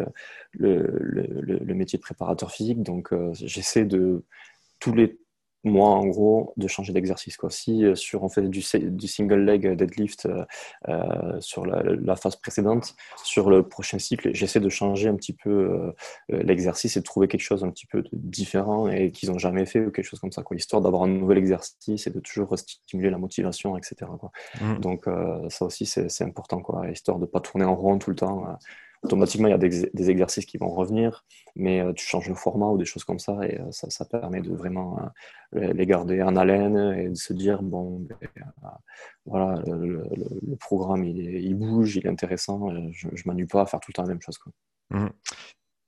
le, 0.51 0.85
le, 1.01 1.41
le, 1.41 1.73
métier 1.73 1.97
de 1.97 2.03
préparateur 2.03 2.51
physique. 2.51 2.83
Donc 2.83 3.11
j'essaie 3.33 3.85
de 3.85 4.23
tous 4.79 4.93
les 4.93 5.19
moi, 5.63 5.89
en 5.89 6.05
gros, 6.07 6.53
de 6.57 6.67
changer 6.67 6.93
d'exercice. 6.93 7.37
Si 7.49 7.83
euh, 7.83 7.95
sur 7.95 8.23
on 8.23 8.29
fait 8.29 8.41
du, 8.43 8.63
du 8.73 9.07
single 9.07 9.43
leg 9.43 9.75
deadlift 9.75 10.25
euh, 10.25 10.45
euh, 10.87 11.39
sur 11.41 11.65
la, 11.65 12.15
phase 12.15 12.35
précédente, 12.37 12.95
sur 13.23 13.49
le 13.49 13.67
prochain 13.67 13.99
cycle, 13.99 14.31
j'essaie 14.33 14.59
de 14.59 14.69
changer 14.69 15.09
un 15.09 15.15
petit 15.15 15.33
peu 15.33 15.93
l'exercice 16.29 16.97
et 16.97 16.99
de 16.99 17.05
trouver 17.05 17.27
quelque 17.27 17.41
chose 17.41 17.63
un 17.63 17.69
petit 17.69 17.85
peu 17.85 18.03
différent 18.11 18.89
et 18.89 19.11
qu'ils 19.11 19.31
n'ont 19.31 19.37
jamais 19.37 19.65
fait 19.65 19.85
ou 19.85 19.91
quelque 19.91 20.05
chose 20.05 20.19
comme 20.19 20.31
ça, 20.31 20.43
quoi, 20.43 20.57
histoire 20.57 20.81
d'avoir 20.81 21.03
un 21.03 21.07
nouvel 21.07 21.37
exercice 21.37 22.07
et 22.07 22.09
de 22.09 22.19
toujours 22.19 22.57
stimuler 22.57 23.09
la 23.09 23.17
motivation, 23.17 23.77
etc. 23.77 24.11
Mmh. 24.59 24.79
Donc 24.79 25.05
ça 25.49 25.65
aussi, 25.65 25.85
c'est 25.85 26.23
important, 26.23 26.61
quoi, 26.61 26.89
histoire 26.89 27.17
de 27.17 27.23
ne 27.23 27.27
pas 27.27 27.39
tourner 27.39 27.65
en 27.65 27.75
rond 27.75 27.97
tout 27.99 28.09
le 28.09 28.15
temps 28.15 28.45
automatiquement, 29.03 29.47
il 29.47 29.51
y 29.51 29.53
a 29.53 29.57
des, 29.57 30.09
exercices 30.09 30.45
qui 30.45 30.57
vont 30.57 30.69
revenir, 30.69 31.23
mais 31.55 31.81
euh, 31.81 31.93
tu 31.93 32.05
changes 32.05 32.27
le 32.27 32.35
format 32.35 32.67
ou 32.67 32.77
des 32.77 32.85
choses 32.85 33.03
comme 33.03 33.19
ça, 33.19 33.37
et 33.43 33.59
euh, 33.59 33.71
ça, 33.71 34.05
permet 34.05 34.41
de 34.41 34.53
vraiment 34.53 34.99
euh, 35.55 35.73
les 35.73 35.85
garder 35.85 36.21
en 36.21 36.35
haleine 36.35 36.77
et 36.97 37.09
de 37.09 37.15
se 37.15 37.33
dire, 37.33 37.61
bon, 37.61 37.99
ben, 37.99 38.17
voilà, 39.25 39.61
le, 39.67 40.55
programme, 40.59 41.05
il, 41.05 41.55
bouge, 41.55 41.95
il 41.95 42.05
est 42.05 42.09
intéressant, 42.09 42.69
je 42.91 43.07
ne 43.07 43.21
m'ennuie 43.25 43.47
pas 43.47 43.61
à 43.61 43.65
faire 43.65 43.79
tout 43.79 43.91
le 43.91 43.93
temps 43.93 44.03
la 44.03 44.09
même 44.09 44.21
chose. 44.21 44.37
Mmh. 44.89 45.07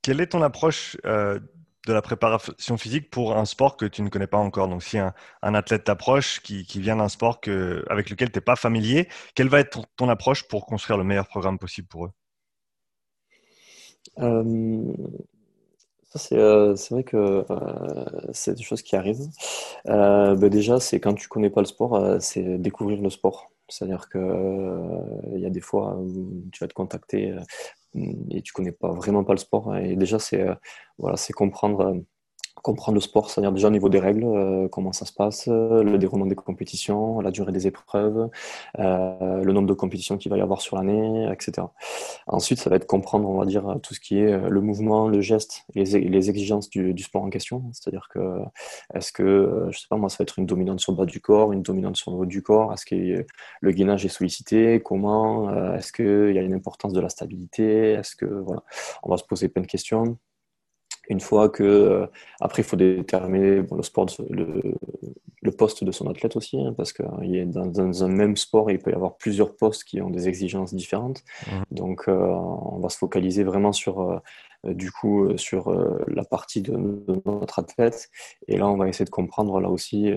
Quelle 0.02 0.21
est 0.21 0.28
ton 0.28 0.41
approche 0.41 0.97
de 1.04 1.93
la 1.93 2.02
préparation 2.02 2.78
physique 2.78 3.10
pour 3.10 3.36
un 3.36 3.45
sport 3.45 3.76
que 3.76 3.86
tu 3.86 4.04
ne 4.04 4.10
connais 4.10 4.28
pas 4.28 4.38
encore? 4.38 4.67
Donc, 4.67 4.84
si 4.84 4.97
un, 4.97 5.13
athlète 5.41 5.84
t'approche 5.84 6.39
qui, 6.41 6.63
vient 6.80 6.95
d'un 6.95 7.10
sport 7.10 7.41
avec 7.89 8.10
lequel 8.10 8.32
tu 8.32 8.38
n'es 8.38 8.41
pas 8.41 8.56
familier, 8.56 9.10
quelle 9.36 9.50
va 9.50 9.60
être 9.60 9.86
ton, 9.97 10.08
approche 10.10 10.47
pour 10.47 10.65
construire 10.65 10.97
le 10.97 11.04
meilleur 11.04 11.28
programme 11.28 11.60
possible 11.60 11.88
pour 11.88 12.06
eux? 12.06 12.12
Euh, 14.20 14.94
ça, 16.14 16.36
euh, 16.36 16.76
c'est 16.76 16.94
vrai 16.94 17.04
que 17.04 17.46
euh, 17.50 18.06
c'est 18.34 18.56
des 18.56 18.64
choses 18.64 18.82
qui 18.82 18.96
arrivent. 18.96 19.30
Ben 19.86 20.50
déjà, 20.50 20.80
c'est 20.80 21.00
quand 21.00 21.14
tu 21.14 21.28
connais 21.28 21.50
pas 21.50 21.62
le 21.62 21.68
sport, 21.68 22.18
c'est 22.22 22.58
découvrir 22.58 23.02
le 23.02 23.10
sport. 23.10 23.52
C'est-à-dire 23.70 24.10
que 24.10 24.20
il 25.34 25.40
y 25.40 25.46
a 25.46 25.50
des 25.50 25.62
fois 25.62 25.96
où 25.98 26.44
tu 26.52 26.60
vas 26.64 26.68
te 26.68 26.74
contacter 26.74 27.36
et 28.32 28.42
tu 28.42 28.54
connais 28.54 28.72
pas 28.74 28.92
vraiment 28.94 29.24
pas 29.24 29.34
le 29.34 29.40
sport. 29.40 29.76
Et 29.78 29.96
déjà, 29.96 30.20
c'est 30.20 30.46
voilà, 30.98 31.18
c'est 31.18 31.34
comprendre 31.34 32.04
comprendre 32.62 32.95
le 32.95 33.02
sport, 33.02 33.30
c'est-à-dire 33.30 33.52
déjà 33.52 33.67
au 33.67 33.71
niveau 33.71 33.89
des 33.89 34.00
règles, 34.00 34.24
euh, 34.24 34.67
comment 34.67 34.93
ça 34.93 35.06
se 35.06 35.13
passe, 35.13 35.47
euh, 35.47 35.84
le 35.84 35.97
déroulement 35.97 36.26
des 36.26 36.36
compétitions, 36.36 37.19
la 37.21 37.32
durée 37.32 37.52
des 37.52 37.67
épreuves, 37.67 38.30
euh, 38.80 39.43
le 39.43 39.54
nombre 39.54 39.67
de 39.67 39.74
compétitions 39.74 40.17
qu'il 40.17 40.32
va 40.32 40.38
y 40.38 40.41
avoir 40.41 40.62
sur 40.62 40.78
l'année, 40.78 41.28
etc. 41.32 41.67
Ensuite, 42.28 42.60
ça 42.60 42.69
va 42.69 42.76
être 42.76 42.88
comprendre, 42.88 43.30
on 43.30 43.38
va 43.38 43.45
dire, 43.45 43.78
tout 43.84 43.93
ce 43.93 44.00
qui 44.00 44.19
est 44.19 44.50
le 44.50 44.62
mouvement, 44.62 45.08
le 45.08 45.21
geste, 45.21 45.63
les, 45.76 46.30
exigences 46.30 46.69
du, 46.69 46.93
du, 46.93 47.04
sport 47.04 47.24
en 47.24 47.30
question. 47.30 47.63
C'est-à-dire 47.74 48.08
que, 48.13 48.19
est-ce 48.93 49.12
que, 49.12 49.67
je 49.71 49.80
sais 49.80 49.88
pas, 49.89 49.97
moi, 49.97 50.10
ça 50.10 50.17
va 50.19 50.24
être 50.24 50.38
une 50.39 50.45
dominante 50.45 50.80
sur 50.80 50.91
le 50.91 50.97
bas 50.97 51.06
du 51.06 51.19
corps, 51.19 51.52
une 51.52 51.63
dominante 51.63 51.97
sur 51.97 52.12
le 52.12 52.17
haut 52.17 52.26
du 52.26 52.41
corps, 52.43 52.74
est-ce 52.74 52.86
que 52.86 53.26
le 53.62 53.71
gainage 53.71 54.06
est 54.06 54.10
sollicité, 54.10 54.82
comment, 54.82 55.74
est-ce 55.76 55.91
qu'il 55.91 56.36
y 56.36 56.39
a 56.39 56.41
une 56.41 56.54
importance 56.54 56.93
de 56.93 57.02
la 57.02 57.10
stabilité, 57.10 57.93
est-ce 57.93 58.15
que, 58.15 58.26
voilà, 58.26 58.63
on 59.04 59.10
va 59.10 59.17
se 59.17 59.24
poser 59.24 59.50
plein 59.50 59.62
de 59.62 59.67
questions. 59.67 60.17
Une 61.12 61.19
fois 61.19 61.50
que, 61.50 61.62
euh, 61.62 62.06
après, 62.39 62.62
il 62.62 62.65
faut 62.65 62.78
déterminer 62.78 63.63
le 63.69 63.84
sport, 63.84 64.08
le, 64.30 64.62
le, 65.41 65.52
poste 65.52 65.84
de 65.84 65.91
son 65.91 66.08
athlète 66.08 66.38
aussi, 66.38 66.58
hein, 66.58 66.74
parce 66.78 66.93
que 66.93 67.04
euh, 67.04 67.45
dans, 67.45 67.65
dans, 67.65 68.04
un 68.06 68.08
même 68.08 68.38
sport, 68.38 68.71
il 68.71 68.80
peut 68.80 68.91
y 68.91 68.93
avoir 68.93 69.17
plusieurs 69.17 69.54
postes 69.58 69.84
qui 69.84 70.02
ont 70.02 70.10
des 70.10 70.30
exigences 70.30 70.74
différentes. 70.74 71.21
Mmh. 71.47 71.52
Donc, 71.71 72.06
euh, 72.08 72.13
on 72.13 72.80
va 72.80 72.88
se 72.88 72.97
focaliser 72.97 73.43
vraiment 73.43 73.74
sur 73.74 74.00
euh, 74.00 74.19
du 74.63 74.91
coup 74.91 75.26
euh, 75.26 75.38
sur 75.38 75.69
euh, 75.69 76.04
la 76.08 76.24
partie 76.24 76.62
de, 76.62 76.71
notre 77.26 77.60
athlète. 77.60 78.10
Et 78.47 78.58
là, 78.58 78.67
on 78.69 78.78
va 78.78 78.88
essayer 78.88 79.06
de 79.06 79.10
comprendre 79.10 79.60
là 79.60 79.69
aussi 79.69 80.12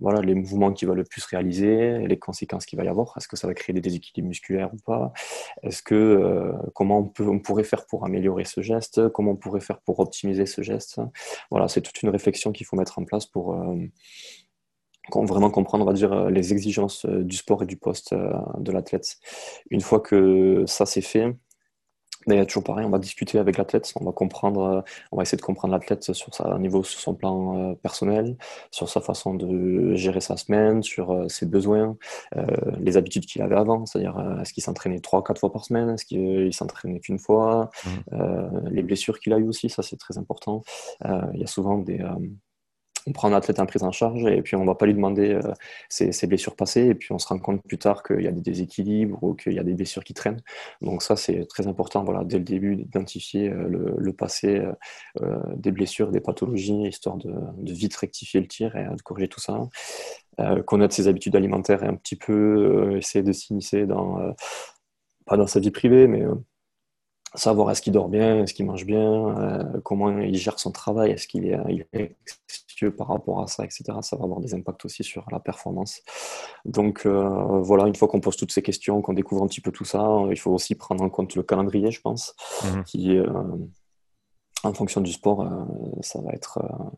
voilà, 0.00 0.20
les 0.20 0.34
mouvements 0.34 0.72
qu'il 0.72 0.88
va 0.88 0.94
le 0.94 1.04
plus 1.04 1.24
réaliser, 1.24 1.98
les 2.06 2.18
conséquences 2.18 2.66
qu'il 2.66 2.78
va 2.78 2.84
y 2.84 2.88
avoir. 2.88 3.14
Est-ce 3.16 3.28
que 3.28 3.36
ça 3.36 3.46
va 3.46 3.54
créer 3.54 3.72
des 3.74 3.80
déséquilibres 3.80 4.28
musculaires 4.28 4.70
ou 4.72 4.78
pas? 4.84 5.12
Est-ce 5.62 5.82
que 5.82 6.52
comment 6.74 6.98
on, 6.98 7.04
peut, 7.04 7.26
on 7.28 7.38
pourrait 7.38 7.64
faire 7.64 7.86
pour 7.86 8.04
améliorer 8.04 8.44
ce 8.44 8.60
geste? 8.60 9.08
Comment 9.10 9.32
on 9.32 9.36
pourrait 9.36 9.60
faire 9.60 9.80
pour 9.80 10.00
optimiser 10.00 10.46
ce 10.46 10.62
geste? 10.62 11.00
Voilà, 11.50 11.68
c'est 11.68 11.80
toute 11.80 12.02
une 12.02 12.10
réflexion 12.10 12.52
qu'il 12.52 12.66
faut 12.66 12.76
mettre 12.76 12.98
en 12.98 13.04
place 13.04 13.26
pour 13.26 13.54
vraiment 15.14 15.50
comprendre, 15.50 15.84
on 15.84 15.88
va 15.88 15.94
dire, 15.94 16.30
les 16.30 16.52
exigences 16.52 17.06
du 17.06 17.36
sport 17.36 17.62
et 17.62 17.66
du 17.66 17.76
poste 17.76 18.14
de 18.14 18.72
l'athlète. 18.72 19.18
Une 19.70 19.80
fois 19.80 20.00
que 20.00 20.64
ça 20.66 20.86
c'est 20.86 21.02
fait, 21.02 21.34
mais 22.26 22.36
il 22.36 22.38
y 22.38 22.40
a 22.40 22.46
toujours 22.46 22.64
pareil, 22.64 22.84
on 22.84 22.90
va 22.90 22.98
discuter 22.98 23.38
avec 23.38 23.58
l'athlète, 23.58 23.92
on 24.00 24.04
va 24.04 24.12
comprendre, 24.12 24.62
euh, 24.62 24.80
on 25.10 25.16
va 25.16 25.22
essayer 25.22 25.36
de 25.36 25.42
comprendre 25.42 25.72
l'athlète 25.72 26.12
sur 26.12 26.34
sa 26.34 26.58
niveau, 26.58 26.82
sur 26.82 27.00
son 27.00 27.14
plan 27.14 27.56
euh, 27.56 27.74
personnel, 27.74 28.36
sur 28.70 28.88
sa 28.88 29.00
façon 29.00 29.34
de 29.34 29.94
gérer 29.94 30.20
sa 30.20 30.36
semaine, 30.36 30.82
sur 30.82 31.12
euh, 31.12 31.28
ses 31.28 31.46
besoins, 31.46 31.96
les 32.78 32.96
habitudes 32.96 33.26
qu'il 33.26 33.42
avait 33.42 33.56
avant, 33.56 33.86
c'est-à-dire 33.86 34.18
est-ce 34.40 34.52
qu'il 34.52 34.62
s'entraînait 34.62 35.00
trois, 35.00 35.22
quatre 35.24 35.38
fois 35.38 35.52
par 35.52 35.64
semaine, 35.64 35.90
est-ce 35.90 36.04
qu'il 36.04 36.52
s'entraînait 36.52 37.00
qu'une 37.00 37.18
fois, 37.18 37.70
mmh. 37.84 38.68
les 38.70 38.82
blessures 38.82 39.18
qu'il 39.18 39.32
a 39.32 39.38
eues 39.38 39.48
aussi, 39.48 39.68
ça 39.68 39.82
c'est 39.82 39.96
très 39.96 40.18
important. 40.18 40.62
il 41.04 41.40
y 41.40 41.44
a 41.44 41.46
souvent 41.46 41.78
des 41.78 42.00
on 43.06 43.12
prend 43.12 43.28
un 43.28 43.32
athlète 43.32 43.58
en 43.60 43.66
prise 43.66 43.82
en 43.82 43.92
charge 43.92 44.24
et 44.24 44.42
puis 44.42 44.56
on 44.56 44.62
ne 44.62 44.66
va 44.66 44.74
pas 44.74 44.86
lui 44.86 44.94
demander 44.94 45.32
euh, 45.32 45.52
ses, 45.88 46.26
blessures 46.26 46.56
passées 46.56 46.86
et 46.86 46.94
puis 46.94 47.12
on 47.12 47.18
se 47.18 47.26
rend 47.26 47.38
compte 47.38 47.62
plus 47.62 47.78
tard 47.78 48.02
qu'il 48.02 48.22
y 48.22 48.28
a 48.28 48.32
des 48.32 48.40
déséquilibres 48.40 49.22
ou 49.22 49.34
qu'il 49.34 49.52
y 49.52 49.58
a 49.58 49.64
des 49.64 49.74
blessures 49.74 50.04
qui 50.04 50.14
traînent. 50.14 50.42
Donc 50.80 51.02
ça 51.02 51.16
c'est 51.16 51.46
très 51.46 51.66
important 51.66 52.04
voilà, 52.04 52.24
dès 52.24 52.38
le 52.38 52.44
début 52.44 52.76
d'identifier 52.76 53.48
euh, 53.48 53.94
le, 53.96 54.12
passé 54.12 54.62
euh, 55.20 55.38
des 55.56 55.72
blessures, 55.72 56.10
des 56.10 56.20
pathologies, 56.20 56.82
histoire 56.86 57.16
de, 57.16 57.32
vite 57.72 57.96
rectifier 57.96 58.40
le 58.40 58.46
tir 58.46 58.76
et 58.76 58.84
de 58.84 59.02
corriger 59.02 59.28
tout 59.28 59.40
ça. 59.40 59.58
connaître 60.66 60.94
ses 60.94 61.08
habitudes 61.08 61.34
alimentaires 61.34 61.82
et 61.82 61.86
un 61.86 61.94
petit 61.94 62.16
peu 62.16 62.96
essayer 62.96 63.22
de 63.22 63.32
s'initier 63.32 63.86
dans, 63.86 64.18
pas 65.26 65.36
dans 65.36 65.46
sa 65.46 65.60
vie 65.60 65.70
privée, 65.70 66.06
mais 66.06 66.24
savoir 67.34 67.70
est-ce 67.70 67.82
qu'il 67.82 67.92
dort 67.92 68.08
bien, 68.08 68.42
est-ce 68.42 68.54
qu'il 68.54 68.66
mange 68.66 68.84
bien, 68.84 69.38
euh, 69.38 69.80
comment 69.84 70.18
il 70.20 70.36
gère 70.36 70.58
son 70.58 70.70
travail, 70.70 71.12
est-ce 71.12 71.26
qu'il 71.26 71.46
est, 71.46 71.58
il 71.68 71.86
est 71.92 72.16
par 72.90 73.08
rapport 73.08 73.40
à 73.42 73.46
ça, 73.46 73.64
etc. 73.64 73.84
Ça 74.02 74.16
va 74.16 74.24
avoir 74.24 74.40
des 74.40 74.54
impacts 74.54 74.84
aussi 74.84 75.04
sur 75.04 75.24
la 75.30 75.40
performance. 75.40 76.00
Donc 76.64 77.06
euh, 77.06 77.60
voilà, 77.60 77.86
une 77.86 77.94
fois 77.94 78.08
qu'on 78.08 78.20
pose 78.20 78.36
toutes 78.36 78.52
ces 78.52 78.62
questions, 78.62 79.00
qu'on 79.02 79.12
découvre 79.12 79.42
un 79.42 79.46
petit 79.46 79.60
peu 79.60 79.70
tout 79.70 79.84
ça, 79.84 80.22
il 80.30 80.38
faut 80.38 80.52
aussi 80.52 80.74
prendre 80.74 81.02
en 81.02 81.10
compte 81.10 81.34
le 81.34 81.42
calendrier, 81.42 81.90
je 81.90 82.00
pense, 82.00 82.34
mmh. 82.64 82.82
qui 82.84 83.16
euh, 83.16 83.26
en 84.64 84.72
fonction 84.72 85.00
du 85.00 85.12
sport, 85.12 85.42
euh, 85.42 85.64
ça 86.02 86.20
va 86.20 86.32
être, 86.32 86.58
euh, 86.58 86.90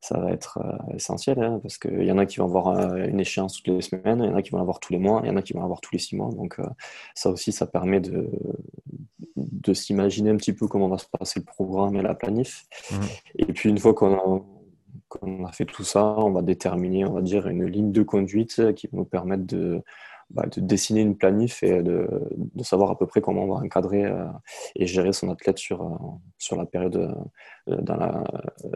ça 0.00 0.18
va 0.18 0.32
être 0.32 0.58
euh, 0.58 0.94
essentiel, 0.94 1.42
hein, 1.42 1.58
parce 1.62 1.78
qu'il 1.78 2.04
y 2.04 2.12
en 2.12 2.18
a 2.18 2.26
qui 2.26 2.38
vont 2.38 2.46
avoir 2.46 2.96
une 2.96 3.20
échéance 3.20 3.56
toutes 3.56 3.74
les 3.74 3.82
semaines, 3.82 4.20
il 4.22 4.30
y 4.30 4.32
en 4.32 4.36
a 4.36 4.42
qui 4.42 4.50
vont 4.50 4.60
avoir 4.60 4.80
tous 4.80 4.92
les 4.92 4.98
mois, 4.98 5.20
il 5.24 5.28
y 5.28 5.30
en 5.30 5.36
a 5.36 5.42
qui 5.42 5.52
vont 5.52 5.62
avoir 5.62 5.80
tous 5.80 5.92
les 5.92 5.98
six 5.98 6.16
mois. 6.16 6.30
Donc 6.30 6.58
ça 7.14 7.30
aussi, 7.30 7.52
ça 7.52 7.66
permet 7.66 8.00
de, 8.00 8.30
de 9.36 9.74
s'imaginer 9.74 10.30
un 10.30 10.36
petit 10.36 10.52
peu 10.52 10.66
comment 10.68 10.88
va 10.88 10.98
se 10.98 11.06
passer 11.06 11.40
le 11.40 11.44
programme 11.44 11.96
et 11.96 12.02
la 12.02 12.14
planif. 12.14 12.66
Mmh. 12.90 12.96
Et 13.36 13.52
puis 13.52 13.68
une 13.68 13.78
fois 13.78 13.94
qu'on 13.94 14.14
a, 14.14 14.42
a, 15.46 15.52
fait 15.52 15.64
tout 15.64 15.84
ça, 15.84 16.14
on 16.18 16.30
va 16.30 16.42
déterminer, 16.42 17.04
on 17.04 17.12
va 17.12 17.22
dire, 17.22 17.48
une 17.48 17.66
ligne 17.66 17.92
de 17.92 18.02
conduite 18.02 18.74
qui 18.74 18.86
va 18.86 18.98
nous 18.98 19.04
permettre 19.04 19.46
de 19.46 19.82
bah, 20.32 20.46
de 20.46 20.62
dessiner 20.62 21.02
une 21.02 21.16
planif 21.16 21.62
et 21.62 21.82
de, 21.82 22.08
savoir 22.62 22.90
à 22.90 22.98
peu 22.98 23.06
près 23.06 23.20
comment 23.20 23.44
on 23.44 23.54
va 23.54 23.56
encadrer 23.56 24.06
euh, 24.06 24.24
et 24.76 24.86
gérer 24.86 25.12
son 25.12 25.30
athlète 25.30 25.58
sur, 25.58 25.82
euh, 25.82 26.56
la 26.56 26.64
période 26.64 26.96
euh, 27.68 27.76
dans, 27.82 28.24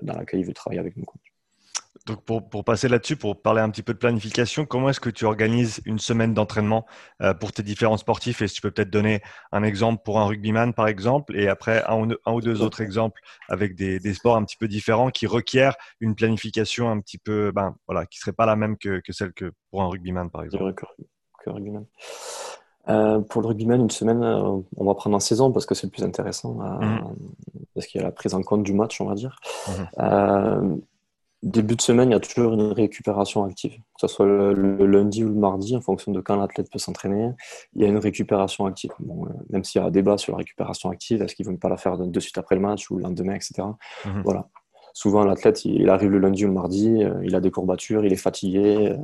dans 0.03 0.13
laquelle 0.13 0.41
il 0.41 0.47
veut 0.47 0.53
travailler 0.53 0.81
avec 0.81 0.97
nous. 0.99 1.07
Donc 2.07 2.25
pour, 2.25 2.49
pour 2.49 2.65
passer 2.65 2.89
là-dessus, 2.89 3.17
pour 3.17 3.41
parler 3.41 3.61
un 3.61 3.71
petit 3.71 3.83
peu 3.83 3.93
de 3.93 3.99
planification, 3.99 4.67
comment 4.67 4.91
est-ce 4.91 5.01
que 5.01 5.11
tu 5.11 5.25
organises 5.25 5.81
une 5.85 5.99
semaine 5.99 6.35
d'entraînement 6.35 6.87
pour 7.41 7.53
tes 7.53 7.63
différents 7.63 7.97
sportifs? 7.97 8.43
Et 8.43 8.49
si 8.49 8.57
tu 8.57 8.61
peux 8.61 8.71
peut-être 8.71 8.91
donner 8.91 9.23
un 9.53 9.63
exemple 9.63 10.03
pour 10.05 10.21
un 10.21 10.27
rugbyman, 10.27 10.75
par 10.75 10.89
exemple, 10.89 11.37
et 11.37 11.49
après 11.49 11.85
un 11.87 11.97
ou 12.01 12.07
deux, 12.07 12.19
un 12.27 12.33
ou 12.33 12.41
deux 12.41 12.63
autres 12.63 12.81
exemples 12.81 13.21
avec 13.49 13.75
des, 13.75 13.99
des, 13.99 14.15
sports 14.15 14.37
un 14.37 14.45
petit 14.45 14.57
peu 14.57 14.69
différents 14.69 15.11
qui 15.11 15.27
requièrent 15.27 15.77
une 16.01 16.15
planification 16.15 16.91
un 16.91 17.01
petit 17.01 17.19
peu, 17.19 17.53
ben, 17.53 17.75
voilà, 17.87 18.07
qui 18.07 18.19
ne 18.19 18.21
serait 18.21 18.33
pas 18.33 18.47
la 18.47 18.57
même 18.57 18.77
que, 18.77 19.01
que, 19.01 19.13
celle 19.13 19.33
que 19.33 19.53
pour 19.71 19.83
un 19.83 19.89
rugbyman, 19.89 20.31
par 20.31 20.43
exemple. 20.43 20.65
Euh, 22.89 23.21
pour 23.21 23.43
le 23.43 23.49
rugbyman, 23.49 23.81
une 23.81 23.91
semaine, 23.91 24.23
euh, 24.23 24.61
on 24.77 24.85
va 24.85 24.95
prendre 24.95 25.17
en 25.17 25.21
saison 25.21 25.51
parce 25.51 25.67
que 25.67 25.75
c'est 25.75 25.89
le 25.89 25.91
plus 25.91 26.05
intéressant, 26.05 26.61
euh, 26.61 26.87
mhm. 26.87 27.17
parce 27.75 27.87
qu'il 27.87 28.01
y 28.01 28.05
a 28.05 28.07
la 28.07 28.13
prise 28.13 28.35
en 28.35 28.43
compte 28.43 28.63
du 28.63 28.73
match, 28.73 29.01
on 29.01 29.07
va 29.07 29.15
dire. 29.15 29.39
Mhm. 29.99 30.81
Début 31.43 31.77
de 31.77 31.83
semaine, 31.83 32.11
il 32.11 32.13
y 32.13 32.17
a 32.17 32.21
toujours 32.21 32.55
une 32.55 32.73
récupération 32.73 33.45
active, 33.45 33.73
que 33.73 34.01
ce 34.01 34.09
soit 34.09 34.27
le, 34.27 34.87
lundi 34.87 35.25
ou 35.25 35.29
le 35.29 35.35
mardi, 35.35 35.77
en 35.77 35.81
fonction 35.81 36.13
de 36.13 36.21
quand 36.21 36.37
l'athlète 36.37 36.71
peut 36.71 36.79
s'entraîner. 36.79 37.31
Il 37.75 37.83
y 37.83 37.85
a 37.85 37.89
une 37.89 37.99
récupération 37.99 38.67
active. 38.67 38.93
Bon, 38.99 39.27
même 39.51 39.65
s'il 39.65 39.81
y 39.81 39.85
a 39.85 39.87
un 39.87 39.91
débat 39.91 40.19
sur 40.19 40.33
la 40.33 40.39
récupération 40.39 40.91
active, 40.91 41.23
est-ce 41.23 41.35
qu'ils 41.35 41.47
ne 41.47 41.53
vont 41.53 41.59
pas 41.59 41.69
la 41.69 41.77
faire 41.77 41.99
de 41.99 42.21
suite 42.21 42.39
après 42.39 42.55
le 42.55 42.63
match 42.63 42.91
ou 42.91 42.97
le 42.97 43.03
lendemain, 43.03 43.35
etc. 43.35 43.63
Mhm. 44.05 44.23
Voilà 44.25 44.49
souvent 44.97 45.25
l'athlète, 45.25 45.63
arrive 45.91 46.11
le 46.11 46.19
lundi 46.19 46.47
ou 46.47 46.49
le 46.49 46.55
mardi, 46.55 47.05
euh, 47.05 47.21
il 47.23 47.35
a 47.35 47.41
des 47.41 47.51
courbatures, 47.51 48.07
il 48.07 48.15
est 48.15 48.17
fatigué, 48.17 48.93
euh, 48.93 48.97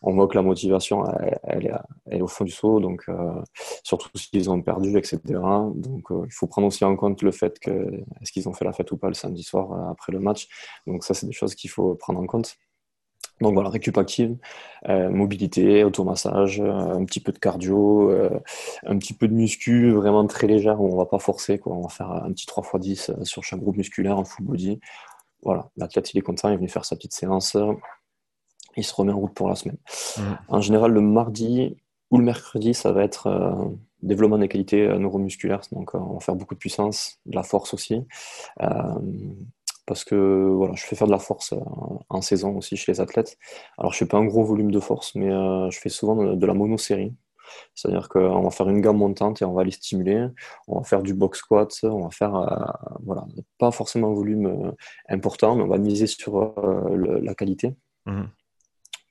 on 0.00 0.14
voit 0.14 0.28
que 0.28 0.34
la 0.34 0.40
motivation, 0.40 1.04
elle, 1.42 1.78
est, 2.10 2.22
au 2.22 2.26
fond 2.26 2.44
du 2.44 2.50
saut, 2.50 2.80
donc 2.80 3.04
euh, 3.10 3.42
surtout 3.82 4.08
s'ils 4.16 4.48
ont 4.48 4.62
perdu, 4.62 4.96
etc. 4.96 5.18
Donc 5.74 6.06
il 6.10 6.32
faut 6.32 6.46
prendre 6.46 6.66
aussi 6.68 6.86
en 6.86 6.96
compte 6.96 7.20
le 7.20 7.32
fait 7.32 7.58
que 7.58 7.70
est-ce 8.22 8.32
qu'ils 8.32 8.48
ont 8.48 8.54
fait 8.54 8.64
la 8.64 8.72
fête 8.72 8.90
ou 8.92 8.96
pas 8.96 9.08
le 9.08 9.14
samedi 9.14 9.42
soir 9.42 9.90
après 9.90 10.10
le 10.10 10.20
match. 10.20 10.48
Donc 10.86 11.04
ça, 11.04 11.12
c'est 11.12 11.26
des 11.26 11.34
choses 11.34 11.54
qu'il 11.54 11.68
faut 11.68 11.94
prendre 11.96 12.18
en 12.18 12.26
compte. 12.26 12.56
Donc 13.42 13.52
voilà, 13.52 13.68
récup 13.68 13.98
mobilité, 14.88 15.84
automassage, 15.84 16.62
un 16.62 17.04
petit 17.04 17.20
peu 17.20 17.32
de 17.32 17.38
cardio, 17.38 18.10
un 18.86 18.98
petit 18.98 19.12
peu 19.12 19.28
de 19.28 19.34
muscu, 19.34 19.90
vraiment 19.92 20.26
très 20.26 20.46
légère 20.46 20.80
où 20.80 20.90
on 20.90 20.96
va 20.96 21.04
pas 21.04 21.18
forcer. 21.18 21.58
Quoi. 21.58 21.74
On 21.76 21.82
va 21.82 21.90
faire 21.90 22.10
un 22.10 22.32
petit 22.32 22.46
3x10 22.46 23.24
sur 23.24 23.44
chaque 23.44 23.60
groupe 23.60 23.76
musculaire 23.76 24.18
en 24.18 24.24
full 24.24 24.46
body. 24.46 24.80
Voilà, 25.42 25.70
l'athlète, 25.76 26.12
il 26.12 26.18
est 26.18 26.22
content, 26.22 26.48
il 26.48 26.54
est 26.54 26.56
venu 26.56 26.68
faire 26.68 26.84
sa 26.84 26.96
petite 26.96 27.14
séance, 27.14 27.56
il 28.76 28.84
se 28.84 28.94
remet 28.94 29.12
en 29.12 29.18
route 29.18 29.34
pour 29.34 29.48
la 29.48 29.54
semaine. 29.54 29.78
Mmh. 30.16 30.22
En 30.48 30.60
général, 30.60 30.92
le 30.92 31.00
mardi 31.00 31.76
ou 32.10 32.18
le 32.18 32.24
mercredi, 32.24 32.74
ça 32.74 32.92
va 32.92 33.02
être 33.02 33.26
euh, 33.26 33.64
développement 34.02 34.38
des 34.38 34.48
qualités 34.48 34.82
euh, 34.82 34.98
neuromusculaires. 34.98 35.62
Donc, 35.72 35.94
euh, 35.94 35.98
on 35.98 36.14
va 36.14 36.20
faire 36.20 36.36
beaucoup 36.36 36.54
de 36.54 36.58
puissance, 36.58 37.18
de 37.26 37.34
la 37.34 37.42
force 37.42 37.74
aussi. 37.74 38.06
parce 39.86 40.04
que 40.04 40.48
voilà, 40.50 40.74
je 40.74 40.84
fais 40.84 40.96
faire 40.96 41.06
de 41.06 41.12
la 41.12 41.18
force 41.20 41.54
en 42.08 42.20
saison 42.20 42.56
aussi 42.56 42.76
chez 42.76 42.92
les 42.92 43.00
athlètes. 43.00 43.38
Alors, 43.78 43.92
je 43.92 43.98
fais 43.98 44.06
pas 44.06 44.18
un 44.18 44.24
gros 44.24 44.44
volume 44.44 44.70
de 44.72 44.80
force, 44.80 45.14
mais 45.14 45.30
je 45.30 45.78
fais 45.78 45.88
souvent 45.88 46.34
de 46.34 46.46
la 46.46 46.54
monosérie. 46.54 47.14
C'est-à-dire 47.74 48.08
qu'on 48.08 48.42
va 48.42 48.50
faire 48.50 48.68
une 48.68 48.80
gamme 48.80 48.98
montante 48.98 49.42
et 49.42 49.44
on 49.44 49.52
va 49.52 49.64
les 49.64 49.70
stimuler. 49.70 50.26
On 50.68 50.78
va 50.78 50.84
faire 50.84 51.02
du 51.02 51.14
box 51.14 51.38
squat, 51.38 51.72
on 51.84 52.04
va 52.04 52.10
faire, 52.10 52.34
euh, 52.34 52.96
voilà, 53.04 53.24
pas 53.58 53.70
forcément 53.70 54.10
un 54.10 54.14
volume 54.14 54.46
euh, 54.46 54.72
important, 55.08 55.56
mais 55.56 55.62
on 55.62 55.68
va 55.68 55.78
miser 55.78 56.06
sur 56.06 56.38
euh, 56.38 57.20
la 57.22 57.34
qualité. 57.34 57.74
Mhm. 58.06 58.28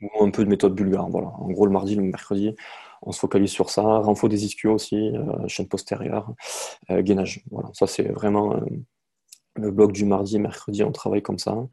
Ou 0.02 0.24
un 0.24 0.32
peu 0.32 0.43
de 0.43 0.50
méthode 0.50 0.76
bulgare. 0.76 1.10
Voilà. 1.10 1.28
En 1.28 1.50
gros, 1.52 1.65
le 1.65 1.71
mardi, 1.71 1.95
le 1.95 2.04
mercredi, 2.04 2.54
on 3.02 3.12
se 3.12 3.19
focalise 3.19 3.52
sur 3.52 3.69
ça. 3.69 3.82
Renfort 3.82 4.30
des 4.30 4.45
ischios 4.45 4.74
aussi, 4.74 5.13
chaîne 5.48 5.67
postérieure, 5.67 6.34
gainage. 6.89 7.41
Voilà. 7.50 7.69
Ça, 7.74 7.88
c'est 7.88 8.04
vraiment 8.04 8.60
le 9.55 9.71
bloc 9.71 9.91
du 9.91 10.05
mardi, 10.05 10.37
mercredi, 10.37 10.83
on 10.83 10.91
travaille 10.91 11.21
comme 11.21 11.39
ça, 11.39 11.53
mhm. 11.53 11.69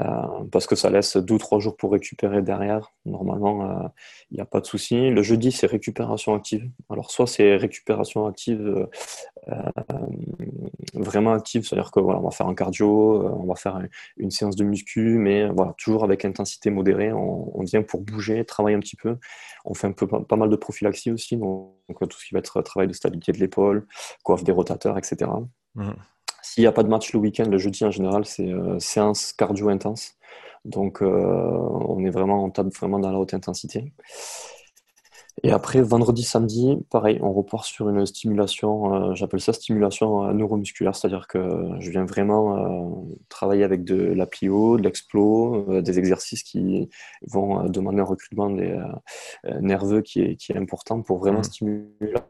euh, 0.00 0.44
parce 0.50 0.66
que 0.66 0.76
ça 0.76 0.90
laisse 0.90 1.16
deux 1.16 1.34
ou 1.34 1.38
trois 1.38 1.58
jours 1.58 1.76
pour 1.76 1.92
récupérer 1.92 2.42
derrière. 2.42 2.92
Normalement, 3.04 3.64
il 3.64 3.84
euh, 3.84 3.88
n'y 4.32 4.40
a 4.40 4.46
pas 4.46 4.60
de 4.60 4.66
souci. 4.66 5.10
Le 5.10 5.22
jeudi, 5.22 5.52
c'est 5.52 5.66
récupération 5.66 6.34
active. 6.34 6.68
Alors, 6.90 7.10
soit 7.10 7.26
c'est 7.26 7.56
récupération 7.56 8.26
active 8.26 8.88
vraiment 10.94 11.32
active, 11.32 11.66
c'est-à-dire 11.66 11.90
que 11.90 12.00
voilà, 12.00 12.18
on 12.20 12.24
va 12.24 12.30
faire 12.30 12.46
un 12.46 12.54
cardio, 12.54 13.22
on 13.34 13.46
va 13.46 13.54
faire 13.54 13.80
une 14.18 14.30
séance 14.30 14.56
de 14.56 14.64
muscu, 14.64 15.18
mais 15.18 15.48
voilà, 15.48 15.74
toujours 15.78 16.04
avec 16.04 16.24
intensité 16.24 16.70
modérée. 16.70 17.12
On, 17.12 17.62
vient 17.62 17.82
pour 17.82 18.00
bouger, 18.00 18.44
travailler 18.44 18.76
un 18.76 18.80
petit 18.80 18.96
peu. 18.96 19.16
On 19.64 19.74
fait 19.74 19.86
un 19.86 19.92
peu 19.92 20.06
pas 20.06 20.36
mal 20.36 20.48
de 20.48 20.56
prophylaxie 20.56 21.10
aussi, 21.10 21.36
donc, 21.36 21.72
tout 21.88 22.18
ce 22.18 22.26
qui 22.26 22.34
va 22.34 22.40
être 22.40 22.60
travail 22.62 22.88
de 22.88 22.92
stabilité 22.92 23.32
de 23.32 23.38
l'épaule, 23.38 23.86
coiffe 24.22 24.44
des 24.44 24.52
rotateurs, 24.52 24.96
etc. 24.98 25.30
Mmh. 25.74 25.92
S'il 26.42 26.62
n'y 26.62 26.68
a 26.68 26.72
pas 26.72 26.82
de 26.82 26.88
match 26.88 27.12
le 27.12 27.18
week-end, 27.18 27.44
le 27.48 27.58
jeudi 27.58 27.84
en 27.84 27.90
général, 27.90 28.24
c'est 28.24 28.50
séance 28.78 29.32
cardio 29.32 29.68
intense. 29.68 30.14
Donc, 30.64 31.00
on 31.02 32.04
est 32.04 32.10
vraiment, 32.10 32.44
on 32.44 32.50
tape 32.50 32.74
vraiment 32.74 32.98
dans 32.98 33.10
la 33.10 33.18
haute 33.18 33.34
intensité. 33.34 33.92
Et 35.44 35.52
après, 35.52 35.80
vendredi, 35.82 36.24
samedi, 36.24 36.76
pareil, 36.90 37.20
on 37.22 37.32
repart 37.32 37.64
sur 37.64 37.88
une 37.88 38.04
stimulation, 38.06 38.94
euh, 38.94 39.14
j'appelle 39.14 39.40
ça 39.40 39.52
stimulation 39.52 40.24
euh, 40.24 40.32
neuromusculaire, 40.32 40.96
c'est-à-dire 40.96 41.28
que 41.28 41.38
je 41.78 41.90
viens 41.90 42.04
vraiment 42.04 42.56
euh, 42.56 43.16
travailler 43.28 43.62
avec 43.62 43.84
de 43.84 43.96
la 43.96 44.26
plio, 44.26 44.76
de 44.76 44.82
l'explo, 44.82 45.80
des 45.80 45.98
exercices 45.98 46.42
qui 46.42 46.88
vont 47.22 47.64
demander 47.68 48.00
un 48.00 48.04
recrutement 48.04 48.50
des, 48.50 48.76
nerveux 49.60 50.02
qui 50.02 50.20
est, 50.20 50.36
qui 50.36 50.52
est 50.52 50.56
important 50.56 51.02
pour 51.02 51.18
vraiment 51.18 51.40
mmh. 51.40 51.44
stimuler 51.44 51.88
la 52.00 52.20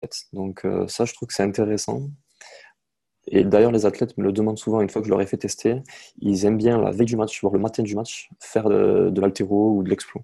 tête. 0.00 0.26
Donc 0.32 0.66
ça, 0.88 1.04
je 1.04 1.14
trouve 1.14 1.28
que 1.28 1.34
c'est 1.34 1.42
intéressant. 1.42 2.02
Et 3.30 3.44
d'ailleurs, 3.44 3.72
les 3.72 3.86
athlètes 3.86 4.16
me 4.18 4.24
le 4.24 4.32
demandent 4.32 4.58
souvent 4.58 4.80
une 4.80 4.88
fois 4.88 5.02
que 5.02 5.06
je 5.06 5.10
leur 5.10 5.20
ai 5.20 5.26
fait 5.26 5.36
tester. 5.36 5.82
Ils 6.20 6.44
aiment 6.44 6.56
bien 6.56 6.80
la 6.80 6.90
veille 6.90 7.06
du 7.06 7.16
match, 7.16 7.40
voire 7.40 7.52
le 7.52 7.60
matin 7.60 7.82
du 7.82 7.94
match, 7.94 8.30
faire 8.40 8.68
de, 8.68 9.20
l'altéro 9.20 9.76
ou 9.76 9.82
de 9.82 9.90
l'explo. 9.90 10.22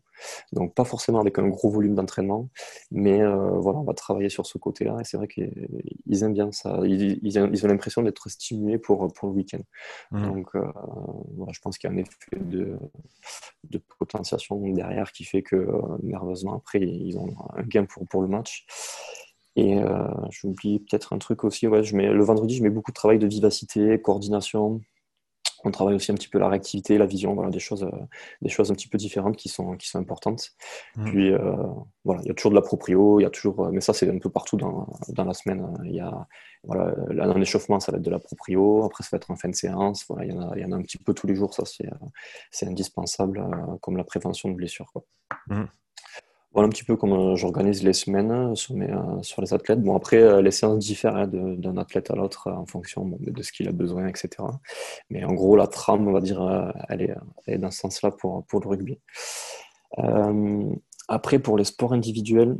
Donc, 0.53 0.75
pas 0.75 0.85
forcément 0.85 1.21
avec 1.21 1.39
un 1.39 1.49
gros 1.49 1.71
volume 1.71 1.95
d'entraînement, 1.95 2.49
mais 2.91 3.21
euh, 3.21 3.59
voilà, 3.59 3.79
on 3.81 3.85
va 3.85 3.95
travailler 3.95 4.29
sur 4.29 4.47
ce 4.47 4.59
côté-là. 4.59 4.97
Et 5.01 5.05
c'est 5.05 5.17
vrai 5.17 5.29
qu'ils 5.29 6.23
aiment 6.23 6.33
bien 6.33 6.51
ça. 6.53 6.81
Ils, 6.85 7.39
ont 7.39 7.69
l'impression 7.69 8.03
d'être 8.03 8.29
stimulés 8.29 8.79
pour, 8.79 9.13
pour 9.13 9.29
le 9.29 9.35
week-end. 9.35 9.61
Mmh. 10.11 10.27
Donc, 10.27 10.49
euh, 10.55 10.65
voilà, 11.37 11.53
je 11.53 11.61
pense 11.61 11.79
qu'il 11.79 11.91
y 11.91 11.93
a 11.93 11.97
un 11.97 11.99
effet 11.99 12.39
de, 12.41 12.79
de 13.71 13.81
potentiation 13.99 14.61
derrière 14.73 15.13
qui 15.13 15.25
fait 15.25 15.43
que, 15.43 15.57
euh, 15.57 15.81
nerveusement, 16.03 16.55
après, 16.57 16.81
ils 16.81 17.19
ont 17.19 17.35
un 17.55 17.63
gain 17.63 17.85
pour, 17.85 18.07
pour 18.07 18.23
le 18.23 18.29
match. 18.29 18.67
Et 19.57 19.79
euh, 19.79 20.09
j'oublie 20.31 20.81
peut-être 20.81 21.13
un 21.13 21.19
truc 21.19 21.45
aussi. 21.45 21.67
Ouais, 21.69 21.83
je 21.83 21.97
mets, 21.97 22.09
le 22.09 22.25
vendredi, 22.25 22.57
je 22.57 22.63
mets 22.63 22.71
beaucoup 22.71 22.91
de 22.91 22.97
travail 22.97 23.19
de 23.19 23.27
vivacité, 23.27 24.01
coordination. 24.01 24.81
On 25.67 25.71
travaille 25.71 25.95
aussi 25.95 26.13
un 26.13 26.15
petit 26.15 26.29
peu 26.29 26.39
la 26.39 26.49
réactivité, 26.49 26.99
la 26.99 27.07
vision, 27.07 27.35
voilà, 27.35 27.51
des 27.51 27.59
choses, 27.59 27.85
euh, 27.85 28.07
des 28.43 28.51
choses 28.51 28.71
un 28.71 28.75
petit 28.75 28.89
peu 28.89 28.99
différentes 28.99 29.37
qui 29.37 29.49
sont, 29.49 29.77
qui 29.77 29.89
sont 29.89 29.99
importantes. 29.99 30.51
Mmh. 30.97 31.05
Puis 31.07 31.33
euh, 31.33 31.57
voilà, 32.05 32.21
il 32.23 32.29
y 32.29 32.31
a 32.31 32.35
toujours 32.35 32.51
de 32.51 32.57
la 32.57 32.63
proprio, 32.63 33.19
il 33.19 33.23
y 33.23 33.27
a 33.27 33.31
toujours, 33.31 33.71
mais 33.73 33.81
ça 33.81 33.95
c'est 33.95 34.11
un 34.11 34.19
peu 34.19 34.29
partout 34.29 34.59
dans, 34.59 34.87
dans 35.09 35.25
la 35.25 35.33
semaine. 35.33 35.61
Hein. 35.61 35.83
Il 35.85 35.95
y 35.95 36.01
a 36.01 36.27
voilà, 36.65 36.95
un 37.19 37.41
échauffement, 37.41 37.81
ça 37.81 37.93
va 37.93 37.99
être 37.99 38.05
de 38.05 38.11
la 38.11 38.19
proprio. 38.19 38.85
Après, 38.85 39.05
ça 39.05 39.11
va 39.13 39.17
être 39.17 39.31
en 39.31 39.37
fin 39.37 39.49
de 39.49 39.55
séance. 39.55 40.05
Voilà, 40.09 40.27
il 40.27 40.33
y 40.33 40.35
en 40.35 40.51
a, 40.51 40.57
il 40.57 40.63
y 40.63 40.65
en 40.67 40.73
a 40.73 40.77
un 40.77 40.83
petit 40.83 40.99
peu 40.99 41.15
tous 41.15 41.27
les 41.27 41.35
jours. 41.35 41.55
Ça 41.55 41.65
c'est, 41.65 41.89
c'est 42.51 42.67
indispensable, 42.67 43.43
comme 43.81 43.97
la 43.97 44.05
prévention 44.05 44.51
de 44.51 44.55
blessures. 44.55 44.91
Quoi. 44.93 45.05
Mmh. 45.47 45.65
Voilà 46.55 46.69
un 46.69 46.71
petit 46.71 46.85
peu 46.85 46.97
comment 46.97 47.33
euh, 47.33 47.37
j'organise 47.37 47.83
les 47.83 47.93
semaines 47.93 48.31
euh, 48.31 48.55
sur, 48.55 48.77
mes, 48.77 48.89
euh, 48.89 49.23
sur 49.23 49.43
les 49.43 49.53
athlètes. 49.53 49.83
Bon, 49.83 49.97
après, 49.97 50.41
les 50.41 50.53
séances 50.53 50.79
diffèrent 50.79 51.17
hein, 51.17 51.27
d'un 51.27 51.77
athlète 51.77 52.13
à 52.13 52.15
l'autre 52.15 52.49
en 52.51 52.65
fonction 52.65 53.19
de 53.19 53.43
ce 53.43 53.51
qu'il 53.51 53.67
a 53.69 53.73
besoin, 53.73 54.07
etc. 54.07 54.29
Mais 55.11 55.25
en 55.25 55.33
gros, 55.33 55.57
la 55.57 55.67
trame, 55.67 56.07
on 56.07 56.13
va 56.13 56.21
dire, 56.21 56.73
elle 56.89 57.03
est, 57.03 57.15
elle 57.47 57.55
est 57.55 57.59
dans 57.59 57.73
ce 57.73 57.81
sens-là 57.81 58.13
pour, 58.13 58.47
pour 58.47 58.61
le 58.61 58.69
rugby. 58.69 59.01
après, 61.09 61.41
pour 61.41 61.59
les 61.59 61.65
sports 61.65 61.93
individuels, 61.93 62.57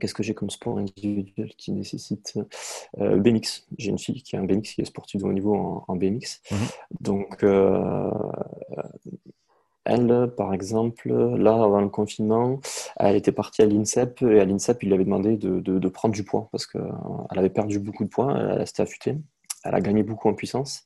Qu'est-ce 0.00 0.14
que 0.14 0.22
j'ai 0.22 0.32
comme 0.32 0.48
sport 0.48 0.78
individuel 0.78 1.54
qui 1.58 1.70
nécessite 1.70 2.38
BMX 2.96 3.66
J'ai 3.76 3.90
une 3.90 3.98
fille 3.98 4.22
qui 4.22 4.34
a 4.34 4.40
un 4.40 4.44
BMX 4.44 4.74
qui 4.74 4.80
est 4.80 4.86
sportive 4.86 5.20
de 5.20 5.26
haut 5.26 5.32
niveau 5.34 5.84
en, 5.86 5.96
BMX. 5.96 6.40
Mmh 6.50 6.56
Donc, 7.00 7.44
elle, 9.86 10.32
par 10.36 10.52
exemple, 10.52 11.12
là, 11.12 11.54
avant 11.54 11.80
le 11.80 11.88
confinement, 11.88 12.60
elle 12.98 13.16
était 13.16 13.32
partie 13.32 13.62
à 13.62 13.66
l'INSEP 13.66 14.22
et 14.22 14.40
à 14.40 14.44
l'INSEP, 14.44 14.82
il 14.82 14.86
lui 14.86 14.94
avait 14.94 15.04
demandé 15.04 15.36
de, 15.36 15.88
prendre 15.88 16.14
du 16.14 16.24
poids 16.24 16.48
parce 16.52 16.66
qu'elle 16.66 16.82
avait 17.30 17.50
perdu 17.50 17.78
beaucoup 17.78 18.04
de 18.04 18.08
poids, 18.08 18.36
elle 18.36 18.66
s'était 18.66 18.82
affûtée, 18.82 19.16
elle 19.64 19.74
a 19.74 19.80
gagné 19.80 20.02
beaucoup 20.02 20.28
en 20.28 20.34
puissance, 20.34 20.84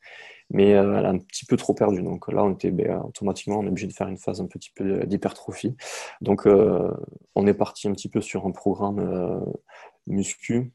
mais 0.50 0.74
euh, 0.74 0.98
elle 0.98 1.06
a 1.06 1.10
un 1.10 1.18
petit 1.18 1.44
peu 1.46 1.56
trop 1.56 1.74
perdu. 1.74 2.02
Donc 2.02 2.30
là, 2.30 2.44
on 2.44 2.52
était 2.52 2.70
ben, 2.70 3.00
automatiquement, 3.04 3.58
on 3.58 3.64
est 3.64 3.68
obligé 3.68 3.86
de 3.86 3.92
faire 3.92 4.08
une 4.08 4.18
phase 4.18 4.40
un 4.40 4.46
petit 4.46 4.70
peu 4.74 5.06
d'hypertrophie. 5.06 5.76
Donc, 6.20 6.46
euh, 6.46 6.90
on 7.34 7.46
est 7.46 7.54
parti 7.54 7.88
un 7.88 7.92
petit 7.92 8.08
peu 8.08 8.20
sur 8.20 8.46
un 8.46 8.52
programme 8.52 8.98
euh, 8.98 9.40
muscu 10.06 10.72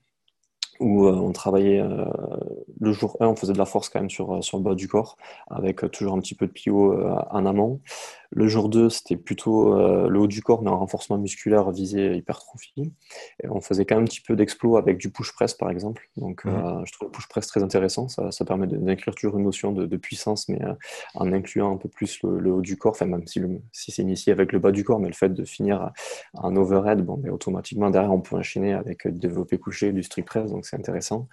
où 0.80 1.08
on 1.08 1.32
travaillait 1.32 1.84
le 2.80 2.92
jour 2.92 3.18
1, 3.20 3.28
on 3.28 3.36
faisait 3.36 3.54
de 3.54 3.58
la 3.58 3.66
force 3.66 3.90
quand 3.90 4.00
même 4.00 4.10
sur, 4.10 4.44
sur 4.44 4.58
le 4.58 4.64
bas 4.64 4.76
du 4.76 4.88
corps, 4.88 5.18
avec 5.50 5.90
toujours 5.92 6.14
un 6.14 6.20
petit 6.20 6.36
peu 6.36 6.48
de 6.48 6.52
plio 6.52 6.98
en 7.30 7.46
amont. 7.46 7.80
Le 8.36 8.50
jour 8.50 8.68
2, 8.68 8.90
c'était 8.90 9.16
plutôt 9.16 9.80
euh, 9.80 10.10
le 10.10 10.20
haut 10.20 10.28
du 10.28 10.42
corps, 10.42 10.62
mais 10.62 10.70
un 10.70 10.76
renforcement 10.76 11.18
musculaire 11.18 11.72
visé 11.72 12.18
hypertrophie. 12.18 12.92
Et 13.42 13.48
on 13.48 13.62
faisait 13.62 13.86
quand 13.86 13.96
même 13.96 14.04
un 14.04 14.08
petit 14.08 14.20
peu 14.20 14.36
d'explo 14.36 14.76
avec 14.76 14.98
du 14.98 15.10
push 15.10 15.32
press, 15.32 15.54
par 15.54 15.70
exemple. 15.70 16.10
Donc, 16.18 16.44
mhm. 16.44 16.54
euh, 16.54 16.82
je 16.84 16.92
trouve 16.92 17.08
le 17.08 17.12
push 17.14 17.30
press 17.30 17.48
très 17.48 17.64
intéressant. 17.64 18.10
Ça, 18.10 18.32
ça 18.32 18.44
permet 18.44 18.68
d'inclure 18.68 19.16
toujours 19.16 19.38
une 19.38 19.46
notion 19.46 19.72
de, 19.72 19.96
puissance, 19.96 20.50
mais 20.50 20.62
euh, 20.62 20.74
en 21.14 21.32
incluant 21.32 21.74
un 21.74 21.78
peu 21.78 21.88
plus 21.88 22.20
le, 22.24 22.52
haut 22.52 22.60
du 22.60 22.76
corps. 22.76 22.92
Enfin, 22.92 23.06
même 23.06 23.26
si, 23.26 23.42
si 23.72 23.94
c'est 23.94 24.02
initié 24.02 24.34
avec 24.34 24.52
le 24.52 24.60
bas 24.60 24.72
du 24.72 24.84
corps, 24.84 25.00
mais 25.00 25.08
le 25.08 25.14
fait 25.14 25.30
de 25.30 25.46
finir 25.46 25.92
en 26.34 26.54
overhead, 26.58 27.06
bon, 27.06 27.18
mais 27.24 27.30
automatiquement, 27.30 27.90
derrière, 27.90 28.12
on 28.12 28.20
peut 28.20 28.36
enchaîner 28.36 28.74
avec 28.74 29.08
développé 29.08 29.58
couché, 29.60 29.94
du 29.94 30.04
strict 30.04 30.28
press. 30.28 30.52
Donc, 30.52 30.66
c'est 30.66 30.76
intéressant. 30.76 31.30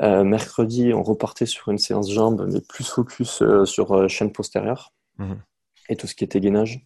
mercredi, 0.00 0.94
on 0.94 1.02
repartait 1.02 1.44
sur 1.44 1.68
une 1.68 1.76
séance 1.76 2.10
jambes, 2.10 2.48
mais 2.50 2.62
plus 2.62 2.88
focus 2.88 3.42
sur 3.66 4.08
chaîne 4.08 4.32
postérieure. 4.32 4.94
Mhm 5.18 5.36
tout 5.96 6.06
ce 6.06 6.14
qui 6.14 6.24
était 6.24 6.40
gainage. 6.40 6.80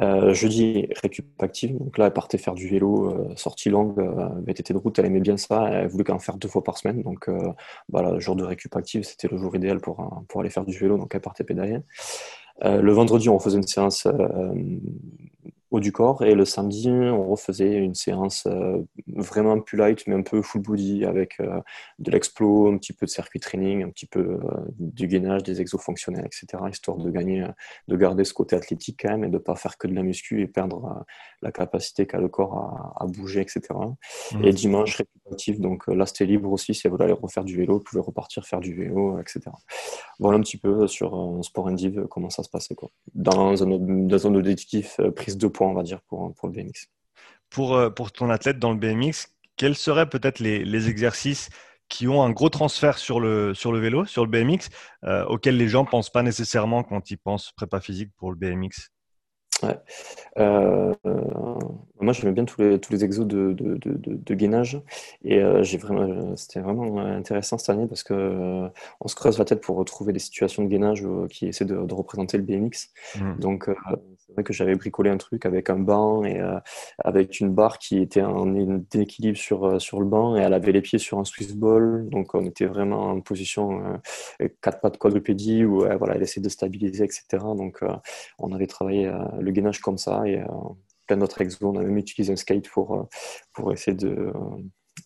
Euh, 0.00 0.34
jeudi, 0.34 0.88
récup 1.02 1.26
active. 1.42 1.76
Donc 1.78 1.98
là, 1.98 2.06
elle 2.06 2.12
partait 2.12 2.38
faire 2.38 2.54
du 2.54 2.68
vélo, 2.68 3.10
euh, 3.10 3.36
sortie 3.36 3.70
longue, 3.70 3.98
euh, 3.98 4.28
VTT 4.46 4.72
de 4.72 4.78
route, 4.78 4.98
elle 4.98 5.06
aimait 5.06 5.20
bien 5.20 5.36
ça. 5.36 5.68
Elle 5.70 5.88
voulait 5.88 6.04
qu'en 6.04 6.18
faire 6.18 6.36
deux 6.36 6.48
fois 6.48 6.64
par 6.64 6.78
semaine. 6.78 7.02
Donc 7.02 7.28
voilà, 7.28 7.54
bah, 7.88 8.14
le 8.14 8.20
jour 8.20 8.36
de 8.36 8.44
récup 8.44 8.74
active, 8.76 9.02
c'était 9.04 9.28
le 9.28 9.38
jour 9.38 9.54
idéal 9.56 9.80
pour, 9.80 10.24
pour 10.28 10.40
aller 10.40 10.50
faire 10.50 10.64
du 10.64 10.76
vélo. 10.76 10.98
Donc 10.98 11.14
elle 11.14 11.20
partait 11.20 11.44
pédaler. 11.44 11.78
le 12.62 12.92
vendredi, 12.92 13.28
on 13.28 13.38
faisait 13.38 13.58
une 13.58 13.66
séance 13.66 14.06
haut 15.70 15.80
du 15.80 15.92
corps. 15.92 16.24
Et 16.24 16.34
le 16.34 16.44
samedi, 16.44 16.88
on 16.90 17.30
refaisait 17.30 17.76
une 17.76 17.94
séance 17.94 18.46
euh, 18.46 18.78
vraiment 19.06 19.60
plus 19.60 19.76
light, 19.76 20.06
mais 20.06 20.14
un 20.14 20.22
peu 20.22 20.42
full 20.42 20.62
body 20.62 21.04
avec 21.04 21.40
euh, 21.40 21.60
de 21.98 22.10
l'explo, 22.10 22.72
un 22.72 22.78
petit 22.78 22.92
peu 22.92 23.06
de 23.06 23.10
circuit 23.10 23.40
training, 23.40 23.84
un 23.84 23.90
petit 23.90 24.06
peu 24.06 24.20
euh, 24.20 24.38
du 24.78 25.06
gainage, 25.06 25.42
des 25.42 25.60
exos 25.60 25.80
fonctionnels, 25.80 26.26
etc. 26.26 26.62
Histoire 26.70 26.96
de 26.96 27.10
gagner, 27.10 27.46
de 27.88 27.96
garder 27.96 28.24
ce 28.24 28.32
côté 28.32 28.56
athlétique 28.56 29.00
quand 29.02 29.10
même 29.10 29.24
et 29.24 29.28
de 29.28 29.34
ne 29.34 29.38
pas 29.38 29.56
faire 29.56 29.76
que 29.76 29.86
de 29.86 29.94
la 29.94 30.02
muscu 30.02 30.40
et 30.40 30.46
perdre 30.46 31.04
la 31.42 31.52
capacité 31.52 32.06
qu'a 32.06 32.18
le 32.18 32.28
corps 32.28 32.94
à, 32.96 33.06
bouger, 33.06 33.40
etc. 33.40 33.62
Mmh. 34.32 34.44
Et 34.44 34.52
dimanche, 34.52 34.96
récupératif. 34.96 35.60
Donc 35.60 35.86
là, 35.86 36.06
c'était 36.06 36.26
libre 36.26 36.50
aussi. 36.50 36.74
Si 36.74 36.88
vous 36.88 36.94
voulez 36.94 37.04
aller 37.04 37.12
refaire 37.12 37.44
du 37.44 37.56
vélo, 37.56 37.78
vous 37.78 37.84
pouvez 37.84 38.02
repartir 38.02 38.46
faire 38.46 38.60
du 38.60 38.74
vélo, 38.74 39.18
etc. 39.20 39.40
Voilà 40.18 40.38
un 40.38 40.40
petit 40.40 40.56
peu 40.56 40.86
sur 40.86 41.38
sport 41.42 41.68
indiv 41.68 42.06
comment 42.10 42.30
ça 42.30 42.42
se 42.42 42.48
passait. 42.48 42.74
Quoi. 42.74 42.90
Dans, 43.14 43.62
un, 43.62 43.78
dans 43.78 44.26
un 44.26 44.34
objectif 44.34 45.00
prise 45.14 45.36
de 45.36 45.46
on 45.66 45.74
va 45.74 45.82
dire, 45.82 46.00
pour, 46.02 46.34
pour 46.34 46.48
le 46.48 46.54
BMX. 46.54 46.88
Pour, 47.50 47.74
euh, 47.74 47.90
pour 47.90 48.12
ton 48.12 48.30
athlète 48.30 48.58
dans 48.58 48.72
le 48.72 48.78
BMX, 48.78 49.28
quels 49.56 49.76
seraient 49.76 50.08
peut-être 50.08 50.38
les, 50.38 50.64
les, 50.64 50.88
exercices 50.88 51.48
qui 51.88 52.06
ont 52.06 52.22
un 52.22 52.30
gros 52.30 52.50
transfert 52.50 52.98
sur 52.98 53.18
le, 53.20 53.54
sur 53.54 53.72
le 53.72 53.78
vélo, 53.78 54.04
sur 54.04 54.24
le 54.26 54.30
BMX, 54.30 54.68
euh, 55.04 55.24
auxquels 55.24 55.56
les 55.56 55.68
gens 55.68 55.84
ne 55.84 55.88
pensent 55.88 56.10
pas 56.10 56.22
nécessairement 56.22 56.82
quand 56.82 57.10
ils 57.10 57.16
pensent 57.16 57.52
prépa 57.52 57.80
physique 57.80 58.10
pour 58.16 58.30
le 58.30 58.36
BMX 58.36 58.90
Ouais. 59.64 59.76
Euh, 60.38 60.94
moi, 62.00 62.12
j'aimais 62.12 62.30
bien 62.30 62.44
tous 62.44 62.60
les, 62.60 62.78
tous 62.78 62.92
les 62.92 63.04
exos 63.04 63.26
de, 63.26 63.52
de, 63.54 63.76
de, 63.76 64.34
gainage. 64.34 64.80
Et 65.24 65.42
j'ai 65.62 65.78
vraiment, 65.78 66.36
c'était 66.36 66.60
vraiment 66.60 67.00
intéressant 67.00 67.58
cette 67.58 67.70
année 67.70 67.88
parce 67.88 68.04
que 68.04 68.68
on 69.00 69.08
se 69.08 69.16
creuse 69.16 69.36
la 69.36 69.44
tête 69.44 69.60
pour 69.60 69.76
retrouver 69.76 70.12
des 70.12 70.20
situations 70.20 70.62
de 70.62 70.68
gainage 70.68 71.04
qui 71.30 71.48
essaient 71.48 71.64
de, 71.64 71.92
représenter 71.92 72.36
le 72.38 72.44
BMX. 72.44 72.90
Mmh. 73.16 73.40
Donc, 73.40 73.68
c'est 74.28 74.34
vrai 74.34 74.44
que 74.44 74.52
j'avais 74.52 74.74
bricolé 74.74 75.08
un 75.08 75.16
truc 75.16 75.46
avec 75.46 75.70
un 75.70 75.78
banc 75.78 76.22
et 76.22 76.38
euh, 76.38 76.60
avec 76.98 77.40
une 77.40 77.54
barre 77.54 77.78
qui 77.78 77.98
était 77.98 78.20
en 78.22 78.54
équilibre 78.92 79.38
sur, 79.38 79.64
euh, 79.64 79.78
sur 79.78 80.00
le 80.00 80.06
banc 80.06 80.36
et 80.36 80.40
elle 80.40 80.52
avait 80.52 80.72
les 80.72 80.82
pieds 80.82 80.98
sur 80.98 81.18
un 81.18 81.24
Swiss 81.24 81.54
ball. 81.54 82.06
Donc 82.10 82.34
on 82.34 82.44
était 82.44 82.66
vraiment 82.66 83.10
en 83.10 83.20
position 83.22 83.98
euh, 84.40 84.48
quatre 84.60 84.80
pattes 84.80 84.98
quadrupédie 84.98 85.64
où 85.64 85.78
voilà, 85.78 86.14
elle 86.16 86.22
essayait 86.22 86.42
de 86.42 86.50
stabiliser, 86.50 87.04
etc. 87.04 87.24
Donc 87.56 87.80
on 88.38 88.52
avait 88.52 88.66
travaillé 88.66 89.10
le 89.40 89.50
gainage 89.50 89.80
comme 89.80 89.96
ça 89.98 90.26
et 90.26 90.42
plein 91.06 91.16
d'autres 91.16 91.40
exos. 91.40 91.62
On 91.62 91.76
a 91.76 91.82
même 91.82 91.96
utilisé 91.96 92.32
un 92.32 92.36
skate 92.36 92.68
pour, 92.68 93.08
pour 93.52 93.72
essayer 93.72 93.96
de 93.96 94.32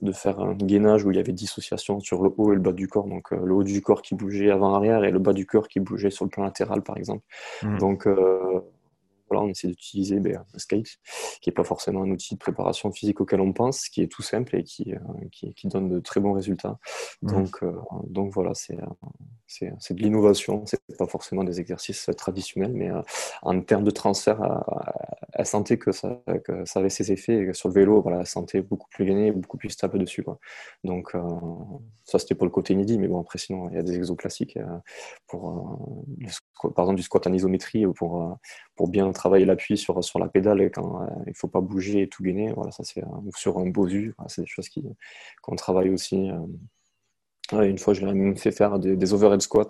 de 0.01 0.11
faire 0.11 0.41
un 0.41 0.55
gainage 0.55 1.05
où 1.05 1.11
il 1.11 1.19
y 1.19 1.21
avait 1.21 1.33
dissociation 1.33 2.01
sur 2.01 2.23
le 2.23 2.33
haut 2.37 2.53
et 2.53 2.57
le 2.57 2.63
bas 2.63 2.73
du 2.73 2.89
corps. 2.89 3.07
Donc 3.07 3.31
le 3.31 3.53
haut 3.53 3.63
du 3.63 3.81
corps 3.83 4.03
qui 4.03 4.15
bougeait 4.15 4.51
avant-arrière 4.51 5.05
et 5.05 5.11
le 5.11 5.19
bas 5.19 5.35
du 5.35 5.47
corps 5.47 5.69
qui 5.69 5.81
bougeait 5.81 6.11
sur 6.11 6.25
le 6.25 6.31
plan 6.31 6.45
latéral, 6.45 6.83
par 6.83 6.97
exemple. 6.97 7.23
Mmh. 7.63 7.79
Donc 7.79 8.09
voilà, 9.33 9.47
on 9.47 9.51
essaie 9.51 9.69
d'utiliser 9.69 10.21
ben, 10.21 10.45
Skate, 10.57 10.99
qui 11.41 11.49
n'est 11.49 11.55
pas 11.55 11.65
forcément 11.65 12.03
un 12.03 12.11
outil 12.11 12.35
de 12.35 12.39
préparation 12.39 12.93
physique 12.93 13.21
auquel 13.21 13.41
on 13.41 13.53
pense, 13.53 13.89
qui 13.89 14.03
est 14.03 14.09
tout 14.09 14.23
simple 14.23 14.57
et 14.57 14.65
qui, 14.65 14.95
qui, 15.31 15.55
qui 15.55 15.69
donne 15.69 15.89
de 15.89 16.01
très 16.01 16.21
bons 16.21 16.33
résultats. 16.33 16.79
Mmh. 17.23 17.33
Donc, 17.33 17.65
donc 18.09 18.33
voilà, 18.33 18.53
c'est 18.55 18.79
c'est 19.47 19.95
de 19.95 20.03
l'innovation, 20.03 20.65
c'est 20.67 20.81
pas 20.97 21.07
forcément 21.07 21.45
des 21.45 21.61
exercices 21.61 22.09
traditionnels, 22.17 22.73
mais 22.73 22.91
en 23.43 23.61
termes 23.61 23.85
de 23.85 23.91
transfert, 23.91 24.65
elle 25.35 25.47
sentait 25.47 25.79
que 25.79 25.93
ça, 25.93 26.23
que 26.45 26.65
ça 26.65 26.81
avait 26.81 26.91
ses 26.91 27.13
effets. 27.13 27.49
Et 27.49 27.53
sur 27.53 27.69
le 27.69 27.75
vélo, 27.75 28.01
voilà, 28.01 28.21
elle 28.21 28.27
sentait 28.27 28.63
beaucoup 28.63 28.89
plus 28.91 29.05
gainée, 29.05 29.31
beaucoup 29.33 29.59
plus 29.59 29.71
stable 29.71 29.99
dessus. 29.99 30.23
Quoi. 30.23 30.39
Donc, 30.85 31.15
ça, 32.05 32.19
c'était 32.19 32.35
pour 32.35 32.47
le 32.47 32.51
côté 32.51 32.73
inédit, 32.73 32.99
mais 32.99 33.09
bon, 33.09 33.21
après, 33.21 33.39
sinon, 33.39 33.69
il 33.71 33.75
y 33.75 33.79
a 33.79 33.83
des 33.83 33.97
exos 33.97 34.17
classiques 34.17 34.59
pour, 35.27 35.79
par 36.75 36.85
exemple, 36.85 36.97
du 36.97 37.03
squat 37.03 37.27
en 37.27 37.33
isométrie 37.33 37.85
pour, 37.95 38.39
pour 38.77 38.89
bien 38.89 39.07
travailler 39.23 39.45
l'appui 39.45 39.77
sur, 39.77 40.03
sur 40.03 40.19
la 40.19 40.29
pédale 40.29 40.71
quand 40.73 41.07
il 41.27 41.31
ne 41.31 41.35
faut 41.35 41.49
pas 41.49 41.61
bouger 41.61 42.03
et 42.03 42.09
tout 42.09 42.25
gainer. 42.25 42.53
Voilà, 42.55 42.73
ça, 42.73 42.83
c'est 42.83 43.03
sur 43.37 43.59
un 43.59 43.67
bosu, 43.67 44.15
c'est 44.27 44.43
des 44.43 44.49
choses 44.49 44.69
qu'on 45.43 45.57
travaille 45.57 45.91
aussi 45.91 46.31
une 47.61 47.79
fois, 47.79 47.95
je 47.95 48.05
l'ai 48.05 48.13
même 48.13 48.37
fait 48.37 48.51
faire 48.51 48.79
des, 48.79 49.13
overhead 49.13 49.43
squats 49.43 49.69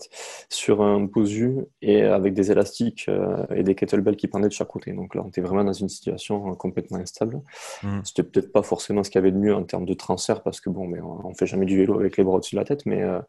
sur 0.49 0.83
un 0.83 1.07
posu 1.07 1.65
et 1.81 2.03
avec 2.03 2.35
des 2.35 2.51
élastiques 2.51 3.07
euh, 3.09 3.45
et 3.55 3.63
des 3.63 3.75
kettlebells 3.75 4.17
qui 4.17 4.29
pendaient 4.29 4.49
de 4.49 4.53
chaque 4.53 4.69
côté. 4.69 4.93
Donc 4.93 5.15
là, 5.15 5.23
on 5.25 5.29
était 5.29 5.41
vraiment 5.41 5.65
dans 5.65 5.73
une 5.73 5.89
situation 5.89 6.53
euh, 6.53 6.55
complètement 6.55 6.99
instable. 6.99 7.41
Mmh. 7.83 8.01
C'était 8.05 8.23
peut-être 8.23 8.53
pas 8.53 8.63
forcément 8.63 9.03
ce 9.03 9.11
qu'il 9.11 9.19
y 9.19 9.23
avait 9.23 9.33
de 9.33 9.39
mieux 9.39 9.55
en 9.55 9.65
termes 9.65 9.87
de 9.87 9.95
transfert 9.95 10.43
parce 10.43 10.61
que 10.61 10.71
bon, 10.71 10.87
mais 10.87 11.01
on, 11.01 11.35
fait 11.35 11.47
jamais 11.47 11.67
du 11.67 11.77
vélo 11.77 11.99
avec 11.99 12.17
les 12.17 12.25
bras 12.25 12.37
au-dessus 12.37 12.55
de 12.55 12.61
la 12.61 12.67
tête, 12.67 12.87
mais 12.87 13.03
euh, 13.03 13.21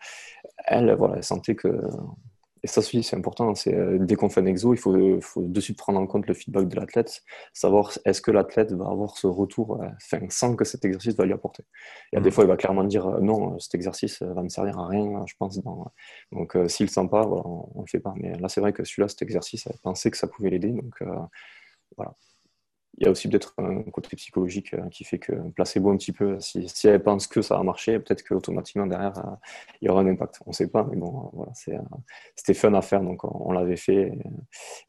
elle, 0.65 0.93
voilà, 0.95 1.15
elle 1.17 1.23
sentait 1.23 1.55
que 1.55 1.69
et 2.63 2.67
ça 2.67 2.79
aussi, 2.79 3.03
c'est 3.03 3.17
important. 3.17 3.53
C'est 3.55 3.73
euh, 3.73 3.97
dès 3.99 4.15
qu'on 4.15 4.29
fait 4.29 4.39
un 4.39 4.45
exo, 4.45 4.73
il 4.73 4.77
faut, 4.77 5.19
faut, 5.21 5.41
de 5.41 5.59
suite 5.59 5.77
prendre 5.77 5.99
en 5.99 6.07
compte 6.07 6.27
le 6.27 6.33
feedback 6.33 6.69
de 6.69 6.75
l'athlète, 6.77 7.23
savoir 7.51 7.91
est-ce 8.05 8.21
que 8.21 8.31
l'athlète 8.31 8.71
va 8.71 8.85
avoir 8.87 9.17
ce 9.17 9.27
retour, 9.27 9.81
euh, 9.81 10.19
sans 10.29 10.55
que 10.55 10.63
cet 10.63 10.85
exercice 10.85 11.15
va 11.15 11.25
lui 11.25 11.33
apporter. 11.33 11.65
A 12.15 12.21
des 12.21 12.29
mm. 12.29 12.31
fois, 12.31 12.43
il 12.45 12.47
va 12.47 12.55
clairement 12.55 12.85
dire 12.85 13.05
euh, 13.07 13.19
non, 13.19 13.59
cet 13.59 13.75
exercice 13.75 14.21
va 14.21 14.41
me 14.41 14.49
servir 14.49 14.79
à 14.79 14.87
rien, 14.87 15.25
je 15.27 15.33
pense. 15.37 15.59
Donc, 16.31 16.57
s'il 16.67 16.85
le 16.85 16.91
sent 16.91 17.07
pas, 17.11 17.25
voilà, 17.25 17.43
on, 17.45 17.69
ne 17.75 17.81
le 17.81 17.87
fait 17.87 17.99
pas. 17.99 18.13
Mais 18.15 18.33
là, 18.39 18.47
c'est 18.47 18.61
vrai 18.61 18.71
que 18.71 18.85
celui-là, 18.85 19.09
cet 19.09 19.21
exercice, 19.21 19.67
elle 19.67 19.77
pensait 19.79 20.09
que 20.09 20.17
ça 20.17 20.27
pouvait 20.27 20.49
l'aider. 20.49 20.71
Donc, 20.71 21.03
voilà 21.97 22.15
il 22.97 23.05
y 23.05 23.07
a 23.07 23.11
aussi 23.11 23.27
peut-être 23.27 23.53
un 23.57 23.81
côté 23.83 24.15
psychologique 24.15 24.73
euh, 24.73 24.87
qui 24.89 25.03
fait 25.03 25.17
que 25.17 25.33
placez-vous 25.55 25.89
un 25.89 25.97
petit 25.97 26.11
peu. 26.11 26.39
Si, 26.39 26.69
si, 26.69 26.87
elle 26.87 27.01
pense 27.01 27.27
que 27.27 27.41
ça 27.41 27.57
va 27.57 27.63
marcher, 27.63 27.99
peut-être 27.99 28.23
qu'automatiquement 28.23 28.85
derrière, 28.85 29.17
euh, 29.17 29.31
il 29.81 29.87
y 29.87 29.89
aura 29.89 30.01
un 30.01 30.07
impact. 30.07 30.39
On 30.45 30.51
ne 30.51 30.55
sait 30.55 30.69
pas, 30.69 30.85
mais 30.89 30.95
bon, 30.95 31.31
voilà, 31.33 31.51
euh, 31.69 31.77
c'était 32.35 32.53
fun 32.53 32.73
à 32.73 32.81
faire, 32.81 33.01
donc 33.01 33.23
on, 33.23 33.51
l'avait 33.51 33.77
fait 33.77 34.13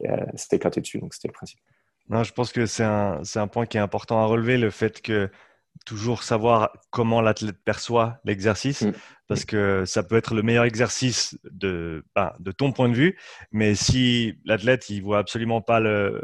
et, 0.01 0.09
c'était 0.35 0.57
éclaté 0.57 0.81
dessus, 0.81 0.99
donc 0.99 1.13
c'était 1.13 1.29
le 1.29 1.33
principe. 1.33 1.59
Non, 2.09 2.23
je 2.23 2.33
pense 2.33 2.51
que 2.51 2.67
c'est 2.67 2.83
un, 2.83 3.21
un, 3.35 3.47
point 3.47 3.65
qui 3.65 3.77
est 3.77 3.81
important 3.81 4.19
à 4.19 4.25
relever, 4.25 4.57
le 4.57 4.69
fait 4.69 5.01
que 5.01 5.29
toujours 5.85 6.23
savoir 6.23 6.71
comment 6.91 7.21
l'athlète 7.21 7.57
perçoit 7.63 8.19
l'exercice, 8.23 8.83
mm. 8.83 8.93
parce 9.27 9.45
que 9.45 9.83
ça 9.85 10.03
peut 10.03 10.15
être 10.15 10.35
le 10.35 10.43
meilleur 10.43 10.65
exercice 10.65 11.37
de, 11.43 12.05
ben, 12.15 12.33
de 12.39 12.51
ton 12.51 12.71
point 12.71 12.87
de 12.87 12.93
vue, 12.93 13.17
mais 13.51 13.73
si 13.73 14.37
l'athlète 14.45 14.89
il 14.89 15.01
voit 15.01 15.17
absolument 15.17 15.61
pas 15.61 15.79
le, 15.79 16.23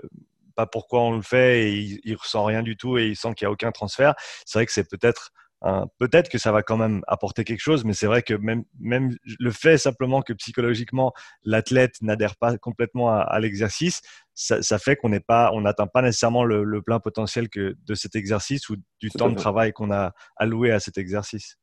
pas 0.61 0.67
pourquoi 0.67 1.01
on 1.01 1.15
le 1.15 1.21
fait 1.21 1.63
et 1.63 1.77
il, 1.77 1.99
il 2.03 2.15
ressent 2.15 2.43
rien 2.43 2.63
du 2.63 2.77
tout 2.77 2.97
et 2.97 3.07
il 3.07 3.15
sent 3.15 3.33
qu'il 3.35 3.45
n'y 3.45 3.49
a 3.49 3.51
aucun 3.51 3.71
transfert. 3.71 4.13
C'est 4.45 4.59
vrai 4.59 4.65
que 4.65 4.71
c'est 4.71 4.89
peut-être 4.89 5.31
peut-être 5.99 6.29
que 6.29 6.37
ça 6.37 6.51
va 6.51 6.63
quand 6.63 6.77
même 6.77 7.01
apporter 7.07 7.43
quelque 7.43 7.59
chose, 7.59 7.85
mais 7.85 7.93
c'est 7.93 8.07
vrai 8.07 8.23
que 8.23 8.33
même, 8.33 8.63
même 8.79 9.15
le 9.39 9.51
fait 9.51 9.77
simplement 9.77 10.21
que 10.21 10.33
psychologiquement 10.33 11.13
l'athlète 11.43 12.01
n'adhère 12.01 12.35
pas 12.35 12.57
complètement 12.57 13.11
à, 13.11 13.39
l'exercice, 13.39 14.01
ça, 14.33 14.79
fait 14.79 14.95
qu'on 14.95 15.09
n'est 15.09 15.19
pas, 15.19 15.51
on 15.53 15.61
n'atteint 15.61 15.87
pas 15.87 16.01
nécessairement 16.01 16.43
le, 16.43 16.81
plein 16.81 16.99
potentiel 16.99 17.47
que 17.47 17.75
de 17.85 17.93
cet 17.93 18.15
exercice 18.15 18.69
ou 18.69 18.77
du 18.99 19.11
temps 19.11 19.29
de 19.29 19.35
travail 19.35 19.71
qu'on 19.71 19.91
a 19.91 20.13
alloué 20.35 20.71
à 20.71 20.79
cet 20.79 20.97
exercice. 20.97 21.57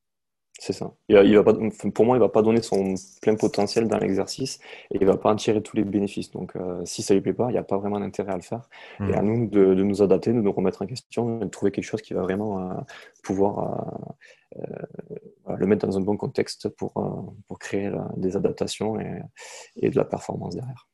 C'est 0.61 0.73
ça. 0.73 0.93
Il 1.09 1.37
va 1.37 1.45
pas, 1.45 1.55
pour 1.95 2.05
moi, 2.05 2.17
il 2.17 2.21
ne 2.21 2.25
va 2.25 2.29
pas 2.29 2.43
donner 2.43 2.63
son 2.63 2.95
plein 3.23 3.37
potentiel 3.37 3.87
dans 3.87 3.99
l'exercice 3.99 4.59
et 4.91 4.97
il 4.97 5.03
ne 5.03 5.07
va 5.07 5.17
pas 5.17 5.31
en 5.31 5.37
tirer 5.37 5.63
tous 5.63 5.77
les 5.77 5.85
bénéfices. 5.85 6.33
Donc, 6.33 6.57
euh, 6.57 6.85
si 6.85 7.03
ça 7.03 7.15
ne 7.15 7.19
lui 7.19 7.23
plaît 7.23 7.33
pas, 7.33 7.47
il 7.49 7.53
n'y 7.53 7.59
a 7.59 7.63
pas 7.63 7.79
vraiment 7.79 8.01
d'intérêt 8.01 8.33
à 8.33 8.37
le 8.37 8.43
faire. 8.43 8.69
Et 9.09 9.15
à 9.15 9.23
mmh. 9.23 9.27
nous 9.27 9.47
de, 9.47 9.75
nous 9.75 10.03
adapter, 10.03 10.33
de 10.33 10.41
nous 10.41 10.51
remettre 10.51 10.83
en 10.83 10.87
question, 10.87 11.39
de 11.39 11.47
trouver 11.47 11.71
quelque 11.71 11.85
chose 11.85 12.03
qui 12.03 12.13
va 12.13 12.23
vraiment 12.23 12.59
euh, 12.59 12.75
pouvoir 13.23 14.19
euh, 14.57 15.57
le 15.57 15.67
mettre 15.67 15.87
dans 15.87 15.97
un 15.97 16.01
bon 16.01 16.17
contexte 16.17 16.69
pour, 16.71 16.93
pour 17.47 17.59
créer 17.61 17.93
des 18.17 18.37
adaptations 18.37 18.99
et, 18.99 19.23
et 19.77 19.91
de 19.91 19.97
la 19.97 20.05
performance 20.05 20.57
derrière. 20.57 20.89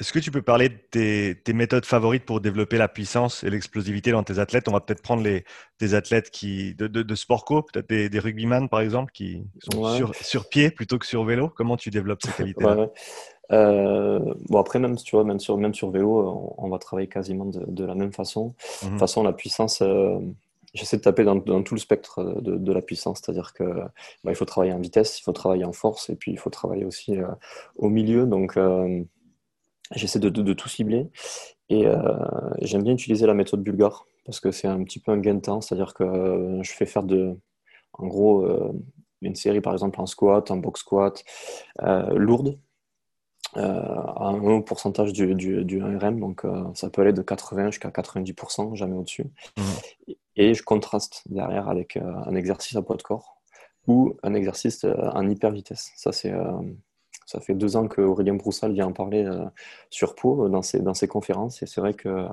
Est-ce 0.00 0.12
que 0.12 0.18
tu 0.18 0.32
peux 0.32 0.42
parler 0.42 0.70
de 0.70 1.32
tes, 1.34 1.52
méthodes 1.52 1.84
favorites 1.84 2.24
pour 2.24 2.40
développer 2.40 2.78
la 2.78 2.88
puissance 2.88 3.44
et 3.44 3.50
l'explosivité 3.50 4.10
dans 4.10 4.24
tes 4.24 4.40
athlètes? 4.40 4.68
On 4.68 4.72
va 4.72 4.80
peut-être 4.80 5.02
prendre 5.02 5.22
les, 5.22 5.44
des 5.78 5.94
athlètes 5.94 6.30
qui, 6.30 6.74
de, 6.74 6.88
de, 6.88 7.14
sport 7.14 7.44
co, 7.44 7.62
peut-être 7.62 7.88
des, 7.88 8.08
des 8.08 8.18
rugbyman 8.18 8.68
par 8.68 8.80
exemple, 8.80 9.12
qui 9.12 9.44
sont 9.70 9.94
sur, 9.94 10.14
sur, 10.16 10.48
pied 10.48 10.70
plutôt 10.70 10.98
que 10.98 11.06
sur 11.06 11.24
vélo. 11.24 11.48
Comment 11.48 11.76
tu 11.76 11.90
développes 11.90 12.22
ces 12.22 12.32
qualités 12.36 12.64
euh, 13.52 14.20
bon 14.48 14.58
après 14.58 14.78
même 14.78 14.96
tu 14.96 15.14
vois 15.14 15.22
même 15.22 15.38
sur 15.38 15.58
même 15.58 15.74
sur 15.74 15.90
vélo 15.90 16.54
on, 16.56 16.70
va 16.70 16.78
travailler 16.78 17.08
quasiment 17.08 17.44
de, 17.44 17.84
la 17.84 17.94
même 17.94 18.10
façon. 18.10 18.46
De 18.46 18.86
toute 18.86 18.92
mmh 18.92 18.98
façon 18.98 19.22
la 19.22 19.34
puissance 19.34 19.82
euh, 19.82 20.18
j'essaie 20.72 20.96
de 20.96 21.02
taper 21.02 21.24
dans, 21.24 21.40
tout 21.62 21.74
le 21.74 21.80
spectre 21.80 22.40
de, 22.40 22.72
la 22.72 22.82
puissance, 22.82 23.20
c'est-à-dire 23.22 23.52
que 23.52 23.64
bah, 24.24 24.32
il 24.32 24.34
faut 24.34 24.44
travailler 24.44 24.72
en 24.72 24.80
vitesse, 24.80 25.20
il 25.20 25.22
faut 25.22 25.32
travailler 25.32 25.64
en 25.64 25.72
force 25.72 26.10
et 26.10 26.16
puis 26.16 26.32
il 26.32 26.38
faut 26.38 26.50
travailler 26.50 26.84
aussi 26.84 27.16
euh, 27.18 27.28
au 27.76 27.88
milieu. 27.88 28.26
Donc 28.26 28.58
J'essaie 29.92 30.18
de, 30.18 30.52
tout 30.54 30.68
cibler 30.68 31.10
et 31.68 31.86
euh, 31.86 32.00
j'aime 32.62 32.82
bien 32.82 32.94
utiliser 32.94 33.26
la 33.26 33.34
méthode 33.34 33.62
bulgare 33.62 34.06
parce 34.24 34.40
que 34.40 34.50
c'est 34.50 34.66
un 34.66 34.82
petit 34.82 34.98
peu 34.98 35.12
un 35.12 35.18
gain 35.18 35.34
de 35.34 35.40
temps, 35.40 35.60
c'est-à-dire 35.60 35.92
que 35.92 36.04
euh, 36.04 36.62
je 36.62 36.72
fais 36.72 36.86
faire 36.86 37.02
de, 37.02 37.38
en 37.92 38.06
gros 38.06 38.42
euh, 38.44 38.72
une 39.20 39.34
série 39.34 39.60
par 39.60 39.74
exemple 39.74 40.00
en 40.00 40.06
squat, 40.06 40.50
en 40.50 40.56
box 40.56 40.80
squat, 40.80 41.22
lourde, 42.14 42.58
à 43.54 44.26
un 44.26 44.40
haut 44.40 44.62
pourcentage 44.62 45.12
du, 45.12 45.34
du, 45.34 45.64
du, 45.64 45.82
RM, 45.82 46.18
donc 46.18 46.42
ça 46.74 46.90
peut 46.90 47.02
aller 47.02 47.12
de 47.12 47.22
80 47.22 47.70
jusqu'à 47.70 47.90
90%, 47.90 48.74
jamais 48.74 48.96
au-dessus. 48.96 49.26
Mmh. 49.56 50.12
Et 50.36 50.54
je 50.54 50.62
contraste 50.64 51.22
derrière 51.26 51.68
avec 51.68 51.96
un 51.96 52.34
exercice 52.34 52.76
à 52.76 52.82
poids 52.82 52.96
de 52.96 53.02
corps 53.02 53.40
ou 53.86 54.16
un 54.24 54.34
exercice 54.34 54.84
en 54.84 55.28
hyper 55.30 55.52
vitesse. 55.52 55.92
Ça, 55.94 56.10
c'est 56.10 56.32
ça 57.26 57.40
fait 57.40 57.54
deux 57.54 57.76
ans 57.76 57.88
que 57.88 58.00
Aurélien 58.00 58.34
Broussal 58.34 58.72
vient 58.72 58.86
en 58.86 58.92
parler 58.92 59.24
euh, 59.24 59.44
sur 59.90 60.14
Pau 60.14 60.44
euh, 60.44 60.48
dans 60.48 60.62
ses, 60.62 60.80
dans 60.80 60.94
ses 60.94 61.08
conférences 61.08 61.62
et 61.62 61.66
c'est 61.66 61.80
vrai 61.80 61.94
que, 61.94 62.26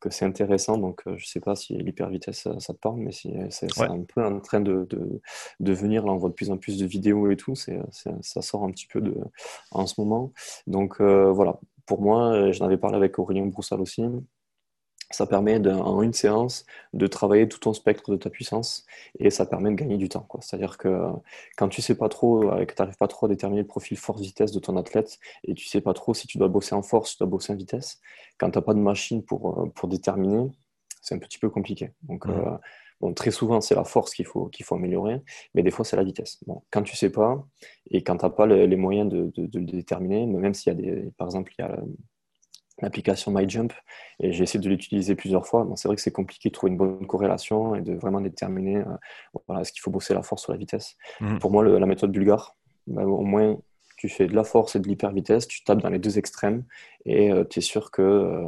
que 0.00 0.10
c'est 0.10 0.24
intéressant. 0.24 0.78
Donc, 0.78 1.02
euh, 1.06 1.16
je 1.16 1.24
ne 1.24 1.28
sais 1.28 1.40
pas 1.40 1.56
si 1.56 1.74
l'hypervitesse, 1.76 2.48
ça 2.58 2.72
te 2.74 2.78
parle, 2.78 2.98
mais 2.98 3.12
c'est 3.12 3.80
un 3.80 4.02
peu 4.02 4.24
en 4.24 4.40
train 4.40 4.60
de, 4.60 4.86
de, 4.90 5.20
de, 5.60 5.72
venir. 5.72 6.06
Là, 6.06 6.12
on 6.12 6.16
voit 6.16 6.30
de 6.30 6.34
plus 6.34 6.50
en 6.50 6.56
plus 6.58 6.78
de 6.78 6.86
vidéos 6.86 7.30
et 7.30 7.36
tout. 7.36 7.54
c'est 7.54 7.78
ça 7.92 8.42
sort 8.42 8.64
un 8.64 8.70
petit 8.70 8.86
peu 8.86 9.00
de, 9.00 9.14
en 9.70 9.86
ce 9.86 10.00
moment. 10.00 10.32
Donc, 10.66 11.00
voilà. 11.00 11.58
Pour 11.84 12.00
moi, 12.00 12.52
j'en 12.52 12.66
avais 12.66 12.78
parlé 12.78 12.96
avec 12.96 13.18
Aurélien 13.18 13.46
Broussal 13.46 13.80
aussi 13.80 14.02
ça 15.12 15.26
permet 15.26 15.66
en 15.68 16.02
une 16.02 16.12
séance 16.12 16.66
de 16.92 17.06
travailler 17.06 17.48
tout 17.48 17.58
ton 17.58 17.72
spectre 17.72 18.10
de 18.10 18.16
ta 18.16 18.30
puissance 18.30 18.86
et 19.18 19.30
ça 19.30 19.46
permet 19.46 19.70
de 19.70 19.74
gagner 19.74 19.96
du 19.96 20.08
temps. 20.08 20.26
C'est-à-dire 20.40 20.78
que 20.78 21.06
quand 21.56 21.68
tu 21.68 21.82
sais 21.82 21.94
pas 21.94 22.08
trop, 22.08 22.50
euh, 22.50 22.64
que 22.64 22.74
tu 22.74 22.82
n'arrives 22.82 22.96
pas 22.96 23.08
trop 23.08 23.26
à 23.26 23.28
déterminer 23.28 23.62
le 23.62 23.66
profil 23.66 23.96
force-vitesse 23.96 24.52
de 24.52 24.58
ton 24.58 24.76
athlète 24.76 25.18
et 25.44 25.54
tu 25.54 25.66
sais 25.66 25.80
pas 25.80 25.94
trop 25.94 26.14
si 26.14 26.26
tu 26.26 26.38
dois 26.38 26.48
bosser 26.48 26.74
en 26.74 26.82
force, 26.82 27.10
si 27.10 27.16
tu 27.16 27.22
dois 27.22 27.30
bosser 27.30 27.52
en 27.52 27.56
vitesse, 27.56 28.00
quand 28.38 28.50
tu 28.50 28.58
n'as 28.58 28.62
pas 28.62 28.74
de 28.74 28.80
machine 28.80 29.22
pour, 29.22 29.60
euh, 29.60 29.66
pour 29.74 29.88
déterminer, 29.88 30.50
c'est 31.00 31.14
un 31.14 31.18
petit 31.18 31.38
peu 31.38 31.50
compliqué. 31.50 31.90
Donc, 32.02 32.26
euh, 32.26 32.56
bon, 33.00 33.12
très 33.12 33.32
souvent, 33.32 33.60
c'est 33.60 33.74
la 33.74 33.84
force 33.84 34.14
qu'il 34.14 34.26
faut, 34.26 34.46
qu'il 34.46 34.64
faut 34.64 34.76
améliorer, 34.76 35.20
mais 35.54 35.62
des 35.62 35.70
fois, 35.70 35.84
c'est 35.84 35.96
la 35.96 36.04
vitesse. 36.04 36.38
Bon, 36.46 36.62
quand 36.70 36.82
tu 36.82 36.96
sais 36.96 37.10
pas 37.10 37.44
et 37.90 38.02
quand 38.02 38.16
tu 38.16 38.24
n'as 38.24 38.30
pas 38.30 38.46
les, 38.46 38.76
moyens 38.76 39.10
de, 39.10 39.32
de, 39.36 39.58
le 39.58 39.66
déterminer, 39.66 40.26
même 40.26 40.54
s'il 40.54 40.72
y 40.72 40.76
a 40.76 40.80
des, 40.80 41.10
par 41.18 41.26
exemple, 41.26 41.52
il 41.58 41.62
y 41.62 41.64
a 41.64 41.76
l'application 42.82 43.30
MyJump 43.32 43.72
et 44.20 44.32
j'ai 44.32 44.42
essayé 44.42 44.60
de 44.60 44.68
l'utiliser 44.68 45.14
plusieurs 45.14 45.46
fois. 45.46 45.66
c'est 45.76 45.88
vrai 45.88 45.96
que 45.96 46.02
c'est 46.02 46.12
compliqué 46.12 46.48
de 46.48 46.54
trouver 46.54 46.72
une 46.72 46.78
bonne 46.78 47.06
corrélation 47.06 47.74
et 47.74 47.80
de 47.80 47.94
vraiment 47.94 48.20
déterminer 48.20 48.78
euh, 48.78 48.96
voilà, 49.46 49.62
est-ce 49.62 49.72
qu'il 49.72 49.80
faut 49.80 49.90
bosser 49.90 50.14
la 50.14 50.22
force 50.22 50.48
ou 50.48 50.52
la 50.52 50.58
vitesse. 50.58 50.96
Mhm. 51.20 51.38
Pour 51.38 51.50
moi, 51.50 51.64
la 51.64 51.86
méthode 51.86 52.12
bulgare, 52.12 52.56
bah, 52.86 53.04
au 53.04 53.22
moins 53.22 53.56
tu 53.96 54.08
fais 54.08 54.26
de 54.26 54.34
la 54.34 54.42
force 54.42 54.74
et 54.74 54.80
de 54.80 54.88
l'hyper 54.88 55.12
vitesse, 55.12 55.46
tu 55.46 55.62
tapes 55.62 55.80
dans 55.80 55.88
les 55.88 56.00
deux 56.00 56.18
extrêmes 56.18 56.64
et 57.06 57.30
euh, 57.30 57.44
tu 57.44 57.60
es 57.60 57.62
sûr 57.62 57.92
que 57.92 58.02
euh, 58.02 58.44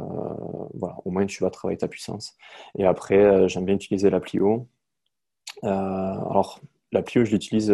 voilà, 0.73 0.97
au 1.05 1.11
moins 1.11 1.25
tu 1.25 1.41
vas 1.41 1.49
travailler 1.49 1.77
ta 1.77 1.87
puissance. 1.87 2.35
Et 2.77 2.85
après, 2.85 3.47
j'aime 3.47 3.65
bien 3.65 3.75
utiliser 3.75 4.09
la 4.09 4.19
Plio. 4.19 4.67
alors, 5.63 6.59
la 6.91 7.01
Plio, 7.01 7.23
je 7.23 7.31
l'utilise 7.31 7.73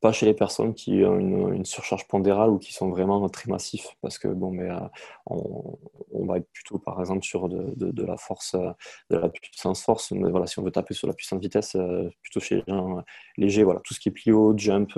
pas 0.00 0.12
chez 0.12 0.26
les 0.26 0.34
personnes 0.34 0.74
qui 0.74 1.04
ont 1.04 1.18
une, 1.18 1.64
surcharge 1.64 2.06
pondérale 2.06 2.50
ou 2.50 2.58
qui 2.58 2.72
sont 2.72 2.88
vraiment 2.88 3.28
très 3.28 3.50
massifs. 3.50 3.88
Parce 4.00 4.18
que, 4.18 4.28
bon, 4.28 4.52
mais, 4.52 4.70
euh, 4.70 4.78
on, 5.26 6.24
va 6.24 6.38
être 6.38 6.48
plutôt, 6.52 6.78
par 6.78 7.00
exemple, 7.00 7.24
sur 7.24 7.48
de, 7.48 8.02
la 8.02 8.16
force, 8.16 8.54
euh, 8.54 8.70
de 9.10 9.16
la 9.16 9.28
puissance 9.28 9.82
force. 9.82 10.12
Mais 10.12 10.30
voilà, 10.30 10.46
si 10.46 10.58
on 10.58 10.62
veut 10.62 10.70
taper 10.70 10.94
sur 10.94 11.08
la 11.08 11.14
puissance 11.14 11.40
vitesse, 11.40 11.74
euh, 11.74 12.08
plutôt 12.22 12.38
chez 12.38 12.56
les 12.56 12.64
gens 12.68 13.02
légers, 13.36 13.64
voilà, 13.64 13.80
tout 13.80 13.92
ce 13.92 14.00
qui 14.00 14.08
est 14.08 14.12
plio, 14.12 14.54
jump, 14.56 14.92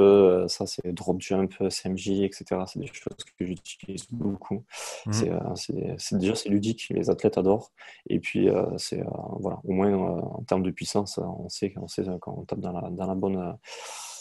ça 0.48 0.66
c'est 0.66 0.92
drop 0.92 1.20
jump, 1.20 1.54
CMJ, 1.68 2.22
etc. 2.22 2.44
C'est 2.66 2.78
des 2.78 2.86
choses 2.86 3.16
que 3.38 3.46
j'utilise 3.46 4.06
beaucoup. 4.10 4.64
Mmh. 5.06 5.56
C'est 5.96 6.18
déjà 6.18 6.34
c'est 6.34 6.48
ludique, 6.50 6.88
les 6.90 7.08
athlètes 7.08 7.38
adorent. 7.38 7.72
Et 8.08 8.18
puis, 8.20 8.48
c'est 8.76 9.02
voilà, 9.38 9.60
au 9.64 9.72
moins 9.72 9.94
en 9.94 10.42
termes 10.42 10.62
de 10.62 10.70
puissance, 10.70 11.18
on 11.18 11.48
sait, 11.48 11.72
on 11.76 11.88
sait 11.88 12.04
quand 12.20 12.34
on 12.36 12.44
tape 12.44 12.60
dans 12.60 12.72
la, 12.72 12.90
dans 12.90 13.06
la 13.06 13.14
bonne 13.14 13.56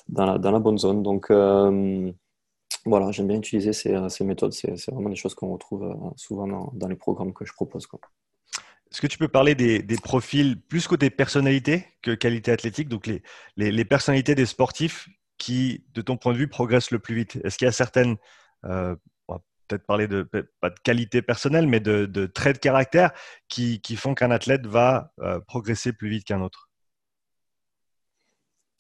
dans 0.10 0.52
la, 0.52 0.60
bonne 0.60 0.78
zone. 0.78 1.04
Donc 1.04 1.30
euh, 1.32 2.12
voilà, 2.86 3.12
j'aime 3.12 3.28
bien 3.28 3.38
utiliser 3.38 3.74
ces, 3.74 3.96
ces 4.10 4.24
méthodes. 4.24 4.54
C'est 4.54 4.92
vraiment 4.92 5.10
des 5.10 5.16
choses 5.16 5.36
qu'on 5.36 5.54
retrouve 5.54 5.84
euh, 5.84 6.10
souvent 6.16 6.72
dans, 6.74 6.88
les 6.88 6.96
programmes 6.96 7.34
que 7.34 7.46
je 7.46 7.54
propose. 7.54 7.88
Est-ce 8.92 9.02
que 9.02 9.08
tu 9.08 9.18
peux 9.18 9.28
parler 9.28 9.56
des, 9.56 9.84
profils 10.02 10.60
plus 10.62 10.88
côté 10.88 11.10
personnalité 11.10 11.86
que 12.02 12.12
qualité 12.12 12.52
athlétique, 12.52 12.90
donc 12.90 13.08
les, 13.08 13.22
les, 13.56 13.86
personnalités 13.86 14.36
des 14.36 14.48
sportifs 14.48 15.10
qui, 15.38 15.86
de 15.94 16.02
ton 16.02 16.18
point 16.18 16.34
de 16.34 16.38
vue, 16.38 16.48
progressent 16.48 16.92
le 16.92 17.00
plus 17.00 17.16
vite? 17.16 17.40
Est-ce 17.44 17.58
qu'il 17.58 17.66
y 17.66 17.70
a 17.70 17.72
certaines, 17.72 18.18
euh, 18.66 18.96
on 19.28 19.36
va 19.36 19.42
peut-être 19.68 19.86
parler 19.86 20.08
de, 20.08 20.24
pas 20.60 20.72
de 20.72 20.80
qualité 20.84 21.22
personnelle, 21.22 21.68
mais 21.68 21.80
de, 21.80 22.08
de 22.08 22.26
traits 22.26 22.56
de 22.56 22.60
caractère 22.60 23.12
qui, 23.48 23.80
qui 23.82 23.96
font 23.96 24.16
qu'un 24.16 24.32
athlète 24.32 24.66
va 24.66 25.14
progresser 25.48 25.94
plus 25.94 26.10
vite 26.10 26.26
qu'un 26.26 26.42
autre? 26.42 26.69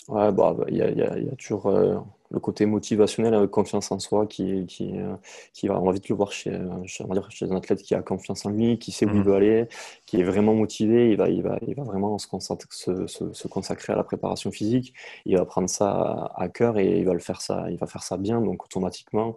Ouais, 0.09 0.31
bah, 0.31 0.55
il 0.69 0.77
y, 0.77 0.81
a, 0.81 0.89
y, 0.89 1.01
a, 1.03 1.19
y, 1.19 1.29
a, 1.29 1.35
toujours 1.35 1.67
euh, 1.67 1.99
le 2.31 2.39
côté 2.39 2.65
motivationnel 2.65 3.35
avec 3.35 3.51
confiance 3.51 3.91
en 3.91 3.99
soi 3.99 4.25
qui, 4.25 4.65
qui, 4.65 4.97
euh, 4.97 5.15
qui 5.53 5.67
va, 5.67 5.79
on 5.79 5.85
va 5.85 5.91
vite 5.91 6.09
le 6.09 6.15
voir 6.15 6.31
chez, 6.31 6.51
chez, 6.85 7.03
dire, 7.03 7.29
chez 7.29 7.45
un 7.45 7.55
athlète 7.55 7.83
qui 7.83 7.93
a 7.93 8.01
confiance 8.01 8.43
en 8.47 8.49
lui, 8.49 8.79
qui 8.79 8.91
sait 8.91 9.05
où 9.05 9.09
il 9.09 9.17
mhm. 9.17 9.23
veut 9.23 9.35
aller, 9.35 9.67
qui 10.07 10.19
est 10.19 10.23
vraiment 10.23 10.55
motivé, 10.55 11.11
il 11.11 11.17
va, 11.17 11.29
il 11.29 11.43
va, 11.43 11.59
il 11.67 11.75
va 11.75 11.83
vraiment 11.83 12.17
se, 12.17 12.27
se, 12.71 13.05
se, 13.05 13.33
se, 13.33 13.47
consacrer 13.47 13.93
à 13.93 13.95
la 13.95 14.03
préparation 14.03 14.49
physique, 14.49 14.95
il 15.25 15.37
va 15.37 15.45
prendre 15.45 15.69
ça 15.69 15.91
à, 15.91 16.43
à 16.43 16.49
cœur 16.49 16.79
et 16.79 16.97
il 16.97 17.05
va 17.05 17.13
le 17.13 17.19
faire 17.19 17.41
ça, 17.41 17.69
il 17.69 17.77
va 17.77 17.85
faire 17.85 18.01
ça 18.01 18.17
bien, 18.17 18.41
donc 18.41 18.65
automatiquement, 18.65 19.35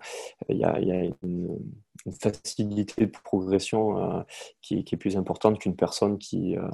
il 0.49 0.57
y 0.57 0.65
a, 0.65 0.81
il 0.81 0.89
y 0.89 0.93
a 0.93 1.03
une, 1.23 1.59
une 2.07 2.13
facilité 2.13 3.07
de 3.07 3.11
progression 3.11 3.99
euh, 3.99 4.23
qui, 4.61 4.79
est 4.79 4.97
plus 4.97 5.17
importante 5.17 5.59
qu'une 5.59 5.77
personne 5.77 6.19
qui 6.19 6.57
euh, 6.57 6.69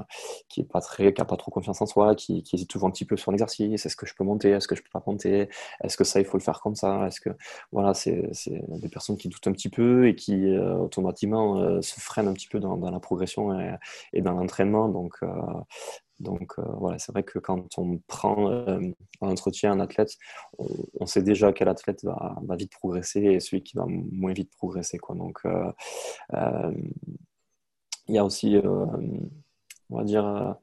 qui 0.48 0.60
est 0.60 0.64
pas 0.64 0.80
très 0.80 1.12
pas 1.12 1.24
trop 1.36 1.50
confiance 1.50 1.80
en 1.80 1.86
soi 1.86 2.14
qui, 2.14 2.44
hésite 2.52 2.68
toujours 2.68 2.88
un 2.88 2.90
petit 2.90 3.04
peu 3.04 3.16
sur 3.16 3.30
l'exercice. 3.30 3.84
Est-ce 3.84 3.96
que 3.96 4.06
je 4.06 4.14
peux 4.14 4.24
monter? 4.24 4.50
Est-ce 4.50 4.68
que 4.68 4.74
je 4.74 4.82
peux 4.82 4.90
pas 4.92 5.02
monter? 5.06 5.48
Est-ce 5.82 5.96
que 5.96 6.04
ça 6.04 6.20
il 6.20 6.26
faut 6.26 6.38
le 6.38 6.42
faire 6.42 6.60
comme 6.60 6.74
ça? 6.74 7.06
Est-ce 7.06 7.20
que 7.20 7.30
voilà 7.72 7.94
c'est 7.94 8.30
des 8.68 8.88
personnes 8.88 9.16
qui 9.16 9.28
doutent 9.28 9.46
un 9.46 9.52
petit 9.52 9.68
peu 9.68 10.08
et 10.08 10.14
qui 10.14 10.46
euh, 10.46 10.76
automatiquement 10.76 11.82
se 11.82 12.00
freinent 12.00 12.28
un 12.28 12.34
petit 12.34 12.48
peu 12.48 12.60
dans, 12.60 12.76
dans 12.76 12.90
la 12.90 13.00
progression 13.00 13.58
et, 13.58 13.74
et 14.12 14.22
dans 14.22 14.32
l'entraînement. 14.32 14.88
Donc 14.88 15.18
donc 16.20 16.54
euh, 16.58 16.62
voilà, 16.78 16.98
c'est 16.98 17.12
vrai 17.12 17.22
que 17.22 17.38
quand 17.38 17.78
on 17.78 17.98
prend 18.08 18.50
euh, 18.50 18.80
un 19.20 19.28
entretien 19.28 19.72
un 19.72 19.80
athlète, 19.80 20.16
on, 20.58 21.06
sait 21.06 21.22
déjà 21.22 21.52
quel 21.52 21.68
athlète 21.68 22.04
va, 22.04 22.36
vite 22.56 22.72
progresser 22.72 23.20
et 23.20 23.40
celui 23.40 23.62
qui 23.62 23.76
va 23.76 23.86
moins 23.86 24.32
vite 24.32 24.50
progresser. 24.56 24.98
Donc 25.10 25.40
euh, 25.44 25.72
il 28.08 28.14
y 28.14 28.18
a 28.18 28.24
aussi, 28.24 28.56
on 29.90 29.96
va 29.96 30.04
dire, 30.04 30.56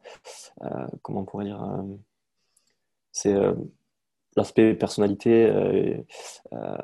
comment 1.01 1.21
on 1.21 1.25
pourrait 1.25 1.45
dire, 1.45 1.85
c'est 3.11 3.35
l'aspect 4.35 4.73
personnalité 4.73 5.45
euh, 5.45 5.95
euh, 6.53 6.75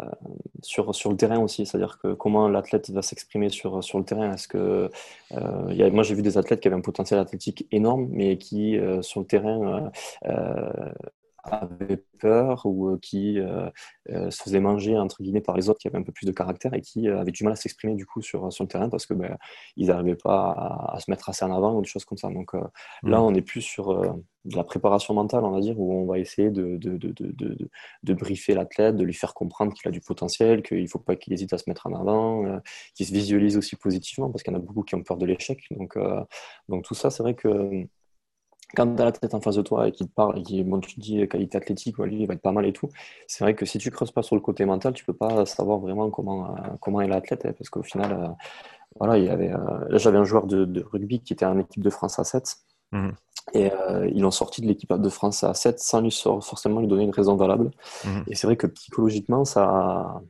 sur, 0.62 0.94
sur 0.96 1.12
le 1.12 1.18
terrain 1.18 1.40
aussi, 1.40 1.66
c'est-à-dire 1.66 2.00
que 2.02 2.14
comment 2.14 2.48
l'athlète 2.48 2.90
va 2.92 3.02
s'exprimer 3.02 3.50
sur, 3.50 3.84
sur 3.84 4.00
le 4.00 4.06
terrain. 4.06 4.34
Est-ce 4.34 4.48
que 4.48 4.90
euh, 5.34 5.74
y 5.74 5.84
a, 5.84 5.90
moi 5.90 6.04
j'ai 6.04 6.16
vu 6.16 6.22
des 6.22 6.38
athlètes 6.38 6.62
qui 6.62 6.68
avaient 6.68 6.78
un 6.78 6.82
potentiel 6.82 7.20
athlétique 7.20 7.68
énorme, 7.72 8.08
mais 8.12 8.38
qui 8.38 8.78
sur 9.02 9.20
le 9.20 9.26
terrain 9.26 9.92
avaient 11.44 12.04
peur 12.20 12.66
ou 12.66 12.98
qui 12.98 13.40
se 14.08 14.44
faisaient 14.44 14.60
manger 14.60 14.98
entre 14.98 15.22
guillemets 15.24 15.42
par 15.42 15.56
les 15.56 15.70
autres 15.70 15.80
qui 15.80 15.88
avaient 15.88 15.98
un 15.98 16.04
peu 16.04 16.12
plus 16.12 16.26
de 16.26 16.32
caractère 16.32 16.74
et 16.74 16.82
qui 16.82 17.08
avaient 17.08 17.32
du 17.32 17.44
mal 17.44 17.54
à 17.54 17.56
s'exprimer 17.56 17.96
du 17.96 18.06
coup 18.06 18.22
sur, 18.22 18.52
sur 18.54 18.64
le 18.64 18.68
terrain 18.68 18.90
parce 18.90 19.06
que 19.06 19.14
ben, 19.14 19.38
ils 19.76 19.88
n'arrivaient 19.88 20.16
pas 20.16 20.92
à, 20.94 21.00
se 21.00 21.10
mettre 21.10 21.30
assez 21.30 21.44
en 21.46 21.52
avant 21.56 21.76
ou 21.76 21.82
des 21.82 21.88
choses 21.88 22.06
comme 22.06 22.18
ça. 22.18 22.30
Donc 22.30 22.54
là, 22.54 23.20
mmh. 23.20 23.24
on 23.24 23.34
est 23.34 23.42
plus 23.42 23.62
sur 23.62 24.22
de 24.46 24.56
la 24.56 24.64
préparation 24.64 25.14
mentale, 25.14 25.44
on 25.44 25.52
va 25.52 25.60
dire, 25.60 25.80
où 25.80 25.94
on 25.94 26.06
va 26.06 26.18
essayer 26.18 26.50
de, 26.50 26.78
de, 26.78 26.98
de, 26.98 27.12
de, 27.12 27.58
de 28.04 28.14
briefer 28.14 28.54
l'athlète, 28.54 28.96
de 28.96 29.04
lui 29.04 29.14
faire 29.14 29.34
comprendre 29.34 29.74
qu'il 29.74 29.88
a 29.88 29.92
du 29.92 30.02
potentiel, 30.02 30.64
qu'il 30.64 30.82
ne 30.82 30.88
faut 30.88 31.00
pas 31.00 31.16
qu'il 31.16 31.34
hésite 31.34 31.54
à 31.54 31.58
se 31.58 31.70
mettre 31.70 31.88
en 31.88 31.94
avant, 31.94 32.46
euh, 32.46 32.60
qu'il 32.96 33.06
se 33.06 33.14
visualise 33.14 33.58
aussi 33.58 33.76
positivement, 33.76 34.32
parce 34.32 34.44
qu'il 34.44 34.54
y 34.54 34.56
en 34.56 34.60
a 34.60 34.62
beaucoup 34.62 34.84
qui 34.84 34.96
ont 34.96 35.04
peur 35.04 35.18
de 35.18 35.26
l'échec. 35.26 35.62
Donc, 35.72 35.96
euh, 35.98 36.24
donc 36.70 36.86
tout 36.86 36.96
ça, 36.96 37.12
c'est 37.12 37.22
vrai 37.22 37.36
que 37.36 37.86
quand 38.76 38.96
tu 38.96 39.02
as 39.02 39.06
la 39.06 39.12
tête 39.12 39.34
en 39.34 39.42
face 39.42 39.56
de 39.56 39.62
toi 39.62 39.88
et 39.88 39.92
qu'il 39.92 40.08
te 40.08 40.14
parle 40.14 40.40
et 40.40 40.44
qu'il 40.44 40.64
bon, 40.64 40.80
tu 40.80 40.96
te 40.96 41.00
dis 41.00 41.28
qualité 41.28 41.58
athlétique, 41.58 41.98
lui, 41.98 42.22
il 42.22 42.28
va 42.28 42.34
être 42.34 42.42
pas 42.42 42.52
mal 42.52 42.66
et 42.66 42.74
tout, 42.74 42.90
c'est 43.28 43.44
vrai 43.44 43.56
que 43.56 43.66
si 43.66 43.78
tu 43.78 43.92
creuses 43.92 44.12
pas 44.12 44.24
sur 44.24 44.36
le 44.36 44.42
côté 44.42 44.66
mental, 44.66 44.94
tu 44.94 45.06
peux 45.06 45.14
pas 45.14 45.46
savoir 45.46 45.80
vraiment 45.80 46.10
comment, 46.10 46.56
euh, 46.56 46.60
comment 46.80 47.02
est 47.02 47.08
l'athlète, 47.08 47.46
hein, 47.46 47.54
parce 47.58 47.70
qu'au 47.70 47.84
final, 47.84 48.36
voilà, 49.00 49.18
il 49.18 49.26
y 49.26 49.30
avait, 49.30 49.52
j'avais 49.92 50.18
un 50.18 50.26
joueur 50.26 50.48
de, 50.48 50.84
rugby 50.92 51.22
qui 51.22 51.34
était 51.34 51.46
en 51.46 51.60
équipe 51.60 51.84
de 51.84 51.90
France 51.90 52.20
à 52.20 52.24
7. 52.24 52.58
Et 53.54 53.72
euh, 53.72 54.08
ils 54.14 54.22
l'ont 54.22 54.32
sorti 54.32 54.62
de 54.62 54.68
l'équipe 54.68 54.94
de 54.94 55.10
France 55.10 55.44
à 55.44 55.54
7 55.54 55.80
sans 55.80 56.02
lui 56.02 56.12
forcément 56.12 56.80
lui 56.80 56.88
donner 56.88 57.04
une 57.04 57.12
raison 57.12 57.36
valable. 57.36 57.72
Mhm. 58.06 58.24
Et 58.28 58.36
c'est 58.36 58.48
vrai 58.48 58.56
que 58.56 58.68
psychologiquement, 58.68 59.46
ça, 59.46 60.22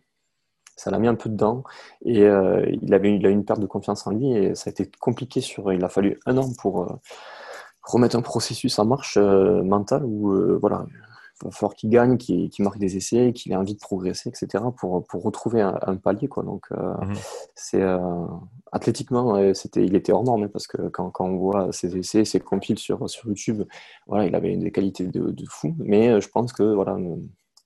ça 0.76 0.92
l'a 0.92 1.00
mis 1.00 1.08
un 1.08 1.16
peu 1.16 1.30
dedans. 1.30 1.64
Et 2.06 2.24
euh, 2.24 2.66
il, 2.82 2.94
avait, 2.94 3.16
il 3.16 3.26
a 3.26 3.30
eu 3.30 3.34
une 3.34 3.46
perte 3.46 3.60
de 3.60 3.68
confiance 3.68 4.08
en 4.08 4.12
lui 4.12 4.32
et 4.32 4.56
ça 4.56 4.70
a 4.70 4.72
été 4.72 4.90
compliqué. 5.00 5.42
Sur, 5.42 5.72
il 5.74 5.84
a 5.84 5.90
fallu 5.90 6.20
un 6.26 6.38
an 6.38 6.50
pour 6.60 6.84
euh, 6.84 6.96
remettre 7.84 8.16
un 8.16 8.22
processus 8.22 8.78
en 8.80 8.86
marche 8.86 9.18
mental 9.18 10.06
où 10.06 10.60
voilà, 10.60 10.86
il 11.42 11.46
va 11.46 11.52
falloir 11.52 11.74
qu'il 11.74 11.90
gagne, 11.90 12.18
qu'il 12.18 12.52
marque 12.60 12.78
des 12.78 12.98
essais, 12.98 13.34
qu'il 13.34 13.52
ait 13.52 13.56
envie 13.56 13.74
de 13.74 13.80
progresser, 13.80 14.30
etc. 14.30 14.64
pour, 14.78 15.06
pour 15.08 15.24
retrouver 15.24 15.62
un, 15.62 15.96
palier. 15.96 16.28
Quoi. 16.28 16.44
Donc, 16.44 16.70
mhm. 16.72 17.14
c'est 17.56 17.84
athlétiquement, 18.72 19.54
c'était, 19.54 19.84
il 19.84 19.96
était 19.96 20.12
hors 20.12 20.24
norme 20.24 20.44
hein, 20.44 20.50
parce 20.52 20.68
que 20.68 20.90
quand, 20.90 21.10
quand 21.10 21.26
on 21.26 21.38
voit 21.38 21.72
ses 21.72 21.98
essais, 21.98 22.24
ses 22.26 22.40
compiles 22.40 22.80
sur, 22.80 23.10
sur 23.10 23.28
YouTube, 23.28 23.64
voilà, 24.08 24.26
il 24.26 24.36
avait 24.36 24.56
des 24.56 24.72
qualités 24.72 25.08
de, 25.08 25.32
de 25.32 25.46
fou. 25.50 25.76
Mais 25.80 26.10
euh, 26.10 26.22
je 26.22 26.30
pense 26.30 26.54
que 26.54 26.64
voilà, 26.64 26.98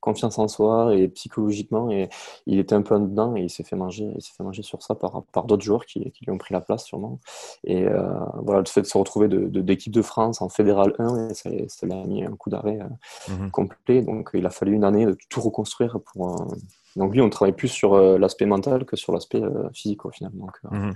confiance 0.06 0.40
en 0.40 0.48
soi 0.48 0.96
et 0.96 1.10
psychologiquement, 1.10 1.92
et 1.92 2.10
il 2.46 2.60
était 2.60 2.76
un 2.76 2.82
peu 2.82 2.96
en 2.96 3.02
dedans 3.02 3.36
et 3.36 3.42
il 3.42 3.50
s'est 3.50 3.64
fait 3.64 3.76
manger, 3.76 4.10
il 4.16 4.22
s'est 4.22 4.32
fait 4.38 4.44
manger 4.44 4.64
sur 4.64 4.82
ça 4.82 4.96
par, 4.96 5.24
par 5.34 5.44
d'autres 5.44 5.64
joueurs 5.64 5.86
qui, 5.86 6.12
qui, 6.12 6.26
lui 6.26 6.32
ont 6.32 6.38
pris 6.38 6.54
la 6.54 6.62
place 6.62 6.86
sûrement. 6.86 7.20
Et 7.66 7.86
euh, 7.86 8.08
voilà, 8.42 8.62
le 8.62 8.68
fait 8.68 8.82
de 8.82 8.88
se 8.88 8.98
retrouver 8.98 9.28
de, 9.28 9.48
d'équipe 9.62 9.94
de, 9.94 10.02
France 10.02 10.42
en 10.42 10.50
Fédéral 10.50 10.94
1, 11.00 11.34
ça, 11.34 11.50
ça 11.68 11.86
lui 11.86 11.94
a 11.94 12.06
mis 12.06 12.24
un 12.24 12.36
coup 12.36 12.50
d'arrêt 12.50 12.80
euh, 12.80 13.34
mmh 13.34 13.52
complet. 13.52 14.02
Donc 14.02 14.30
il 14.34 14.46
a 14.46 14.50
fallu 14.50 14.74
une 14.74 14.84
année 14.84 15.06
de 15.06 15.18
tout 15.30 15.42
reconstruire 15.42 16.00
pour 16.14 16.48
donc 16.96 17.14
lui, 17.14 17.22
on 17.22 17.30
travaille 17.30 17.56
plus 17.56 17.68
sur 17.68 17.94
euh, 17.94 18.18
l'aspect 18.18 18.46
mental 18.46 18.86
que 18.86 18.96
sur 18.96 19.12
l'aspect 19.14 19.42
euh, 19.42 19.70
physique 19.74 20.06
au 20.06 20.12
final. 20.12 20.32
Donc, 20.34 20.58
mhm. 20.72 20.94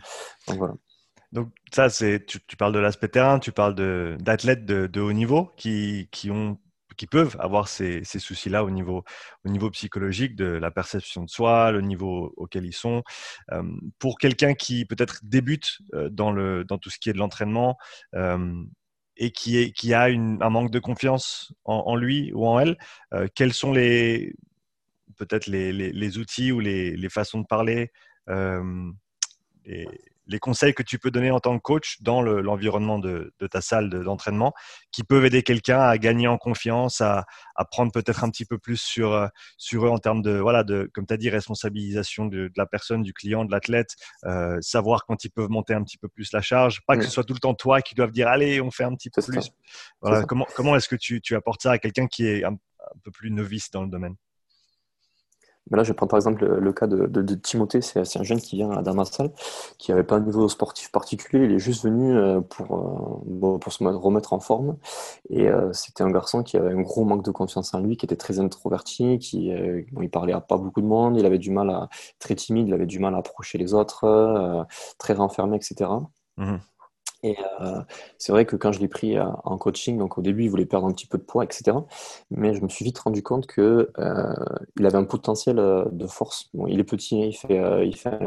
donc 0.47 0.57
voilà. 0.57 0.73
Donc 1.31 1.49
ça, 1.71 1.89
c'est 1.89 2.25
tu, 2.25 2.39
parles 2.57 2.73
de 2.73 2.79
l'aspect 2.79 3.09
terrain, 3.09 3.37
tu 3.37 3.51
parles 3.51 3.75
d'athlètes 4.19 4.65
de, 4.65 4.87
de, 4.87 5.01
haut 5.01 5.13
niveau 5.13 5.51
qui, 5.57 6.09
qui, 6.11 6.31
ont, 6.31 6.57
qui 6.99 7.07
peuvent 7.07 7.37
avoir 7.39 7.69
ces, 7.69 8.03
ces 8.03 8.19
soucis-là 8.19 8.65
au 8.65 8.69
niveau, 8.69 9.05
au 9.45 9.49
niveau 9.49 9.71
psychologique, 9.71 10.35
de 10.35 10.45
la 10.45 10.69
perception 10.69 11.23
de 11.23 11.29
soi, 11.29 11.71
le 11.71 11.79
niveau 11.79 12.33
auquel 12.35 12.65
ils 12.65 12.73
sont. 12.73 13.03
pour 13.99 14.17
quelqu'un 14.17 14.53
qui 14.53 14.83
peut-être 14.85 15.21
débute 15.23 15.77
dans, 16.11 16.33
le, 16.33 16.65
dans 16.65 16.77
tout 16.77 16.89
ce 16.89 16.99
qui 16.99 17.09
est 17.09 17.13
de 17.13 17.17
l'entraînement 17.17 17.77
et 19.15 19.31
qui, 19.31 19.57
est, 19.57 19.71
qui 19.71 19.93
a 19.93 20.09
une, 20.09 20.43
un 20.43 20.49
manque 20.49 20.71
de 20.71 20.79
confiance 20.79 21.53
en, 21.63 21.95
lui 21.95 22.33
ou 22.33 22.45
en 22.45 22.59
elle, 22.59 22.77
quels 23.33 23.53
sont 23.53 23.71
les, 23.71 24.35
peut-être 25.15 25.47
les, 25.47 25.71
les, 25.71 26.17
outils 26.17 26.51
ou 26.51 26.59
les, 26.59 26.97
les, 26.97 27.09
façons 27.09 27.39
de 27.39 27.45
parler, 27.45 27.93
euh, 28.29 28.91
les, 30.29 30.39
conseils 30.39 30.73
que 30.73 30.83
tu 30.83 30.99
peux 30.99 31.11
donner 31.11 31.31
en 31.31 31.39
tant 31.39 31.57
que 31.57 31.61
coach 31.61 31.97
dans 32.01 32.21
l'environnement 32.21 32.99
de, 32.99 33.33
de, 33.39 33.47
ta 33.47 33.61
salle 33.61 33.89
d'entraînement 33.89 34.53
qui 34.91 35.03
peuvent 35.03 35.25
aider 35.25 35.43
quelqu'un 35.43 35.79
à 35.79 35.97
gagner 35.97 36.27
en 36.27 36.37
confiance, 36.37 37.01
à, 37.01 37.25
à 37.55 37.65
prendre 37.65 37.91
peut-être 37.91 38.23
un 38.23 38.29
petit 38.29 38.45
peu 38.45 38.57
plus 38.57 38.77
sur, 38.77 39.13
euh, 39.13 39.27
sur 39.57 39.85
eux 39.85 39.89
en 39.89 39.97
termes 39.97 40.21
de, 40.21 40.37
voilà, 40.37 40.63
de 40.63 40.89
comme 40.93 41.05
tu 41.05 41.13
as 41.13 41.17
dit, 41.17 41.29
responsabilisation 41.29 42.25
de, 42.25 42.51
la 42.55 42.65
personne, 42.65 43.01
du 43.01 43.13
client, 43.13 43.45
de 43.45 43.51
l'athlète, 43.51 43.95
euh, 44.25 44.57
savoir 44.61 45.05
quand 45.05 45.23
ils 45.23 45.29
peuvent 45.29 45.49
monter 45.49 45.73
un 45.73 45.83
petit 45.83 45.97
peu 45.97 46.07
plus 46.07 46.31
la 46.31 46.41
charge, 46.41 46.81
pas 46.87 46.97
que 46.97 47.03
ce 47.03 47.11
soit 47.11 47.23
tout 47.23 47.33
le 47.33 47.39
temps 47.39 47.53
toi 47.53 47.81
qui 47.81 47.95
doivent 47.95 48.11
dire 48.11 48.27
allez, 48.27 48.61
on 48.61 48.71
fait 48.71 48.83
un 48.83 48.95
petit 48.95 49.09
peu 49.09 49.21
plus. 49.21 49.51
Voilà, 50.01 50.23
comment 50.23 50.47
comment 50.55 50.75
est-ce 50.75 50.87
que 50.87 50.95
tu, 50.95 51.21
tu 51.21 51.35
apportes 51.35 51.61
ça 51.61 51.71
à 51.71 51.77
quelqu'un 51.77 52.07
qui 52.07 52.25
est 52.25 52.43
un 52.43 52.57
peu 53.03 53.11
plus 53.11 53.31
novice 53.31 53.71
dans 53.71 53.83
le 53.83 53.89
domaine? 53.89 54.15
Mais 55.69 55.77
là, 55.77 55.83
je 55.83 55.93
prends 55.93 56.07
par 56.07 56.17
exemple 56.17 56.45
le, 56.45 56.73
cas 56.73 56.87
de, 56.87 57.35
Timothée, 57.35 57.81
c'est 57.81 58.17
un 58.17 58.23
jeune 58.23 58.39
qui 58.39 58.55
vient 58.55 58.71
à 58.71 58.81
Damassal, 58.81 59.31
qui 59.77 59.91
n'avait 59.91 60.03
pas 60.03 60.15
un 60.15 60.21
niveau 60.21 60.47
sportif 60.49 60.91
particulier, 60.91 61.45
il 61.45 61.51
est 61.51 61.59
juste 61.59 61.83
venu 61.83 62.15
euh, 62.15 62.41
pour, 62.41 63.23
euh, 63.45 63.57
pour 63.59 63.71
se 63.71 63.83
remettre 63.83 64.33
en 64.33 64.39
forme. 64.39 64.77
Et 65.29 65.47
euh, 65.47 65.71
c'était 65.73 66.03
un 66.03 66.11
garçon 66.11 66.43
qui 66.43 66.57
avait 66.57 66.73
un 66.73 66.81
gros 66.81 67.05
manque 67.05 67.23
de 67.23 67.31
confiance 67.31 67.73
en 67.73 67.79
lui, 67.79 67.97
qui 67.97 68.05
était 68.05 68.15
très 68.15 68.39
introverti, 68.39 69.19
qui 69.19 69.51
bon, 69.91 70.01
il 70.01 70.09
parlait 70.09 70.33
à 70.33 70.41
pas 70.41 70.57
beaucoup 70.57 70.81
de 70.81 70.87
monde, 70.87 71.17
il 71.17 71.25
avait 71.25 71.37
du 71.37 71.51
mal 71.51 71.69
à, 71.69 71.89
très 72.19 72.35
timide, 72.35 72.67
il 72.67 72.73
avait 72.73 72.87
du 72.87 72.99
mal 72.99 73.13
à 73.13 73.19
approcher 73.19 73.57
les 73.57 73.73
autres, 73.73 74.65
très 74.97 75.13
renfermé, 75.13 75.57
etc. 75.57 75.89
Et 77.21 77.35
euh, 77.61 77.81
c'est 78.17 78.31
vrai 78.31 78.45
que 78.45 78.55
quand 78.55 78.71
je 78.71 78.79
l'ai 78.79 78.87
pris 78.87 79.17
euh, 79.17 79.25
en 79.43 79.57
coaching, 79.57 79.97
donc 79.97 80.17
au 80.17 80.21
début, 80.21 80.43
il 80.43 80.49
voulait 80.49 80.65
perdre 80.65 80.87
un 80.87 80.93
petit 80.93 81.07
peu 81.07 81.17
de 81.17 81.23
poids, 81.23 81.43
etc. 81.43 81.77
Mais 82.31 82.53
je 82.53 82.61
me 82.61 82.69
suis 82.69 82.85
vite 82.85 82.97
rendu 82.99 83.21
compte 83.23 83.45
que 83.45 83.91
euh, 83.99 84.33
il 84.77 84.85
avait 84.85 84.97
un 84.97 85.03
potentiel 85.03 85.57
de 85.57 86.07
force. 86.07 86.49
Bon, 86.53 86.67
il 86.67 86.79
est 86.79 86.85
petit, 86.85 87.19
il 87.27 87.33
fait, 87.33 87.85
il 87.85 87.95
fait 87.95 88.19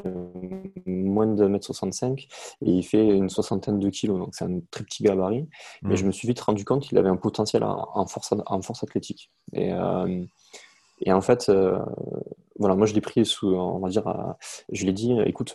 moins 0.87 1.27
de 1.27 1.49
1m65 1.49 2.29
et 2.63 2.71
il 2.71 2.83
fait 2.83 3.07
une 3.07 3.31
soixantaine 3.31 3.79
de 3.79 3.89
kilos, 3.89 4.19
donc 4.19 4.35
c'est 4.35 4.45
un 4.45 4.61
très 4.71 4.85
petit 4.85 5.03
gabarit. 5.03 5.49
Mais 5.83 5.95
mmh. 5.95 5.97
je 5.97 6.07
me 6.07 6.13
suis 6.13 6.29
vite 6.29 6.41
rendu 6.41 6.65
compte 6.65 6.83
qu'il 6.83 6.99
avait 6.99 7.09
un 7.09 7.17
potentiel 7.17 7.65
en 7.65 8.07
force, 8.07 8.35
en 8.47 8.63
force 8.63 8.83
athlétique. 8.83 9.31
Et 9.55 9.73
et 11.05 11.13
en 11.13 11.21
fait, 11.21 11.49
euh, 11.49 11.79
voilà, 12.59 12.75
moi 12.75 12.87
je 12.87 12.95
l'ai 12.95 13.01
pris 13.01 13.25
sous, 13.27 13.49
on 13.49 13.79
va 13.79 13.89
dire, 13.89 14.05
je 14.71 14.83
lui 14.83 14.91
ai 14.91 14.93
dit, 14.93 15.13
écoute, 15.27 15.55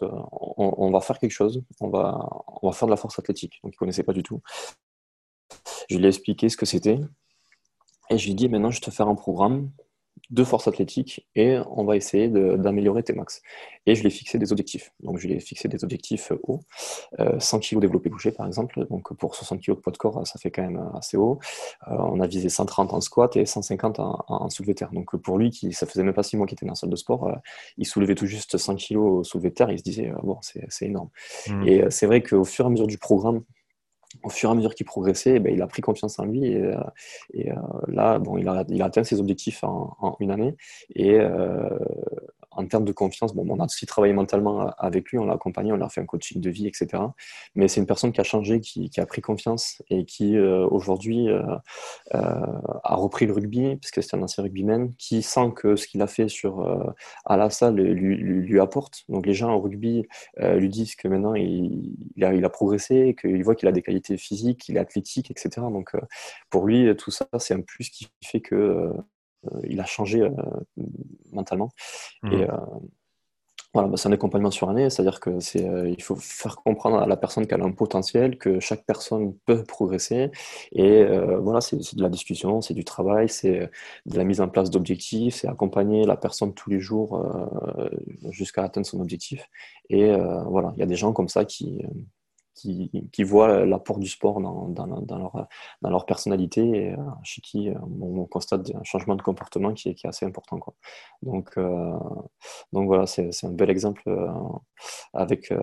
on, 0.58 0.92
va 0.92 1.00
faire 1.00 1.20
quelque 1.20 1.32
chose, 1.32 1.64
on 1.80 1.90
va, 1.90 2.18
on 2.62 2.68
va 2.68 2.74
faire 2.74 2.88
de 2.88 2.92
la 2.92 2.98
force 2.98 3.18
athlétique. 3.18 3.60
Donc 3.64 3.74
il 3.74 3.76
ne 3.76 3.80
connaissait 3.80 4.04
pas 4.04 4.14
du 4.14 4.24
tout. 4.24 4.42
Je 5.90 5.98
lui 5.98 6.06
ai 6.06 6.08
expliqué 6.08 6.50
ce 6.50 6.58
que 6.58 6.66
c'était. 6.66 7.00
Et 8.10 8.18
je 8.18 8.26
lui 8.26 8.32
ai 8.32 8.36
dit, 8.36 8.50
maintenant 8.50 8.72
je 8.72 8.80
vais 8.80 8.86
te 8.86 8.92
faire 8.92 9.08
un 9.08 9.16
programme 9.16 9.72
de 10.30 10.44
force 10.44 10.68
athlétique 10.68 11.26
et 11.36 11.58
on 11.72 11.86
va 11.86 11.96
essayer 11.96 12.28
d'améliorer 12.28 13.04
tes 13.04 13.14
max. 13.14 13.42
Et 13.86 13.96
je 13.96 14.02
lui 14.02 14.08
ai 14.08 14.12
fixé 14.12 14.38
des 14.38 14.52
objectifs. 14.52 14.92
Donc 15.00 15.18
je 15.18 15.28
lui 15.28 15.36
ai 15.36 15.40
fixé 15.40 15.70
des 15.70 15.84
objectifs 15.84 16.32
hauts, 16.44 16.60
100 17.40 17.60
kg 17.60 17.80
développé 17.80 18.10
couché 18.10 18.32
par 18.32 18.46
exemple. 18.46 18.86
Donc 18.90 19.14
pour 19.14 19.36
60 19.36 19.62
kg 19.62 19.76
de 19.76 19.80
poids 19.80 19.94
de 19.94 19.98
corps, 19.98 20.28
ça 20.28 20.38
fait 20.40 20.52
quand 20.52 20.64
même 20.64 20.92
assez 20.96 21.16
haut. 21.16 21.40
Euh, 21.88 21.96
on 21.98 22.20
a 22.20 22.28
visé 22.28 22.50
130 22.50 22.94
en 22.94 23.02
squat 23.02 23.38
et 23.38 23.46
150 23.46 24.00
en, 24.00 24.26
en 24.28 24.50
soulevé 24.50 24.76
terre. 24.76 24.92
Donc 24.92 25.16
pour 25.16 25.38
lui, 25.38 25.50
qui, 25.50 25.72
ça 25.72 25.86
faisait 25.86 26.04
même 26.04 26.14
pas 26.14 26.24
six 26.24 26.36
mois 26.36 26.46
qu'il 26.46 26.56
était 26.56 26.66
dans 26.66 26.72
la 26.72 26.76
salle 26.76 26.90
de 26.90 26.96
sport, 26.96 27.28
euh, 27.28 27.36
il 27.78 27.86
soulevait 27.86 28.16
tout 28.16 28.26
juste 28.26 28.58
100 28.58 28.76
kg 28.76 28.98
au 28.98 29.24
soulevé 29.24 29.54
terre. 29.54 29.72
Il 29.72 29.80
se 29.80 29.84
disait, 29.84 30.10
euh, 30.10 30.16
bon, 30.24 30.38
c'est 30.42 30.86
énorme. 30.86 31.10
Mmh. 31.48 31.68
Et 31.68 31.84
c'est 31.90 32.06
vrai 32.06 32.22
qu'au 32.22 32.44
fur 32.44 32.66
et 32.66 32.68
à 32.68 32.70
mesure 32.70 32.88
du 32.88 32.98
programme, 32.98 33.44
au 34.24 34.30
fur 34.30 34.50
et 34.50 34.52
à 34.52 34.56
mesure 34.56 34.76
qu'il 34.76 34.86
progressait, 34.86 35.36
eh 35.36 35.40
ben, 35.40 35.54
il 35.54 35.62
a 35.62 35.68
pris 35.68 35.82
confiance 35.82 36.20
en 36.20 36.26
lui 36.26 36.46
et, 36.46 36.64
euh, 36.64 36.76
euh, 37.36 37.54
là, 37.88 38.20
bon, 38.20 38.38
il 38.38 38.48
a, 38.48 38.64
il 38.70 38.82
a, 38.82 38.86
atteint 38.86 39.04
ses 39.04 39.20
objectifs 39.20 39.64
en, 39.64 40.16
une 40.20 40.32
année. 40.32 40.56
Et 40.96 41.20
euh, 41.20 41.70
en 42.58 42.68
termes 42.68 42.86
de 42.86 42.92
confiance, 42.92 43.34
bon, 43.34 43.46
on 43.50 43.60
a 43.60 43.66
aussi 43.66 43.86
travaillé 43.86 44.14
mentalement 44.14 44.70
avec 44.78 45.10
lui, 45.10 45.18
on 45.18 45.26
l'a 45.26 45.34
accompagné, 45.34 45.72
on 45.72 45.78
l'a 45.78 45.90
fait 45.90 46.02
un 46.02 46.06
coaching 46.06 46.42
de 46.42 46.50
vie, 46.50 46.68
etc. 46.68 47.04
Mais 47.56 47.68
c'est 47.68 47.80
une 47.80 47.86
personne 47.86 48.12
qui 48.12 48.22
a 48.22 48.24
changé, 48.24 48.60
qui, 48.60 48.92
a 48.98 49.06
pris 49.06 49.22
confiance 49.22 49.82
et 49.90 50.06
qui 50.06 50.38
aujourd'hui 50.40 51.28
a 52.12 52.96
repris 52.96 53.26
le 53.26 53.34
rugby, 53.34 53.76
puisque 53.76 54.02
c'est 54.02 54.16
un 54.16 54.24
ancien 54.24 54.44
rugbyman, 54.44 54.94
qui 54.98 55.22
sent 55.22 55.52
que 55.56 55.76
ce 55.76 55.88
qu'il 55.88 56.02
a 56.02 56.08
fait 56.08 56.28
sur, 56.28 56.96
à 57.26 57.38
la 57.38 57.50
salle 57.50 57.76
lui, 57.76 58.60
apporte. 58.60 59.04
Donc 59.08 59.26
les 59.26 59.34
gens 59.34 59.54
au 59.54 59.62
rugby 59.62 60.08
lui 60.42 60.70
disent 60.70 60.96
que 60.96 61.08
maintenant 61.08 61.36
il, 61.36 61.96
a, 62.24 62.50
progressé, 62.50 63.16
qu'il 63.20 63.44
voit 63.44 63.56
qu'il 63.56 63.68
a 63.68 63.72
des 63.72 63.82
qualités 63.82 64.18
physique, 64.18 64.68
il 64.68 64.78
est 64.78 64.80
athlétique, 64.80 65.32
etc. 65.32 65.50
Donc 65.72 65.96
euh, 65.96 66.00
pour 66.50 66.66
lui, 66.66 66.96
tout 66.96 67.12
ça, 67.12 67.28
c'est 67.40 67.54
un 67.54 67.62
plus 67.62 67.90
qui 67.90 68.08
fait 68.24 68.42
que 68.42 68.56
euh, 68.56 68.94
il 69.68 69.80
a 69.80 69.86
changé 69.86 70.22
euh, 70.22 70.32
mentalement. 71.32 71.70
Mmh. 72.24 72.34
Et 72.34 72.48
voilà, 73.74 73.90
bah, 73.90 73.98
c'est 73.98 74.08
un 74.08 74.12
accompagnement 74.14 74.50
sur 74.50 74.70
année, 74.70 74.90
c'est-à-dire 74.90 75.20
que 75.20 75.40
c'est, 75.40 75.62
il 75.62 76.02
faut 76.02 76.16
faire 76.16 76.56
comprendre 76.56 76.98
à 76.98 77.06
la 77.06 77.18
personne 77.18 77.46
qu'elle 77.46 77.62
a 77.62 77.66
un 77.66 77.72
potentiel, 77.72 78.38
que 78.38 78.60
chaque 78.60 78.86
personne 78.86 79.36
peut 79.46 79.64
progresser. 79.64 80.32
Et 80.72 81.06
voilà, 81.40 81.62
c'est, 81.62 81.78
de 81.96 82.02
la 82.02 82.10
discussion, 82.10 82.62
c'est 82.62 82.74
du 82.74 82.86
travail, 82.86 83.30
c'est 83.30 83.70
de 84.06 84.18
la 84.18 84.24
mise 84.24 84.42
en 84.42 84.48
place 84.48 84.72
d'objectifs, 84.72 85.36
c'est 85.36 85.48
accompagner 85.48 86.06
la 86.06 86.18
personne 86.18 86.54
tous 86.54 86.70
les 86.70 86.80
jours 86.80 87.24
jusqu'à 88.32 88.64
atteindre 88.64 88.88
son 88.88 89.02
objectif. 89.02 89.48
Et 89.90 90.12
voilà, 90.48 90.74
il 90.78 90.80
y 90.80 90.84
a 90.84 90.88
des 90.88 90.96
gens 90.96 91.14
comme 91.14 91.28
ça 91.28 91.46
qui, 91.46 91.84
qui, 92.58 93.24
voient 93.24 93.66
l'apport 93.66 94.00
du 94.00 94.08
sport 94.08 94.42
dans, 94.42 95.48
leur, 95.82 96.06
personnalité 96.06 96.62
et 96.62 96.94
euh, 96.94 96.98
chez 97.24 97.42
qui 97.42 97.70
euh, 97.70 97.76
on, 98.02 98.26
constate 98.26 98.72
un 98.74 98.84
changement 98.84 99.16
de 99.16 99.22
comportement 99.22 99.74
qui 99.74 99.90
est, 99.90 99.96
qui 99.96 100.08
assez 100.08 100.26
important. 100.26 100.60
Euh, 101.26 102.00
donc 102.74 102.88
voilà, 102.88 103.06
c'est 103.06 103.32
un 103.44 103.52
bel 103.52 103.70
exemple 103.70 104.04
avec, 105.14 105.54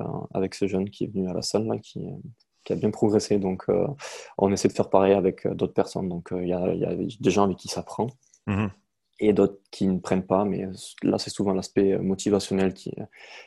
ce 0.53 0.66
jeune 0.66 0.90
qui 0.90 1.05
est 1.05 1.09
venu 1.09 1.28
à 1.28 1.32
la 1.32 1.42
salle, 1.42 1.80
qui, 1.80 2.07
qui 2.64 2.72
a 2.72 2.76
bien 2.76 2.90
progressé. 2.90 3.38
Donc 3.38 3.66
on 4.38 4.53
essaie 4.53 4.68
de 4.68 4.72
faire 4.72 4.90
pareil 4.90 5.14
avec 5.14 5.47
d'autres 5.49 5.74
personnes. 5.74 6.09
Donc 6.09 6.28
il 6.32 6.49
y, 6.49 6.53
a, 6.53 6.74
y, 6.74 6.84
a, 6.84 6.95
des 6.95 7.30
gens 7.30 7.45
avec 7.45 7.57
qui 7.57 7.68
ça 7.68 7.82
prend. 7.82 8.07
Mmh 8.47 8.66
et 9.21 9.33
d'autres 9.33 9.59
qui 9.71 9.87
ne 9.87 9.99
prennent 9.99 10.27
pas. 10.27 10.45
Mais 10.45 10.67
là, 11.03 11.19
c'est 11.19 11.31
souvent 11.31 11.53
l'aspect 11.53 11.93
euh, 11.93 12.03
motivationnel 12.03 12.75
qui, 12.75 12.93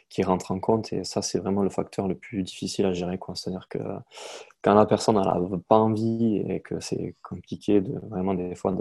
qui 0.10 0.24
rentre 0.24 0.52
en 0.52 0.60
compte. 0.60 0.94
Et 0.94 1.04
ça, 1.04 1.22
c'est 1.22 1.40
vraiment 1.40 1.64
le 1.64 1.70
facteur 1.70 2.08
le 2.08 2.16
plus 2.16 2.44
difficile 2.44 2.86
à 2.86 2.94
gérer. 2.94 3.20
C'est-à-dire 3.36 3.68
que 3.70 3.80
quand 4.68 4.74
la 4.74 4.86
personne 4.86 5.16
n'a 5.16 5.40
pas 5.68 5.78
envie 5.78 6.44
et 6.48 6.60
que 6.60 6.80
c'est 6.80 7.16
compliqué 7.22 7.80
de 7.80 7.98
vraiment 8.10 8.34
des 8.34 8.56
fois 8.56 8.76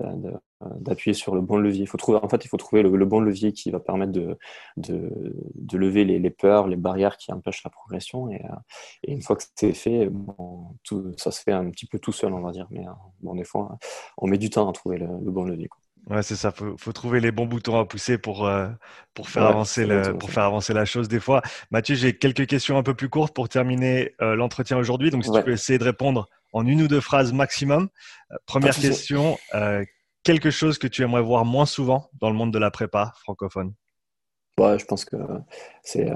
d'appuyer 0.81 1.15
sur 1.15 1.35
le 1.35 1.41
bon 1.41 1.59
levier. 1.59 1.83
Il 1.83 1.87
faut 1.87 1.99
trouver, 1.99 2.19
en 2.23 2.29
fait, 2.29 2.45
il 2.45 2.49
faut 2.49 2.57
trouver 2.57 2.83
le, 2.83 3.05
bon 3.05 3.21
levier 3.21 3.53
qui 3.53 3.71
va 3.71 3.79
permettre 3.79 4.11
de, 4.11 4.39
de, 4.77 5.77
lever 5.77 6.05
les, 6.05 6.31
peurs, 6.31 6.67
les 6.67 6.77
barrières 6.77 7.17
qui 7.19 7.33
empêchent 7.33 7.63
la 7.63 7.71
progression. 7.71 8.31
Et, 8.31 8.45
euh, 8.45 8.57
une 9.07 9.23
fois 9.23 9.37
que 9.37 9.45
c'est 9.55 9.75
fait, 9.75 10.11
ça 11.19 11.31
se 11.31 11.43
fait 11.43 11.53
un 11.53 11.71
petit 11.71 11.87
peu 11.87 11.99
tout 11.99 12.13
seul, 12.13 12.33
on 12.33 12.41
va 12.41 12.51
dire. 12.53 12.67
Mais 12.71 12.87
euh, 12.87 12.93
bon, 13.21 13.35
des 13.35 13.45
fois, 13.45 13.79
on 14.19 14.27
met 14.27 14.39
du 14.39 14.51
temps 14.51 14.69
à 14.69 14.73
trouver 14.73 14.99
le, 14.99 15.07
bon 15.07 15.45
levier. 15.45 15.69
Ouais, 16.09 16.23
c'est 16.23 16.37
ça. 16.37 16.53
Faut, 16.53 16.77
faut 16.79 16.93
trouver 16.93 17.21
les 17.21 17.33
bons 17.33 17.47
boutons 17.47 17.81
à 17.81 17.85
pousser 17.85 18.17
pour, 18.17 18.47
euh, 18.47 18.69
pour, 19.13 19.29
faire 19.29 19.45
avancer 19.45 19.87
le, 19.87 20.17
pour 20.17 20.31
faire 20.31 20.45
avancer 20.45 20.73
la 20.73 20.85
chose 20.85 21.09
des 21.09 21.19
fois. 21.19 21.43
Mathieu, 21.71 21.97
j'ai 21.97 22.17
quelques 22.17 22.47
questions 22.47 22.79
un 22.79 22.85
peu 22.85 22.95
plus 22.95 23.09
courtes 23.09 23.35
pour 23.35 23.49
terminer 23.49 24.15
euh, 24.23 24.37
l'entretien 24.37 24.79
aujourd'hui. 24.79 25.11
Donc, 25.11 25.25
si 25.25 25.33
tu 25.33 25.43
peux 25.43 25.53
essayer 25.53 25.79
de 25.79 25.85
répondre 25.85 26.29
en 26.53 26.65
une 26.65 26.83
ou 26.83 26.89
deux 26.89 27.01
phrases 27.01 27.33
maximum. 27.33 27.89
Euh, 28.31 28.37
première 28.47 28.77
question, 28.77 29.37
quelque 30.23 30.51
chose 30.51 30.79
que 30.79 30.87
tu 30.87 31.03
aimerais 31.03 31.23
voir 31.23 31.45
moins 31.45 31.67
souvent 31.67 32.09
dans 32.21 32.31
le 32.31 32.37
monde 32.37 32.53
de 32.53 32.59
la 32.59 32.71
prépa 32.71 33.13
francophone? 33.21 33.75
Ouais, 34.59 34.79
je 34.79 34.85
pense 34.87 35.05
que 35.05 35.17
c'est 35.83 36.09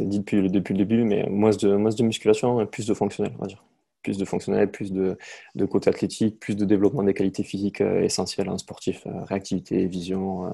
dit 0.00 0.18
depuis, 0.18 0.50
depuis 0.50 0.74
le 0.74 0.78
début, 0.78 1.04
mais 1.04 1.24
moins 1.30 1.50
de, 1.50 1.76
moins 1.76 1.94
de 1.94 2.02
musculation, 2.02 2.66
plus 2.66 2.86
de 2.86 2.94
fonctionnel, 2.94 3.32
on 3.38 3.42
va 3.42 3.46
dire 3.46 3.62
plus 4.06 4.18
de 4.18 4.24
fonctionnel, 4.24 4.70
plus 4.70 4.92
de, 4.92 5.18
de 5.56 5.64
côté 5.64 5.90
athlétique, 5.90 6.38
plus 6.38 6.54
de 6.54 6.64
développement 6.64 7.02
des 7.02 7.12
qualités 7.12 7.42
physiques 7.42 7.80
euh, 7.80 8.02
essentielles 8.02 8.48
en 8.48 8.56
sportif, 8.56 9.04
euh, 9.04 9.24
réactivité, 9.24 9.84
vision. 9.86 10.46
Euh, 10.46 10.50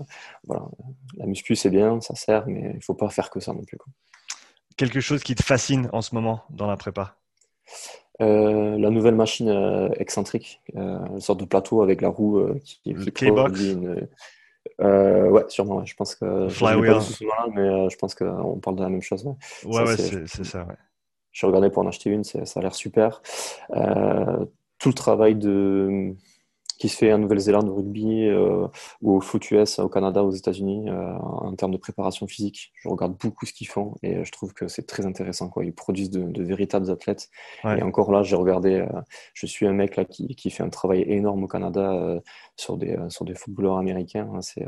voilà. 0.46 0.64
La 1.18 1.26
muscu, 1.26 1.54
c'est 1.54 1.68
bien, 1.68 2.00
ça 2.00 2.14
sert, 2.14 2.46
mais 2.46 2.70
il 2.70 2.76
ne 2.76 2.80
faut 2.80 2.94
pas 2.94 3.10
faire 3.10 3.28
que 3.28 3.40
ça 3.40 3.52
non 3.52 3.62
plus. 3.62 3.76
Quelque 4.78 5.00
chose 5.00 5.22
qui 5.22 5.34
te 5.34 5.42
fascine 5.42 5.90
en 5.92 6.00
ce 6.00 6.14
moment 6.14 6.44
dans 6.48 6.66
la 6.66 6.78
prépa? 6.78 7.18
La 8.20 8.90
nouvelle 8.90 9.16
machine 9.16 9.50
excentrique, 9.98 10.60
une 10.74 11.20
sorte 11.20 11.40
de 11.40 11.44
plateau 11.44 11.82
avec 11.82 12.00
la 12.00 12.08
roue 12.08 12.40
qui, 12.62 12.80
est 12.86 12.94
Une... 13.72 14.08
ouais, 14.78 15.44
sûrement. 15.48 15.84
Je 15.84 15.94
pense 15.94 16.14
que 16.14 16.48
je 16.48 16.64
mais 17.54 17.90
je 17.90 17.96
pense 17.96 18.14
qu'on 18.14 18.60
parle 18.60 18.76
de 18.76 18.82
la 18.82 18.90
même 18.90 19.02
chose. 19.02 19.24
Ouais, 19.64 19.82
ouais, 19.82 19.96
c'est 19.96 20.44
ça. 20.44 20.62
Ouais. 20.62 20.76
J'ai 21.32 21.46
regardé 21.46 21.70
pour 21.70 21.82
en 21.82 21.88
acheter 21.88 22.10
une, 22.10 22.24
ça 22.24 22.40
a 22.54 22.60
l'air 22.60 22.74
super. 22.74 23.22
Euh, 23.74 24.44
tout 24.78 24.88
le 24.88 24.94
travail 24.94 25.34
de, 25.34 26.14
qui 26.78 26.88
se 26.88 26.96
fait 26.96 27.12
en 27.12 27.18
Nouvelle-Zélande 27.18 27.68
au 27.68 27.76
rugby 27.76 28.26
euh, 28.26 28.66
ou 29.00 29.16
au 29.16 29.20
foot 29.20 29.50
US 29.52 29.78
au 29.78 29.88
Canada, 29.88 30.24
aux 30.24 30.32
États-Unis, 30.32 30.90
euh, 30.90 31.16
en 31.18 31.54
termes 31.54 31.70
de 31.70 31.78
préparation 31.78 32.26
physique. 32.26 32.72
Je 32.74 32.88
regarde 32.88 33.16
beaucoup 33.16 33.46
ce 33.46 33.52
qu'ils 33.52 33.68
font 33.68 33.94
et 34.02 34.24
je 34.24 34.32
trouve 34.32 34.52
que 34.52 34.68
c'est 34.68 34.86
très 34.86 35.06
intéressant. 35.06 35.48
Quoi. 35.48 35.64
Ils 35.64 35.74
produisent 35.74 36.10
de, 36.10 36.42
véritables 36.42 36.90
athlètes. 36.90 37.30
Et 37.64 37.82
encore 37.82 38.12
là, 38.12 38.22
j'ai 38.22 38.36
regardé, 38.36 38.84
je 39.32 39.46
suis 39.46 39.66
un 39.66 39.72
mec 39.72 39.96
là, 39.96 40.04
qui, 40.04 40.34
qui, 40.34 40.50
fait 40.50 40.64
un 40.64 40.70
travail 40.70 41.02
énorme 41.06 41.44
au 41.44 41.48
Canada 41.48 42.20
sur, 42.56 42.76
des, 42.76 42.98
sur 43.08 43.24
des 43.24 43.34
footballeurs 43.34 43.78
américains. 43.78 44.28
C'est 44.40 44.66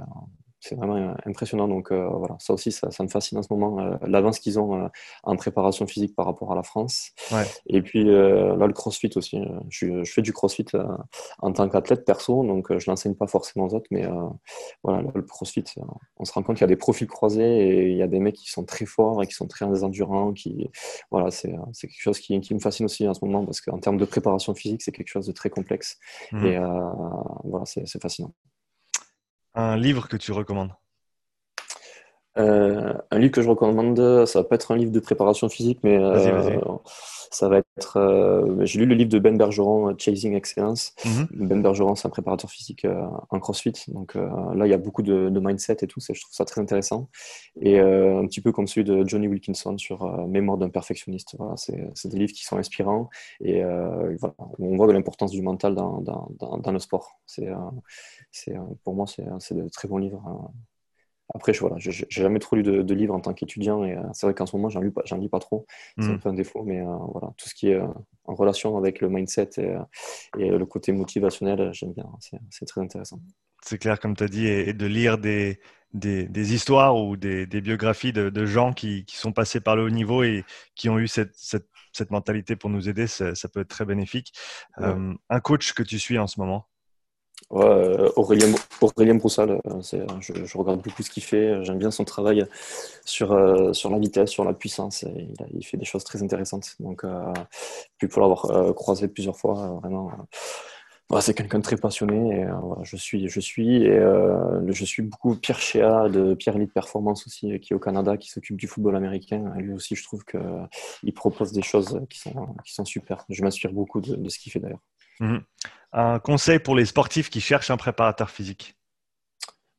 c'est 0.65 0.77
vraiment 0.77 0.97
euh, 0.97 1.15
impressionnant. 1.27 1.69
Donc 1.69 1.93
euh, 1.93 2.09
voilà, 2.09 2.37
ça 2.39 2.55
aussi, 2.55 2.73
ça, 2.73 2.89
me 3.01 3.09
fascine 3.09 3.37
en 3.37 3.43
ce 3.43 3.53
moment, 3.53 3.81
euh, 3.81 3.97
l'avance 4.07 4.39
qu'ils 4.39 4.59
ont 4.59 4.89
en 5.23 5.37
préparation 5.37 5.87
physique 5.87 6.15
par 6.17 6.25
rapport 6.25 6.53
à 6.53 6.55
la 6.55 6.63
France. 6.63 7.11
Et 7.67 7.83
puis 7.83 8.05
là, 8.05 8.67
le 8.67 8.73
crossfit 8.73 9.11
aussi. 9.17 9.39
Je, 9.69 10.03
fais 10.05 10.23
du 10.23 10.33
crossfit 10.33 10.67
en 11.41 11.53
tant 11.53 11.69
qu'athlète 11.69 12.05
perso, 12.05 12.45
donc 12.45 12.77
je 12.77 12.91
l'enseigne 12.91 13.15
pas 13.15 13.27
forcément 13.27 13.67
aux 13.67 13.75
autres, 13.75 13.87
mais 13.91 14.07
voilà, 14.83 15.03
le 15.15 15.23
crossfit, 15.23 15.65
on 16.17 16.25
se 16.25 16.33
rend 16.33 16.43
compte 16.43 16.57
qu'il 16.57 16.63
y 16.63 16.65
a 16.65 16.69
des 16.69 16.77
profils 16.77 17.07
croisés 17.07 17.43
et 17.43 17.91
il 17.91 17.97
y 17.97 18.03
a 18.03 18.07
des 18.07 18.21
mecs 18.21 18.37
qui 18.37 18.51
sont 18.51 18.65
très 18.65 18.87
forts 18.87 19.23
et 19.23 19.27
qui 19.27 19.35
sont 19.35 19.47
très 19.47 19.85
endurants. 19.85 20.33
Qui, 20.33 20.71
voilà, 21.11 21.31
c'est 21.31 21.51
quelque 21.81 22.01
chose 22.01 22.19
qui, 22.19 22.41
qui, 22.41 22.55
me 22.55 22.61
fascine 22.61 22.87
aussi 22.87 23.07
en 23.07 23.15
ce 23.15 23.25
moment 23.25 23.45
parce 23.45 23.61
qu'en 23.61 23.79
termes 23.79 23.99
de 23.99 24.05
préparation 24.05 24.55
physique, 24.55 24.83
c'est 24.83 24.93
quelque 24.93 25.09
chose 25.09 25.27
de 25.27 25.33
très 25.33 25.51
complexe. 25.51 25.99
Mmh. 26.33 26.47
Et 26.47 26.59
voilà, 27.45 27.65
c'est 27.67 28.01
fascinant. 28.01 28.33
Un 29.55 29.77
livre 29.77 30.09
que 30.09 30.17
tu 30.17 30.33
recommandes? 30.33 30.73
Un 32.37 33.19
livre 33.19 33.33
que 33.33 33.43
je 33.43 33.49
recommande, 33.49 34.27
ça 34.27 34.41
va 34.41 34.45
pas 34.45 34.57
être 34.57 34.73
un 34.73 34.77
livre 34.77 34.91
de 34.91 35.01
préparation 35.01 35.49
physique, 35.49 35.79
mais 35.83 35.99
ça 37.35 37.49
va 37.49 37.59
être. 37.59 37.97
Euh, 37.97 38.65
j'ai 38.65 38.79
lu 38.79 38.87
le 38.87 38.95
livre 38.95 39.11
de 39.11 39.19
Ben 39.19 39.37
Bergeron, 39.37 39.91
euh, 39.91 39.95
Chasing 39.99 40.35
Excellence. 40.35 40.95
Mhm. 41.05 41.27
Ben 41.49 41.63
Bergeron, 41.63 41.95
c'est 41.97 42.07
un 42.07 42.11
préparateur 42.11 42.49
physique 42.49 42.85
euh, 42.85 43.05
en 43.31 43.41
CrossFit. 43.41 43.73
Donc 43.89 44.15
là, 44.15 44.67
il 44.67 44.71
y 44.71 44.73
a 44.73 44.79
beaucoup 44.79 45.03
de, 45.03 45.29
mindset 45.41 45.79
et 45.83 45.87
tout. 45.87 46.01
Je 46.01 46.21
trouve 46.21 46.33
ça 46.33 46.45
très 46.45 46.61
intéressant. 46.61 47.09
Et 47.61 47.81
un 47.81 48.27
petit 48.27 48.41
peu 48.41 48.53
comme 48.53 48.67
celui 48.67 48.85
de 48.85 49.07
Johnny 49.07 49.27
Wilkinson 49.27 49.77
sur 49.79 50.27
Mémoire 50.29 50.59
d'un 50.59 50.71
perfectionniste. 50.71 51.35
Voilà, 51.39 51.55
c'est 51.57 52.09
des 52.09 52.19
livres 52.19 52.33
qui 52.33 52.45
sont 52.45 52.57
inspirants. 52.57 53.11
Et 53.43 53.63
voilà, 53.63 54.35
on 54.59 54.77
voit 54.77 54.93
l'importance 54.93 55.33
du 55.33 55.43
mental 55.43 55.75
dans, 55.75 56.01
dans, 56.01 56.29
dans, 56.39 56.73
le 56.73 56.79
sport. 56.79 57.21
C'est 57.27 57.49
pour 58.85 58.95
moi, 58.95 59.07
c'est 59.07 59.55
de 59.55 59.69
très 59.69 59.89
bons 59.89 59.99
livres. 59.99 60.23
Hein. 60.27 60.51
Après, 61.33 61.55
je 61.55 61.61
voilà, 61.61 61.77
j'ai 61.79 62.07
jamais 62.11 62.39
trop 62.39 62.57
lu 62.57 62.63
de, 62.63 62.95
livres 62.95 63.15
en 63.15 63.21
tant 63.21 63.33
qu'étudiant 63.33 63.83
et 63.85 63.95
euh, 63.95 64.03
c'est 64.13 64.27
vrai 64.27 64.35
qu'en 64.35 64.45
ce 64.45 64.57
moment, 64.57 64.69
j'en 64.69 64.81
lis, 64.81 64.91
pas, 64.91 65.03
lis 65.17 65.29
pas 65.29 65.39
trop. 65.39 65.67
C'est 65.99 66.05
un 66.05 66.15
hmm. 66.15 66.21
peu 66.21 66.29
un 66.29 66.35
défaut, 66.35 66.63
mais 66.65 66.81
euh, 66.81 66.97
voilà, 67.13 67.33
tout 67.39 67.49
ce 67.49 67.55
qui 67.55 67.71
est 67.71 67.77
euh, 67.77 67.87
en 68.25 68.35
relation 68.35 68.77
avec 68.77 69.01
le 69.01 69.09
mindset 69.09 69.51
et, 70.39 70.51
le 70.51 70.67
côté 70.67 70.93
motivationnel, 70.93 71.71
j'aime 71.73 71.93
bien. 71.93 72.07
C'est 72.51 72.67
très 72.67 72.83
intéressant. 72.83 73.21
C'est 73.63 73.79
clair, 73.79 73.99
comme 73.99 74.15
tu 74.15 74.25
as 74.25 74.29
dit, 74.29 74.47
et, 74.47 74.75
de 74.75 74.87
lire 74.87 75.17
des, 75.17 75.61
des, 75.95 76.55
histoires 76.55 76.97
ou 76.97 77.17
des, 77.17 77.47
biographies 77.47 78.13
de, 78.13 78.47
gens 78.47 78.75
qui, 78.75 79.07
qui, 79.07 79.17
sont 79.17 79.33
passés 79.33 79.61
par 79.61 79.77
le 79.77 79.85
haut 79.85 79.91
niveau 79.91 80.23
et 80.23 80.45
qui 80.75 80.91
ont 80.91 80.99
eu 80.99 81.09
cette, 81.09 81.35
cette, 81.35 81.69
cette 81.93 82.11
mentalité 82.11 82.55
pour 82.55 82.69
nous 82.69 82.91
aider, 82.91 83.07
ça, 83.07 83.33
peut 83.53 83.61
être 83.61 83.69
très 83.69 83.87
bénéfique. 83.87 84.35
un 84.77 85.41
coach 85.43 85.73
que 85.73 85.83
tu 85.83 85.99
suis 85.99 86.19
en 86.19 86.27
ce 86.27 86.39
moment? 86.39 86.67
Euh, 87.53 88.11
Aurélien, 88.17 88.53
Aurélien 88.81 89.15
Broussal, 89.15 89.51
euh, 89.51 89.81
euh, 89.95 90.07
je, 90.21 90.59
regarde 90.59 90.83
beaucoup 90.83 91.03
ce 91.03 91.11
qu'il 91.11 91.23
fait. 91.23 91.63
J'aime 91.65 91.79
bien 91.79 91.91
son 91.91 92.05
travail 92.05 92.45
sur, 93.05 93.35
la 93.35 93.99
vitesse, 93.99 94.31
sur 94.31 94.45
la 94.45 94.55
puissance. 94.55 95.05
Il, 95.53 95.65
fait 95.65 95.77
des 95.77 95.85
choses 95.85 96.05
très 96.05 96.23
intéressantes. 96.23 96.75
Donc, 96.81 97.05
puis 97.99 98.09
pour 98.09 98.23
l'avoir 98.23 98.75
croisé 98.75 99.09
plusieurs 99.09 99.37
fois, 99.37 99.79
vraiment, 99.83 100.11
c'est 101.21 101.35
quelqu'un 101.35 101.59
de 101.59 101.65
très 101.65 101.77
passionné. 101.77 102.47
Je 102.83 102.97
suis, 102.97 103.29
je 103.29 103.41
suis, 103.41 103.85
et 103.85 104.01
je 104.01 104.85
suis 104.85 105.03
beaucoup 105.03 105.37
Pierre 105.37 105.61
Chéa 105.61 106.09
de 106.09 106.35
Pierre 106.35 106.57
Elite 106.57 106.73
Performance 106.73 107.27
aussi, 107.27 107.61
qui 107.61 107.73
est 107.73 107.77
au 107.77 107.81
Canada, 107.81 108.17
qui 108.17 108.31
s'occupe 108.31 108.57
du 108.57 108.67
football 108.67 108.97
américain. 108.97 109.53
lui 109.59 109.73
aussi, 109.73 109.95
je 109.95 110.03
trouve 110.03 110.25
qu'il 110.25 111.15
propose 111.15 111.53
des 111.53 111.63
choses 111.63 112.01
qui 112.09 112.19
sont, 112.19 112.55
qui 112.65 112.75
super. 112.85 113.25
Je 113.29 113.43
m'inspire 113.43 113.73
beaucoup 113.73 114.01
de 114.01 114.29
ce 114.29 114.39
qu'il 114.39 114.51
fait 114.51 114.61
d'ailleurs. 114.61 114.81
Mhm. 115.21 115.43
Un 115.93 116.19
conseil 116.19 116.59
pour 116.59 116.75
les 116.75 116.87
sportifs 116.87 117.31
qui 117.31 117.41
cherchent 117.41 117.71
un 117.71 117.77
préparateur 117.77 118.31
physique 118.31 118.77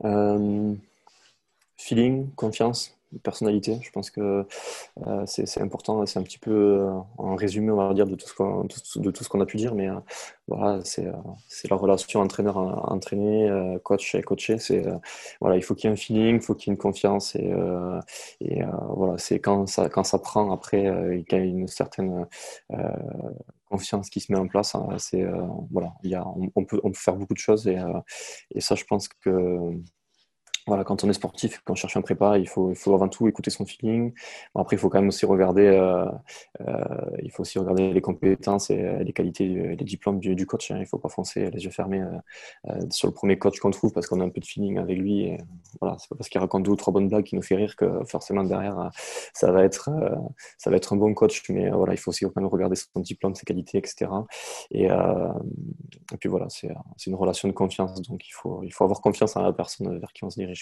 euh, 0.03 0.73
Feeling, 1.77 2.33
confiance 2.35 2.95
personnalité. 3.23 3.79
Je 3.81 3.91
pense 3.91 4.09
que 4.09 4.45
euh, 5.07 5.23
c'est 5.25 5.61
important. 5.61 6.05
C'est 6.05 6.19
un 6.19 6.23
petit 6.23 6.37
peu 6.37 6.51
euh, 6.51 6.99
un 7.19 7.35
résumé, 7.35 7.71
on 7.71 7.75
va 7.77 7.93
dire, 7.93 8.07
de 8.07 8.15
tout 8.15 8.27
ce 8.27 9.29
qu'on 9.29 9.41
a 9.41 9.45
pu 9.45 9.57
dire. 9.57 9.75
Mais 9.75 9.89
euh, 9.89 9.95
voilà, 10.47 10.79
c'est 10.83 11.05
la 11.69 11.75
relation 11.75 12.21
entraîneur-entraîné, 12.21 13.77
coach 13.83 14.15
et 14.15 14.21
coaché. 14.21 14.57
Voilà, 15.41 15.57
il 15.57 15.63
faut 15.63 15.75
qu'il 15.75 15.89
y 15.89 15.91
ait 15.91 15.93
un 15.93 15.97
feeling, 15.97 16.35
il 16.35 16.41
faut 16.41 16.55
qu'il 16.55 16.69
y 16.69 16.71
ait 16.71 16.75
une 16.75 16.81
confiance 16.81 17.35
et, 17.35 17.51
et 18.41 18.61
voilà, 18.89 19.17
c'est 19.17 19.39
quand 19.39 19.67
ça 19.67 19.89
quand 19.89 20.03
ça 20.03 20.19
prend 20.19 20.51
après, 20.51 20.83
il 20.83 21.25
y 21.31 21.35
a 21.35 21.37
une 21.39 21.67
certaine 21.67 22.27
confiance 23.65 24.09
qui 24.09 24.19
se 24.19 24.31
met 24.31 24.39
en 24.39 24.47
place. 24.47 24.75
Hein, 24.75 24.87
c'est 24.97 25.25
voilà, 25.71 25.93
il 26.03 26.11
y 26.11 26.15
a, 26.15 26.25
on, 26.55 26.65
peut 26.65 26.79
on 26.83 26.91
peut 26.91 26.99
faire 26.99 27.15
beaucoup 27.15 27.33
de 27.33 27.39
choses 27.39 27.67
et, 27.67 27.77
et 28.51 28.61
ça, 28.61 28.75
je 28.75 28.83
pense 28.85 29.07
que 29.07 29.59
voilà, 30.67 30.83
quand 30.83 31.03
on 31.03 31.09
est 31.09 31.13
sportif, 31.13 31.61
quand 31.63 31.73
on 31.73 31.75
cherche 31.75 31.95
un 31.95 32.01
prépa, 32.01 32.39
il 32.39 32.49
faut, 32.49 32.71
il 32.71 32.75
faut 32.75 32.95
avant 32.95 33.07
tout 33.07 33.27
écouter 33.27 33.51
son 33.51 33.65
feeling. 33.65 34.13
après, 34.55 34.75
il 34.75 34.79
faut 34.79 34.89
quand 34.89 34.99
même 34.99 35.09
aussi 35.09 35.25
regarder, 35.27 35.67
euh, 35.67 36.05
euh, 36.61 36.83
il 37.21 37.31
faut 37.31 37.41
aussi 37.41 37.59
regarder 37.59 37.93
les 37.93 38.01
compétences 38.01 38.71
et 38.71 38.81
euh, 38.81 39.03
les 39.03 39.13
qualités, 39.13 39.45
les 39.47 39.85
diplômes 39.85 40.19
du, 40.19 40.45
coach. 40.47 40.71
Hein. 40.71 40.77
Il 40.77 40.81
ne 40.81 40.85
faut 40.85 40.97
pas 40.97 41.09
foncer 41.09 41.51
les 41.51 41.63
yeux 41.63 41.69
fermés 41.69 42.03
sur 42.89 43.07
le 43.07 43.13
premier 43.13 43.37
coach 43.37 43.59
qu'on 43.59 43.71
trouve 43.71 43.91
parce 43.93 44.07
qu'on 44.07 44.19
a 44.21 44.23
un 44.23 44.29
peu 44.29 44.41
de 44.41 44.45
feeling 44.45 44.79
avec 44.79 44.97
lui. 44.97 45.21
Et, 45.21 45.37
voilà, 45.81 45.97
c'est 45.99 46.09
pas 46.09 46.15
parce 46.15 46.29
qu'il 46.29 46.41
raconte 46.41 46.63
deux 46.63 46.71
ou 46.71 46.75
trois 46.75 46.93
bonnes 46.93 47.09
blagues 47.09 47.25
qui 47.25 47.35
nous 47.35 47.41
fait 47.41 47.55
rire 47.55 47.75
que 47.75 48.03
forcément 48.05 48.43
derrière, 48.43 48.89
ça 49.33 49.51
va 49.51 49.63
être, 49.63 49.89
ça 50.57 50.69
va 50.69 50.77
être 50.77 50.93
un 50.93 50.97
bon 50.97 51.13
coach. 51.13 51.47
Mais 51.49 51.69
voilà, 51.69 51.93
il 51.93 51.97
faut 51.97 52.09
aussi 52.09 52.25
quand 52.25 52.37
même 52.37 52.47
regarder 52.47 52.75
son 52.75 53.01
diplôme, 53.01 53.35
ses 53.35 53.45
qualités, 53.45 53.77
etc. 53.77 54.07
Et, 54.71 54.85
et 54.85 56.17
puis 56.19 56.29
voilà, 56.29 56.47
c'est 56.49 56.71
une 57.05 57.15
relation 57.15 57.47
de 57.47 57.53
confiance. 57.53 58.01
Donc 58.01 58.27
il 58.27 58.31
faut, 58.31 58.63
il 58.63 58.73
faut 58.73 58.83
avoir 58.83 59.01
confiance 59.01 59.35
en 59.35 59.41
la 59.41 59.53
personne 59.53 59.99
vers 59.99 60.11
qui 60.13 60.23
on 60.23 60.29
se 60.29 60.39
dirige. 60.39 60.54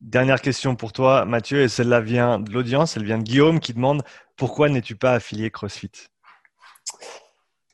Dernière 0.00 0.40
question 0.40 0.76
pour 0.76 0.92
toi, 0.92 1.24
Mathieu, 1.24 1.62
et 1.62 1.68
celle-là 1.68 2.00
vient 2.00 2.38
de 2.38 2.50
l'audience, 2.50 2.96
elle 2.96 3.04
vient 3.04 3.18
de 3.18 3.22
Guillaume 3.22 3.60
qui 3.60 3.74
demande 3.74 4.02
pourquoi 4.36 4.68
n'es-tu 4.68 4.96
pas 4.96 5.12
affilié 5.12 5.50
CrossFit? 5.50 5.90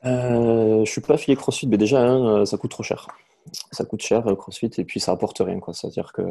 Euh, 0.05 0.75
Je 0.75 0.79
ne 0.79 0.85
suis 0.85 1.01
pas 1.01 1.13
affilié 1.13 1.37
CrossFit, 1.37 1.67
mais 1.67 1.77
déjà, 1.77 2.01
hein, 2.01 2.45
ça 2.45 2.57
coûte 2.57 2.71
trop 2.71 2.83
cher 2.83 3.07
ça 3.71 3.85
coûte 3.85 4.01
cher 4.01 4.23
CrossFit 4.37 4.71
et 4.77 4.83
puis 4.83 4.99
ça 4.99 5.11
apporte 5.11 5.39
rien 5.39 5.59
quoi. 5.59 5.73
C'est 5.73 5.87
à 5.87 5.89
dire 5.89 6.13
que 6.13 6.21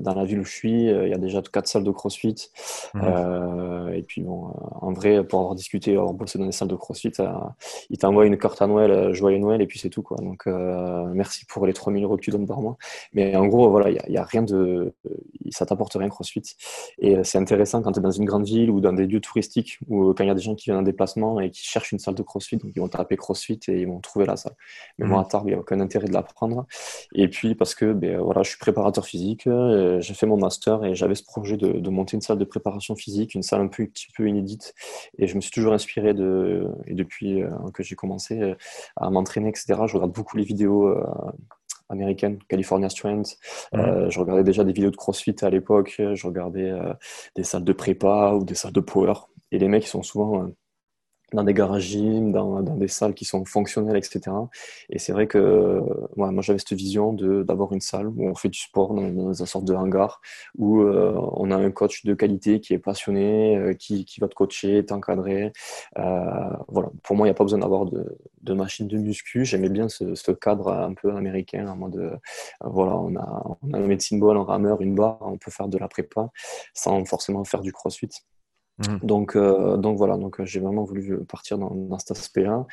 dans 0.00 0.14
la 0.14 0.24
ville 0.24 0.40
où 0.40 0.44
je 0.44 0.52
suis 0.52 0.88
euh, 0.88 1.06
il 1.06 1.10
y 1.10 1.14
a 1.14 1.18
déjà 1.18 1.42
quatre 1.42 1.66
salles 1.66 1.84
de 1.84 1.90
CrossFit 1.90 2.50
mmh. 2.94 3.00
euh, 3.02 3.92
et 3.92 4.02
puis 4.02 4.22
bon 4.22 4.48
euh, 4.48 4.52
en 4.80 4.92
vrai 4.92 5.24
pour 5.24 5.40
avoir 5.40 5.54
discuté 5.54 5.96
avoir 5.96 6.12
bossé 6.12 6.38
dans 6.38 6.46
les 6.46 6.52
salles 6.52 6.68
de 6.68 6.76
CrossFit 6.76 7.12
ils 7.90 7.98
t'envoient 7.98 8.26
une 8.26 8.38
carte 8.38 8.60
à 8.62 8.66
Noël 8.66 9.12
joyeux 9.12 9.38
Noël 9.38 9.60
et 9.62 9.66
puis 9.66 9.78
c'est 9.78 9.90
tout 9.90 10.02
quoi. 10.02 10.16
Donc 10.18 10.46
merci 10.46 11.44
pour 11.46 11.66
les 11.66 11.72
3000 11.72 12.04
euros 12.04 12.16
que 12.16 12.22
tu 12.22 12.30
donnes 12.30 12.46
par 12.46 12.60
mois. 12.60 12.76
Mais 13.12 13.36
en 13.36 13.46
gros 13.46 13.70
voilà 13.70 13.90
il 13.90 14.12
y, 14.12 14.18
a, 14.18 14.24
rien 14.24 14.42
de 14.42 14.94
ça 15.50 15.66
t'apporte 15.66 15.94
rien 15.94 16.08
CrossFit. 16.08 16.42
Et 16.98 17.22
c'est 17.24 17.38
intéressant 17.38 17.82
quand 17.82 17.92
tu 17.92 17.98
es 17.98 18.02
dans 18.02 18.10
une 18.10 18.24
grande 18.24 18.44
ville 18.44 18.70
ou 18.70 18.80
dans 18.80 18.92
des 18.92 19.06
lieux 19.06 19.20
touristiques 19.20 19.78
ou 19.88 20.12
quand 20.14 20.24
il 20.24 20.28
y 20.28 20.30
a 20.30 20.34
des 20.34 20.40
gens 20.40 20.54
qui 20.54 20.66
viennent 20.66 20.78
en 20.78 20.82
déplacement 20.82 21.40
et 21.40 21.50
qui 21.50 21.62
cherchent 21.62 21.92
une 21.92 21.98
salle 21.98 22.14
de 22.14 22.22
CrossFit 22.22 22.56
donc 22.56 22.72
ils 22.74 22.80
vont 22.80 22.88
taper 22.88 23.16
CrossFit 23.16 23.60
et 23.68 23.80
ils 23.80 23.86
vont 23.86 24.00
trouver 24.00 24.26
la 24.26 24.36
salle. 24.36 24.54
Mais 24.98 25.06
moi 25.06 25.18
mmh. 25.18 25.22
à 25.22 25.24
Tarbes 25.24 25.46
il 25.46 25.50
n'y 25.50 25.56
a 25.56 25.60
aucun 25.60 25.80
intérêt 25.80 26.06
de 26.06 26.12
la 26.12 26.22
prendre 26.22 26.59
et 27.14 27.28
puis 27.28 27.54
parce 27.54 27.74
que 27.74 27.92
ben, 27.92 28.18
voilà, 28.18 28.42
je 28.42 28.50
suis 28.50 28.58
préparateur 28.58 29.04
physique, 29.04 29.46
euh, 29.46 30.00
j'ai 30.00 30.14
fait 30.14 30.26
mon 30.26 30.36
master 30.36 30.84
et 30.84 30.94
j'avais 30.94 31.14
ce 31.14 31.24
projet 31.24 31.56
de, 31.56 31.90
monter 31.90 32.16
une 32.16 32.20
salle 32.20 32.38
de 32.38 32.44
préparation 32.44 32.94
physique, 32.94 33.34
une 33.34 33.42
salle 33.42 33.60
un 33.60 33.68
peu, 33.68 33.86
petit 33.86 34.08
peu 34.16 34.28
inédite. 34.28 34.74
Et 35.18 35.26
je 35.26 35.34
me 35.34 35.40
suis 35.40 35.50
toujours 35.50 35.72
inspiré 35.72 36.14
de, 36.14 36.68
et 36.86 36.94
depuis 36.94 37.42
euh, 37.42 37.50
que 37.74 37.82
j'ai 37.82 37.96
commencé 37.96 38.40
euh, 38.40 38.54
à 38.96 39.10
m'entraîner, 39.10 39.48
etc., 39.48 39.80
je 39.86 39.94
regarde 39.94 40.12
beaucoup 40.12 40.36
les 40.36 40.44
vidéos 40.44 40.94
américaines, 41.88 42.38
California 42.48 42.88
Strength. 42.88 43.36
je 43.72 44.18
regardais 44.20 44.44
déjà 44.44 44.64
des 44.64 44.72
vidéos 44.72 44.90
de 44.90 44.96
CrossFit 44.96 45.36
à 45.42 45.50
l'époque. 45.50 45.96
Je 45.98 46.26
regardais 46.26 46.72
des 47.34 47.42
salles 47.42 47.64
de 47.64 47.72
prépa 47.72 48.32
ou 48.34 48.44
des 48.44 48.54
salles 48.54 48.72
de 48.72 48.80
power. 48.80 49.14
Et 49.50 49.58
les 49.58 49.68
mecs, 49.68 49.84
ils 49.84 49.88
sont 49.88 50.02
souvent 50.02 50.50
dans 51.32 51.44
des 51.44 51.54
garages 51.54 51.96
dans, 51.96 52.62
des 52.62 52.88
salles 52.88 53.14
qui 53.14 53.24
sont 53.24 53.44
fonctionnelles, 53.44 53.96
etc. 53.96 54.20
Et 54.90 54.98
c'est 54.98 55.12
vrai 55.12 55.26
que 55.26 55.80
moi 56.16 56.32
j'avais 56.42 56.58
cette 56.58 56.72
vision 56.72 57.12
d'avoir 57.12 57.72
une 57.72 57.80
salle 57.80 58.08
où 58.08 58.28
on 58.28 58.34
fait 58.34 58.48
du 58.48 58.58
sport 58.58 58.94
dans, 58.94 59.08
dans 59.08 59.32
une 59.32 59.46
sorte 59.46 59.64
de 59.64 59.74
hangar, 59.74 60.20
où 60.58 60.80
euh, 60.82 61.14
on 61.32 61.50
a 61.50 61.56
un 61.56 61.70
coach 61.70 62.04
de 62.04 62.14
qualité 62.14 62.60
qui 62.60 62.74
est 62.74 62.78
passionné, 62.78 63.56
euh, 63.56 63.74
qui, 63.74 64.04
qui, 64.04 64.20
va 64.20 64.28
te 64.28 64.34
coacher, 64.34 64.84
t'encadrer. 64.84 65.52
Euh, 65.98 66.50
voilà. 66.68 66.90
Pour 67.02 67.16
moi, 67.16 67.26
il 67.26 67.30
n'y 67.30 67.32
a 67.32 67.34
pas 67.34 67.44
besoin 67.44 67.60
d'avoir 67.60 67.86
de, 67.86 68.18
de, 68.42 68.54
machine 68.54 68.88
de 68.88 68.98
muscu. 68.98 69.44
J'aimais 69.44 69.68
bien 69.68 69.88
ce, 69.88 70.14
ce, 70.14 70.32
cadre 70.32 70.72
un 70.72 70.94
peu 70.94 71.14
américain, 71.14 71.68
en 71.68 71.76
mode, 71.76 72.18
voilà, 72.60 72.96
on 72.96 73.16
a, 73.16 73.56
on 73.62 73.72
a 73.72 73.78
un 73.78 73.86
médecine 73.86 74.20
ball, 74.20 74.36
un 74.36 74.44
rameur, 74.44 74.80
une 74.80 74.94
barre, 74.94 75.18
on 75.20 75.38
peut 75.38 75.50
faire 75.50 75.68
de 75.68 75.78
la 75.78 75.88
prépa 75.88 76.30
sans 76.74 77.04
forcément 77.04 77.44
faire 77.44 77.60
du 77.60 77.72
crossfit. 77.72 78.10
Mmh. 78.80 79.06
Donc, 79.06 79.36
euh, 79.36 79.76
donc 79.76 79.98
voilà, 79.98 80.16
donc 80.16 80.40
euh, 80.40 80.46
j'ai 80.46 80.60
vraiment 80.60 80.84
voulu 80.84 81.18
partir 81.24 81.58
dans, 81.58 81.70
dans 81.70 81.98
cet 81.98 82.12
aspect-là. 82.12 82.66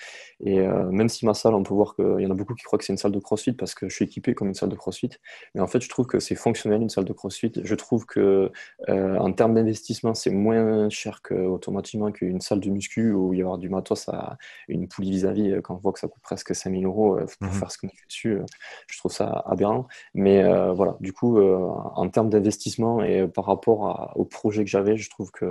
Et 0.44 0.60
euh, 0.60 0.90
même 0.90 1.10
si 1.10 1.26
ma 1.26 1.34
salle, 1.34 1.54
on 1.54 1.64
peut 1.64 1.74
voir 1.74 1.96
qu'il 1.96 2.20
y 2.20 2.26
en 2.26 2.32
a 2.32 2.34
beaucoup 2.34 2.56
qui 2.56 2.64
croient 2.64 2.80
que 2.80 2.86
c'est 2.86 2.94
une 2.94 2.98
salle 2.98 3.12
de 3.12 3.20
CrossFit 3.20 3.54
parce 3.54 3.76
que 3.76 3.90
je 3.90 3.96
suis 3.96 4.06
équipé 4.06 4.34
comme 4.34 4.48
une 4.48 4.54
salle 4.54 4.70
de 4.70 4.76
CrossFit. 4.76 5.10
Mais 5.54 5.62
en 5.62 5.68
fait, 5.68 5.82
je 5.82 5.90
trouve 5.90 6.08
que 6.08 6.20
c'est 6.20 6.36
fonctionnel 6.36 6.82
une 6.82 6.90
salle 6.90 7.06
de 7.06 7.14
CrossFit. 7.14 7.52
Je 7.62 7.76
trouve 7.76 8.06
que 8.06 8.52
en 8.88 9.32
termes 9.34 9.54
d'investissement, 9.54 10.14
c'est 10.14 10.32
moins 10.32 10.90
cher 10.90 11.22
que, 11.22 11.34
automatiquement 11.34 12.12
qu'une 12.12 12.42
salle 12.42 12.60
de 12.60 12.70
muscu 12.70 13.12
où 13.12 13.34
il 13.34 13.40
y 13.40 13.42
avoir 13.42 13.58
du 13.58 13.70
matos 13.70 14.08
à 14.10 14.38
une 14.68 14.88
poulie 14.88 15.12
vis-à-vis. 15.12 15.62
Quand 15.64 15.76
on 15.76 15.78
voit 15.78 15.92
que 15.92 16.00
ça 16.00 16.08
coûte 16.08 16.22
presque 16.22 16.56
5000 16.56 16.86
euros 16.86 17.18
pour 17.40 17.50
mmh. 17.50 17.52
faire 17.52 17.72
ce 17.72 17.78
qu'on 17.78 17.90
fait 17.90 18.08
dessus, 18.08 18.40
je 18.88 18.98
trouve 18.98 19.12
ça 19.12 19.44
aberrant. 19.46 19.88
Mais 20.14 20.44
voilà, 20.72 20.96
du 21.02 21.12
coup, 21.12 21.42
en 21.42 22.10
termes 22.10 22.30
d'investissement 22.30 23.04
et 23.04 23.28
par 23.28 23.46
rapport 23.46 24.14
au 24.16 24.24
projet 24.24 24.64
que 24.64 24.70
j'avais, 24.70 24.98
je 24.98 25.10
trouve 25.10 25.32
que 25.32 25.46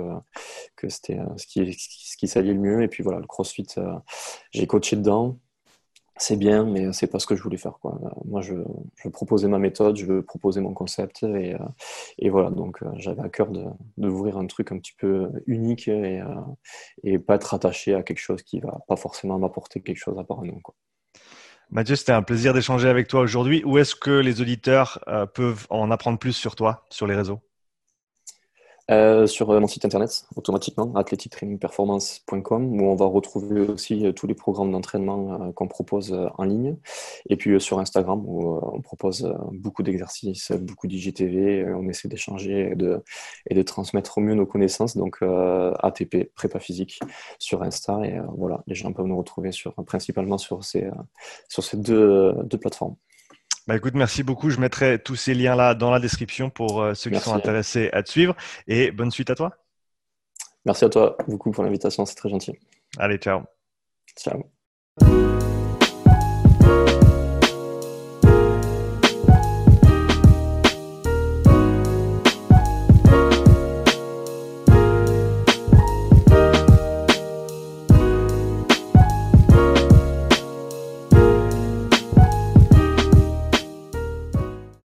que 0.75 0.89
c'était 0.89 1.19
euh, 1.19 1.37
ce 1.37 1.47
qui, 1.47 1.73
ce 1.73 2.17
qui 2.17 2.27
s'alliait 2.27 2.53
le 2.53 2.59
mieux. 2.59 2.83
Et 2.83 2.87
puis 2.87 3.03
voilà, 3.03 3.19
le 3.19 3.27
CrossFit, 3.27 3.67
euh, 3.77 3.93
j'ai 4.51 4.67
coaché 4.67 4.95
dedans. 4.95 5.39
C'est 6.19 6.35
bien, 6.35 6.65
mais 6.65 6.93
c'est 6.93 7.05
pas 7.05 7.19
ce 7.19 7.27
que 7.27 7.35
je 7.35 7.43
voulais 7.43 7.57
faire. 7.57 7.77
Quoi. 7.79 7.99
Moi, 8.25 8.41
je, 8.41 8.55
je 8.95 9.07
proposais 9.07 9.47
ma 9.47 9.59
méthode, 9.59 9.97
je 9.97 10.05
veux 10.05 10.23
proposer 10.23 10.61
mon 10.61 10.73
concept, 10.73 11.21
et, 11.21 11.53
euh, 11.53 11.59
et 12.17 12.31
voilà. 12.31 12.49
Donc, 12.49 12.79
j'avais 12.95 13.21
à 13.21 13.29
cœur 13.29 13.49
d'ouvrir 13.97 14.37
un 14.37 14.47
truc 14.47 14.71
un 14.71 14.79
petit 14.79 14.93
peu 14.97 15.29
unique 15.45 15.87
et, 15.87 16.23
et 17.03 17.19
pas 17.19 17.35
être 17.35 17.53
attaché 17.53 17.93
à 17.93 18.01
quelque 18.01 18.17
chose 18.17 18.41
qui 18.41 18.59
va 18.59 18.79
pas 18.87 18.95
forcément 18.95 19.37
m'apporter 19.37 19.79
quelque 19.81 19.99
chose 19.99 20.17
à 20.17 20.23
part 20.23 20.39
un 20.39 20.45
nom. 20.45 20.59
Quoi. 20.59 20.73
Mathieu, 21.69 21.95
c'était 21.95 22.13
un 22.13 22.23
plaisir 22.23 22.51
d'échanger 22.53 22.89
avec 22.89 23.07
toi 23.07 23.19
aujourd'hui. 23.19 23.61
Où 23.63 23.77
est-ce 23.77 23.93
que 23.93 24.09
les 24.09 24.41
auditeurs 24.41 25.03
peuvent 25.35 25.67
en 25.69 25.91
apprendre 25.91 26.17
plus 26.17 26.33
sur 26.33 26.55
toi, 26.55 26.87
sur 26.89 27.05
les 27.05 27.13
réseaux? 27.13 27.41
Euh, 28.89 29.27
sur 29.27 29.49
euh, 29.49 29.59
mon 29.59 29.67
site 29.67 29.83
internet, 29.83 30.25
automatiquement, 30.37 30.93
athletictrainingperformance.com, 30.95 32.79
où 32.79 32.85
on 32.85 32.95
va 32.95 33.05
retrouver 33.05 33.59
aussi 33.61 34.05
euh, 34.05 34.13
tous 34.13 34.27
les 34.27 34.33
programmes 34.33 34.71
d'entraînement 34.71 35.51
qu'on 35.51 35.67
propose 35.67 36.17
en 36.37 36.43
ligne. 36.45 36.77
Et 37.29 37.35
puis 37.35 37.59
sur 37.59 37.79
Instagram, 37.79 38.23
où 38.25 38.59
on 38.63 38.81
propose 38.81 39.33
beaucoup 39.51 39.83
d'exercices, 39.83 40.51
beaucoup 40.53 40.87
d'IGTV. 40.87 41.65
On 41.73 41.89
essaie 41.89 42.07
d'échanger 42.07 42.71
et 42.71 42.75
de, 42.75 43.03
et 43.49 43.55
de 43.55 43.61
transmettre 43.61 44.17
au 44.17 44.21
mieux 44.21 44.35
nos 44.35 44.45
connaissances. 44.45 44.95
Donc 44.95 45.19
ATP, 45.21 46.33
prépa 46.35 46.59
physique, 46.59 46.99
sur 47.39 47.63
Insta. 47.63 47.99
Et 48.05 48.19
voilà, 48.37 48.63
les 48.67 48.75
gens 48.75 48.93
peuvent 48.93 49.07
nous 49.07 49.17
retrouver 49.17 49.51
sur, 49.51 49.73
principalement 49.85 50.37
sur 50.37 50.63
ces, 50.63 50.89
sur 51.49 51.63
ces 51.63 51.77
deux, 51.77 52.33
deux 52.43 52.57
plateformes. 52.57 52.95
Bah 53.67 53.75
écoute, 53.75 53.95
merci 53.95 54.23
beaucoup. 54.23 54.49
Je 54.49 54.59
mettrai 54.59 54.97
tous 54.97 55.15
ces 55.15 55.33
liens-là 55.33 55.75
dans 55.75 55.91
la 55.91 55.99
description 55.99 56.49
pour 56.49 56.81
euh, 56.81 56.93
ceux 56.93 57.09
qui 57.09 57.19
sont 57.19 57.33
intéressés 57.33 57.89
à 57.91 58.01
te 58.01 58.09
suivre. 58.09 58.35
Et 58.67 58.91
bonne 58.91 59.11
suite 59.11 59.29
à 59.29 59.35
toi. 59.35 59.51
Merci 60.65 60.85
à 60.85 60.89
toi 60.89 61.17
beaucoup 61.27 61.51
pour 61.51 61.63
l'invitation, 61.63 62.05
c'est 62.05 62.15
très 62.15 62.29
gentil. 62.29 62.53
Allez, 62.97 63.17
ciao. 63.17 63.41
Ciao. 64.17 64.43